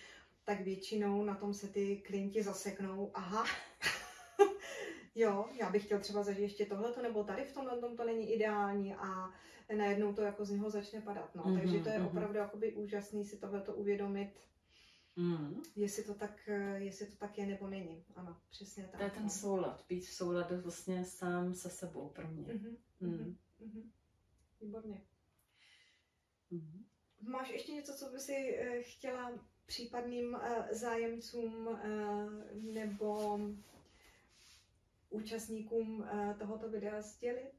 tak 0.43 0.61
většinou 0.61 1.23
na 1.23 1.35
tom 1.35 1.53
se 1.53 1.67
ty 1.67 1.97
klienti 1.97 2.43
zaseknou, 2.43 3.11
aha, 3.13 3.45
jo, 5.15 5.49
já 5.59 5.69
bych 5.69 5.85
chtěl 5.85 5.99
třeba 5.99 6.23
zažít 6.23 6.43
ještě 6.43 6.65
tohleto, 6.65 7.01
nebo 7.01 7.23
tady 7.23 7.45
v 7.45 7.53
tomhle 7.53 7.79
tom 7.79 7.97
to 7.97 8.05
není 8.05 8.33
ideální 8.33 8.95
a 8.95 9.33
najednou 9.77 10.13
to 10.13 10.21
jako 10.21 10.45
z 10.45 10.49
něho 10.49 10.69
začne 10.69 11.01
padat. 11.01 11.35
No. 11.35 11.43
Mm-hmm, 11.43 11.59
Takže 11.59 11.79
to 11.79 11.89
je 11.89 11.99
mm-hmm. 11.99 12.07
opravdu 12.07 12.37
jakoby 12.37 12.73
úžasný 12.73 13.25
si 13.25 13.37
tohleto 13.37 13.73
uvědomit, 13.73 14.33
mm. 15.15 15.63
jestli, 15.75 16.03
to 16.03 16.13
tak, 16.13 16.49
jestli 16.75 17.05
to 17.05 17.15
tak 17.15 17.37
je 17.37 17.45
nebo 17.45 17.67
není. 17.67 18.05
Ano, 18.15 18.37
přesně 18.49 18.83
tak. 18.83 18.99
To 18.99 19.03
je 19.03 19.09
ten 19.09 19.23
no. 19.23 19.29
soulad, 19.29 19.85
být 19.89 20.05
v 20.05 20.13
souladu 20.13 20.61
vlastně 20.61 21.05
sám 21.05 21.53
se 21.53 21.69
sebou 21.69 22.09
pro 22.09 22.27
mě. 22.27 22.43
Mm-hmm, 22.43 22.75
mm. 22.99 23.37
Mm-hmm. 23.61 23.83
Výborně. 24.61 25.01
Mm-hmm. 26.51 26.83
Máš 27.21 27.49
ještě 27.49 27.71
něco, 27.71 27.93
co 27.93 28.09
by 28.09 28.19
si 28.19 28.59
uh, 28.59 28.75
chtěla 28.81 29.31
případným 29.65 30.33
uh, 30.33 30.41
zájemcům 30.71 31.67
uh, 31.67 31.77
nebo 32.73 33.39
účastníkům 35.15 35.99
uh, 35.99 36.37
tohoto 36.37 36.69
videa 36.69 37.01
sdělit? 37.01 37.51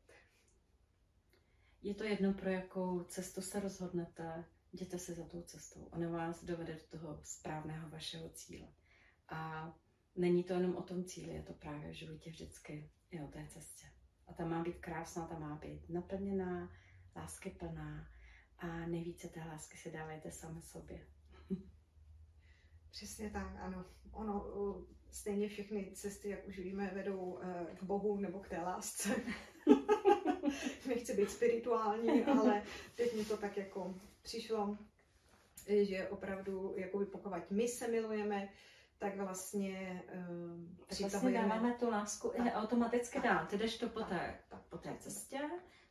Je 1.82 1.94
to 1.94 2.04
jedno, 2.04 2.34
pro 2.34 2.50
jakou 2.50 3.04
cestu 3.04 3.40
se 3.40 3.60
rozhodnete, 3.60 4.44
jděte 4.72 4.98
se 4.98 5.14
za 5.14 5.24
tou 5.24 5.42
cestou. 5.42 5.84
Ona 5.84 6.08
vás 6.08 6.44
dovede 6.44 6.74
do 6.74 6.98
toho 6.98 7.20
správného 7.22 7.90
vašeho 7.90 8.28
cíle. 8.28 8.68
A 9.28 9.72
není 10.16 10.44
to 10.44 10.52
jenom 10.52 10.76
o 10.76 10.82
tom 10.82 11.04
cíli, 11.04 11.34
je 11.34 11.42
to 11.42 11.52
právě 11.52 11.90
v 11.90 11.94
životě 11.94 12.30
vždycky 12.30 12.90
i 13.10 13.20
o 13.20 13.26
té 13.26 13.46
cestě. 13.48 13.86
A 14.28 14.32
ta 14.32 14.44
má 14.44 14.62
být 14.62 14.78
krásná, 14.78 15.26
ta 15.26 15.38
má 15.38 15.56
být 15.56 15.88
naplněná, 15.88 16.72
lásky 17.16 17.50
plná 17.50 18.08
a 18.58 18.66
nejvíce 18.66 19.28
té 19.28 19.40
lásky 19.40 19.76
si 19.76 19.90
dávajte 19.90 20.30
sami 20.30 20.62
sobě. 20.62 21.06
Přesně 22.96 23.30
tak, 23.30 23.56
ano. 23.60 23.84
Ono, 24.12 24.46
stejně 25.10 25.48
všechny 25.48 25.90
cesty, 25.94 26.28
jak 26.28 26.46
už 26.48 26.58
víme, 26.58 26.90
vedou 26.94 27.38
eh, 27.42 27.76
k 27.76 27.82
Bohu 27.82 28.16
nebo 28.16 28.40
k 28.40 28.48
té 28.48 28.60
lásce. 28.60 29.16
Nechci 30.88 31.16
být 31.16 31.30
spirituální, 31.30 32.24
ale 32.24 32.62
teď 32.94 33.14
mi 33.16 33.24
to 33.24 33.36
tak 33.36 33.56
jako 33.56 33.94
přišlo, 34.22 34.78
že 35.82 36.08
opravdu, 36.08 36.74
jako 36.76 37.04
pokud 37.12 37.50
my 37.50 37.68
se 37.68 37.88
milujeme, 37.88 38.48
tak 38.98 39.16
vlastně 39.16 40.02
um, 40.30 40.76
tak 40.86 41.00
vlastně 41.00 41.32
dáváme 41.32 41.74
tu 41.74 41.90
lásku 41.90 42.32
tak. 42.36 42.46
i 42.46 42.50
automaticky 42.50 43.20
dál. 43.20 43.46
Ty 43.46 43.58
jdeš 43.58 43.78
to 43.78 43.88
po 43.88 44.00
té, 44.00 44.38
tak. 44.48 44.62
po 44.68 44.78
té 44.78 44.96
cestě, 44.98 45.40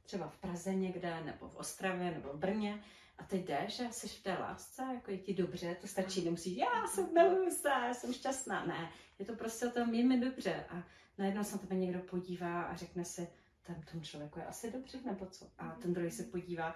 třeba 0.03 0.27
v 0.27 0.37
Praze 0.37 0.75
někde, 0.75 1.23
nebo 1.23 1.49
v 1.49 1.55
Ostravě, 1.55 2.11
nebo 2.11 2.29
v 2.29 2.37
Brně, 2.37 2.83
a 3.17 3.23
ty 3.23 3.37
jdeš 3.37 3.79
a 3.79 3.91
jsi 3.91 4.07
v 4.07 4.23
té 4.23 4.33
lásce, 4.33 4.81
jako 4.93 5.11
je 5.11 5.17
ti 5.17 5.33
dobře, 5.33 5.75
to 5.81 5.87
stačí, 5.87 6.25
nemusíš, 6.25 6.57
já 6.57 6.87
jsem 6.87 7.13
miluju 7.13 7.51
se, 7.51 7.69
jsem 7.93 8.13
šťastná. 8.13 8.65
Ne, 8.65 8.91
je 9.19 9.25
to 9.25 9.35
prostě 9.35 9.67
o 9.67 9.71
tom, 9.71 9.93
je 9.93 10.03
mi 10.03 10.19
dobře. 10.19 10.65
A 10.69 10.83
najednou 11.17 11.43
se 11.43 11.55
na 11.55 11.61
tebe 11.61 11.75
někdo 11.75 11.99
podívá 11.99 12.61
a 12.61 12.75
řekne 12.75 13.05
si, 13.05 13.27
ten, 13.61 13.81
tomu 13.91 14.03
člověku 14.03 14.39
je 14.39 14.45
asi 14.45 14.71
dobře, 14.71 14.97
nebo 15.05 15.25
co? 15.25 15.45
A 15.57 15.71
ten 15.71 15.93
druhý 15.93 16.11
se 16.11 16.23
podívá 16.23 16.75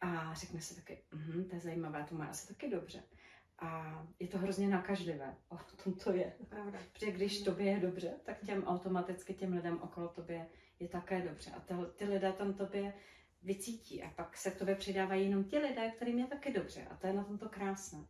a 0.00 0.34
řekne 0.34 0.60
si 0.60 0.74
taky, 0.74 0.98
mhm, 1.12 1.44
to 1.44 1.54
je 1.54 1.60
zajímavé, 1.60 2.06
to 2.08 2.14
má 2.14 2.26
asi 2.26 2.48
taky 2.48 2.70
dobře. 2.70 3.02
A 3.58 4.02
je 4.20 4.28
to 4.28 4.38
hrozně 4.38 4.68
nakažlivé. 4.68 5.36
O 5.48 5.58
tom 5.84 5.92
to 5.92 6.12
je. 6.12 6.32
Pravda. 6.48 6.78
Protože 6.92 7.10
když 7.10 7.42
tobě 7.42 7.66
je 7.66 7.80
dobře, 7.80 8.14
tak 8.24 8.40
těm 8.40 8.64
automaticky 8.64 9.34
těm 9.34 9.52
lidem 9.52 9.82
okolo 9.82 10.08
tobě 10.08 10.46
je 10.80 10.88
také 10.88 11.20
dobře. 11.20 11.50
A 11.50 11.60
ty, 11.60 11.74
ty 11.96 12.04
lidé 12.04 12.32
tam 12.32 12.54
tobě 12.54 12.92
vycítí 13.46 14.02
a 14.02 14.10
pak 14.16 14.36
se 14.36 14.50
k 14.50 14.58
tobě 14.58 14.74
přidávají 14.74 15.24
jenom 15.24 15.44
ti 15.44 15.58
lidé, 15.58 15.92
kterým 15.96 16.18
je 16.18 16.26
taky 16.26 16.52
dobře. 16.52 16.86
A 16.90 16.96
to 16.96 17.06
je 17.06 17.12
na 17.12 17.24
tomto 17.24 17.48
krásné. 17.48 18.06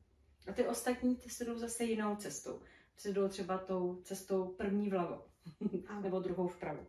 A 0.49 0.53
ty 0.53 0.67
ostatní, 0.67 1.17
ty 1.17 1.31
se 1.31 1.45
jdou 1.45 1.59
zase 1.59 1.85
jinou 1.85 2.17
cestou. 2.17 2.61
Se 2.97 3.13
jdou 3.13 3.29
třeba 3.29 3.59
tou 3.59 4.01
cestou 4.05 4.47
první 4.47 4.91
vlevo. 4.91 5.25
Nebo 6.03 6.21
druhou 6.21 6.49
vpravo. 6.49 6.87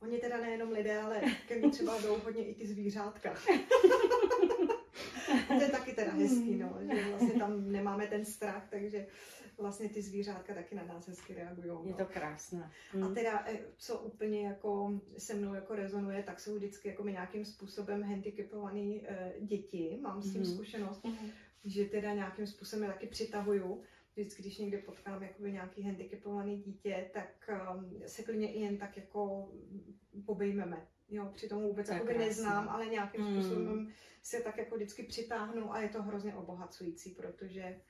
Oni 0.00 0.18
teda 0.18 0.36
nejenom 0.36 0.70
lidé, 0.70 0.98
ale 0.98 1.22
ke 1.48 1.56
mně 1.56 1.70
třeba 1.70 2.00
jdou 2.00 2.18
hodně 2.18 2.46
i 2.46 2.54
ty 2.54 2.66
zvířátka. 2.66 3.34
to 5.48 5.54
je 5.54 5.68
taky 5.68 5.92
teda 5.92 6.12
hezký, 6.12 6.56
no, 6.56 6.78
že 6.80 7.04
vlastně 7.10 7.32
tam 7.32 7.72
nemáme 7.72 8.06
ten 8.06 8.24
strach, 8.24 8.68
takže 8.70 9.06
vlastně 9.62 9.88
ty 9.88 10.02
zvířátka 10.02 10.54
taky 10.54 10.74
na 10.74 10.84
nás 10.84 11.08
hezky 11.08 11.34
reagují. 11.34 11.68
No. 11.68 11.82
Je 11.84 11.94
to 11.94 12.04
krásné. 12.04 12.72
Hmm. 12.92 13.04
A 13.04 13.14
teda, 13.14 13.44
eh, 13.46 13.58
co 13.76 13.98
úplně 13.98 14.46
jako 14.46 15.00
se 15.18 15.34
mnou 15.34 15.54
jako 15.54 15.74
rezonuje, 15.74 16.22
tak 16.22 16.40
jsou 16.40 16.54
vždycky 16.54 16.88
jako 16.88 17.08
nějakým 17.08 17.44
způsobem 17.44 18.02
handicapované 18.02 18.80
e, 18.80 19.34
děti. 19.40 19.98
Mám 20.02 20.22
s 20.22 20.32
tím 20.32 20.42
hmm. 20.42 20.54
zkušenost, 20.54 21.04
hmm. 21.04 21.30
že 21.64 21.84
teda 21.84 22.14
nějakým 22.14 22.46
způsobem 22.46 22.88
taky 22.88 23.06
přitahuju. 23.06 23.82
Vždycky, 24.12 24.42
když 24.42 24.58
někde 24.58 24.78
potkám 24.78 25.22
jakoby 25.22 25.52
nějaký 25.52 25.82
handicapovaný 25.82 26.62
dítě, 26.62 27.10
tak 27.12 27.50
um, 27.74 28.02
se 28.06 28.22
klidně 28.22 28.52
i 28.52 28.60
jen 28.60 28.78
tak 28.78 28.96
jako 28.96 29.52
pobejmeme. 30.26 30.86
Jo, 31.10 31.30
přitom 31.34 31.62
vůbec 31.62 31.88
jako 31.88 32.18
neznám, 32.18 32.68
ale 32.68 32.86
nějakým 32.86 33.20
hmm. 33.20 33.42
způsobem 33.42 33.92
se 34.22 34.40
tak 34.40 34.58
jako 34.58 34.76
vždycky 34.76 35.02
přitáhnu 35.02 35.72
a 35.72 35.80
je 35.80 35.88
to 35.88 36.02
hrozně 36.02 36.34
obohacující, 36.34 37.10
protože 37.10 37.80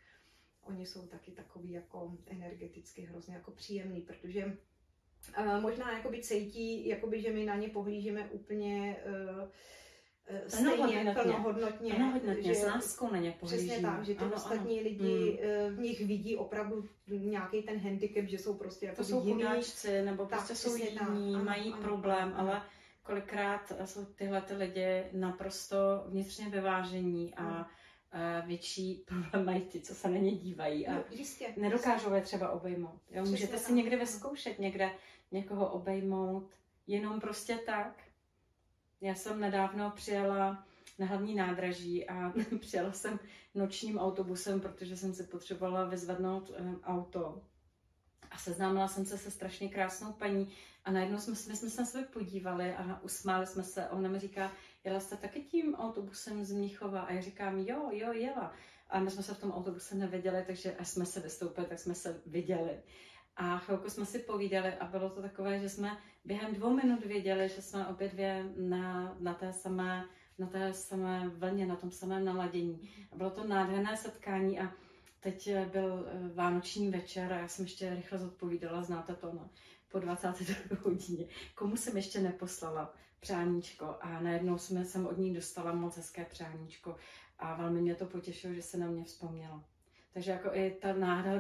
oni 0.69 0.87
jsou 0.87 1.07
taky 1.07 1.31
takový 1.31 1.73
jako 1.73 2.13
energeticky 2.27 3.03
hrozně 3.03 3.35
jako 3.35 3.51
příjemný, 3.51 4.01
protože 4.01 4.59
uh, 5.39 5.61
možná 5.61 5.93
jakoby 5.93 6.23
cítí, 6.23 6.89
jakoby, 6.89 7.21
že 7.21 7.33
my 7.33 7.45
na 7.45 7.57
ně 7.57 7.69
pohlížíme 7.69 8.29
úplně 8.31 8.97
uh, 9.07 9.49
stejně 10.47 11.15
plnohodnotně. 11.23 11.95
Plnohodnotně, 11.95 12.55
že, 12.55 12.55
s 12.55 12.67
láskou 12.67 13.13
na 13.13 13.19
ně 13.19 13.35
pohlížíme. 13.41 13.73
Přesně 13.73 13.89
tak, 13.89 14.05
že 14.05 14.15
ty 14.15 14.25
ano, 14.25 14.33
ostatní 14.35 14.81
ano. 14.81 14.89
lidi 14.89 15.41
hmm. 15.43 15.77
v 15.77 15.79
nich 15.79 16.07
vidí 16.07 16.37
opravdu 16.37 16.89
nějaký 17.07 17.63
ten 17.63 17.79
handicap, 17.79 18.25
že 18.25 18.39
jsou 18.39 18.55
prostě 18.55 18.87
jako 18.87 18.97
To 18.97 19.05
jsou 19.05 19.21
chudáčci, 19.21 20.03
nebo 20.03 20.27
prostě 20.27 20.49
tak, 20.49 20.57
jsou 20.57 20.77
jiní, 20.77 21.35
ano, 21.35 21.45
mají 21.45 21.73
ano, 21.73 21.83
problém, 21.83 22.33
ano. 22.35 22.39
ale 22.39 22.63
kolikrát 23.03 23.73
jsou 23.85 24.05
tyhle 24.05 24.41
ty 24.41 24.55
lidi 24.55 25.05
naprosto 25.13 25.77
vnitřně 26.07 26.49
vyvážení 26.49 27.35
a 27.35 27.43
hmm 27.43 27.65
větší 28.47 28.95
problém 28.95 29.47
mají 29.47 29.61
ty, 29.61 29.81
co 29.81 29.95
se 29.95 30.09
na 30.09 30.17
ně 30.17 30.33
dívají 30.37 30.87
a 30.87 30.95
no, 30.95 31.05
jistě, 31.11 31.55
nedokážou 31.57 32.15
je 32.15 32.21
třeba 32.21 32.51
obejmout. 32.51 33.01
Jo? 33.11 33.25
Můžete 33.25 33.59
si 33.59 33.73
někde 33.73 33.97
vyzkoušet, 33.97 34.59
někde 34.59 34.91
někoho 35.33 35.69
obejmout, 35.69 36.51
jenom 36.87 37.21
prostě 37.21 37.59
tak. 37.67 38.05
Já 39.01 39.15
jsem 39.15 39.41
nedávno 39.41 39.91
přijela 39.91 40.67
na 40.99 41.07
hlavní 41.07 41.35
nádraží 41.35 42.09
a 42.09 42.33
přijela 42.61 42.93
jsem 42.93 43.19
nočním 43.55 43.99
autobusem, 43.99 44.61
protože 44.61 44.97
jsem 44.97 45.15
si 45.15 45.25
potřebovala 45.25 45.85
vyzvednout 45.85 46.51
um, 46.61 46.81
auto. 46.85 47.43
A 48.31 48.39
seznámila 48.39 48.89
jsem 48.89 49.07
se 49.07 49.19
se 49.19 49.31
strašně 49.31 49.69
krásnou 49.69 50.13
paní 50.13 50.53
a 50.85 50.91
najednou 50.91 51.19
jsme, 51.19 51.33
my 51.33 51.57
jsme 51.57 51.71
se 51.71 51.81
na 51.81 51.87
sebe 51.87 52.05
podívali 52.05 52.75
a 52.75 53.01
usmáli 53.03 53.47
jsme 53.47 53.63
se 53.63 53.87
a 53.87 53.93
ona 53.93 54.09
mi 54.09 54.19
říká, 54.19 54.53
jela 54.85 55.01
jste 55.01 55.17
taky 55.17 55.43
tím 55.43 55.75
autobusem 55.75 56.45
z 56.45 56.53
Mnichova? 56.53 57.01
A 57.01 57.13
já 57.13 57.21
říkám, 57.21 57.59
jo, 57.59 57.91
jo, 57.93 58.13
jela. 58.13 58.53
A 58.91 59.01
my 59.01 59.11
jsme 59.11 59.23
se 59.23 59.35
v 59.35 59.41
tom 59.41 59.53
autobuse 59.53 59.95
neviděli, 59.95 60.45
takže 60.47 60.77
až 60.77 60.89
jsme 60.89 61.07
se 61.07 61.21
vystoupili, 61.21 61.67
tak 61.67 61.79
jsme 61.79 61.95
se 61.95 62.23
viděli. 62.27 62.83
A 63.37 63.59
chvilku 63.59 63.91
jsme 63.91 64.07
si 64.07 64.19
povídali 64.19 64.73
a 64.75 64.87
bylo 64.87 65.11
to 65.11 65.23
takové, 65.23 65.61
že 65.61 65.69
jsme 65.69 65.99
během 66.25 66.55
dvou 66.55 66.75
minut 66.75 67.05
věděli, 67.05 67.49
že 67.49 67.63
jsme 67.63 67.87
obě 67.87 68.09
dvě 68.09 68.53
na, 68.57 69.17
na 69.21 69.35
té 69.35 69.53
samé 69.53 70.05
na 70.39 70.47
té 70.47 70.73
samé 70.75 71.29
vlně, 71.29 71.67
na 71.67 71.77
tom 71.77 71.91
samém 71.91 72.25
naladění. 72.25 72.91
A 73.13 73.17
bylo 73.17 73.31
to 73.31 73.45
nádherné 73.45 73.97
setkání 73.97 74.61
a 74.61 74.73
teď 75.21 75.51
byl 75.73 76.07
eh, 76.09 76.29
vánoční 76.35 76.91
večer 76.91 77.33
a 77.33 77.39
já 77.39 77.49
jsem 77.49 77.65
ještě 77.65 77.95
rychle 77.95 78.19
zodpovídala, 78.19 78.83
znáte 78.83 79.15
to, 79.15 79.33
no, 79.33 79.51
po 79.89 79.99
22. 79.99 80.77
hodině. 80.83 81.27
Komu 81.55 81.77
jsem 81.77 81.97
ještě 81.97 82.21
neposlala 82.21 82.95
přáníčko 83.21 83.97
a 84.01 84.21
najednou 84.21 84.59
jsme, 84.59 84.85
jsem 84.85 85.07
od 85.07 85.19
ní 85.19 85.35
dostala 85.35 85.75
moc 85.75 85.97
hezké 85.97 86.25
přáníčko 86.25 86.97
a 87.39 87.55
velmi 87.55 87.81
mě 87.81 87.95
to 87.95 88.07
potěšilo, 88.07 88.55
že 88.55 88.63
se 88.63 88.79
na 88.79 88.87
mě 88.87 89.05
vzpomněla. 89.05 89.65
Takže 90.15 90.31
jako 90.31 90.49
i 90.53 90.71
ta 90.71 90.93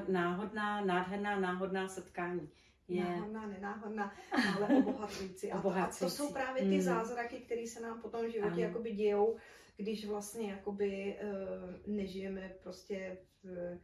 náhodná, 0.08 0.84
nádherná, 0.84 1.40
náhodná 1.40 1.88
setkání 1.88 2.50
je... 2.88 3.04
Náhodná, 3.04 3.46
nenáhodná, 3.46 4.14
ale 4.56 4.68
obohacující. 4.78 5.52
A, 5.52 5.58
obohacující. 5.58 6.04
A 6.04 6.08
to 6.08 6.14
jsou 6.14 6.32
právě 6.32 6.62
ty 6.62 6.74
mm. 6.74 6.80
zázraky, 6.80 7.36
které 7.36 7.66
se 7.66 7.80
nám 7.80 8.00
potom 8.00 8.26
v 8.26 8.32
životě 8.32 8.60
jakoby 8.60 8.92
dějou, 8.92 9.36
když 9.76 10.06
vlastně 10.06 10.50
jakoby 10.50 11.18
uh, 11.22 11.94
nežijeme 11.96 12.52
prostě 12.62 13.18
v, 13.44 13.78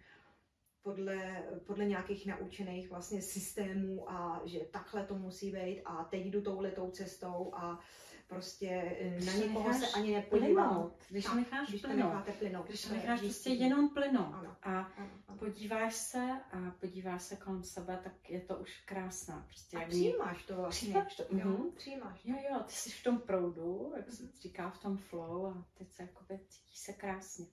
podle, 0.85 1.43
podle 1.67 1.85
nějakých 1.85 2.27
naučených 2.27 2.91
vlastně 2.91 3.23
systémů 3.23 4.11
a 4.11 4.43
že 4.45 4.61
takhle 4.61 5.05
to 5.05 5.15
musí 5.15 5.53
být 5.53 5.83
a 5.85 6.05
teď 6.05 6.27
jdu 6.27 6.43
touhletou 6.43 6.91
cestou 6.91 7.55
a 7.55 7.81
prostě 8.27 8.97
eh, 9.01 9.25
na 9.25 9.33
někoho 9.33 9.75
se 9.75 9.87
ani 9.87 10.15
nepodívám. 10.15 10.93
Když 11.11 11.25
tak, 11.25 11.35
necháš 11.35 11.69
když 11.69 11.83
plynout, 11.83 12.25
plynout, 12.39 12.67
když 12.67 12.89
necháš 12.89 13.21
prostě 13.21 13.51
jenom 13.51 13.89
plynout 13.89 14.35
ano, 14.35 14.57
a 14.63 14.81
ano, 14.81 15.11
ano. 15.29 15.39
podíváš 15.39 15.95
se 15.95 16.31
a 16.53 16.71
podíváš 16.81 17.23
se 17.23 17.37
kolem 17.37 17.63
sebe, 17.63 18.01
tak 18.05 18.31
je 18.31 18.41
to 18.41 18.57
už 18.57 18.81
krásná. 18.81 19.45
Prostě 19.47 19.77
a 19.77 19.89
přijímáš 19.89 20.45
to 20.45 20.57
vlastně. 20.57 20.89
Přijímáš 20.89 21.17
to, 21.17 21.23
jo, 21.23 21.45
mm-hmm. 21.45 21.73
přijímáš. 21.75 22.25
Jo, 22.25 22.37
jo, 22.51 22.61
ty 22.67 22.73
jsi 22.73 22.91
v 22.91 23.03
tom 23.03 23.19
proudu, 23.19 23.93
jak 23.97 24.11
se 24.11 24.29
říká 24.41 24.71
v 24.71 24.79
tom 24.79 24.97
flow 24.97 25.47
a 25.47 25.67
teď 25.75 25.93
se 25.93 26.03
jakoby 26.03 26.39
cítíš 26.49 26.79
se 26.79 26.93
krásně. 26.93 27.47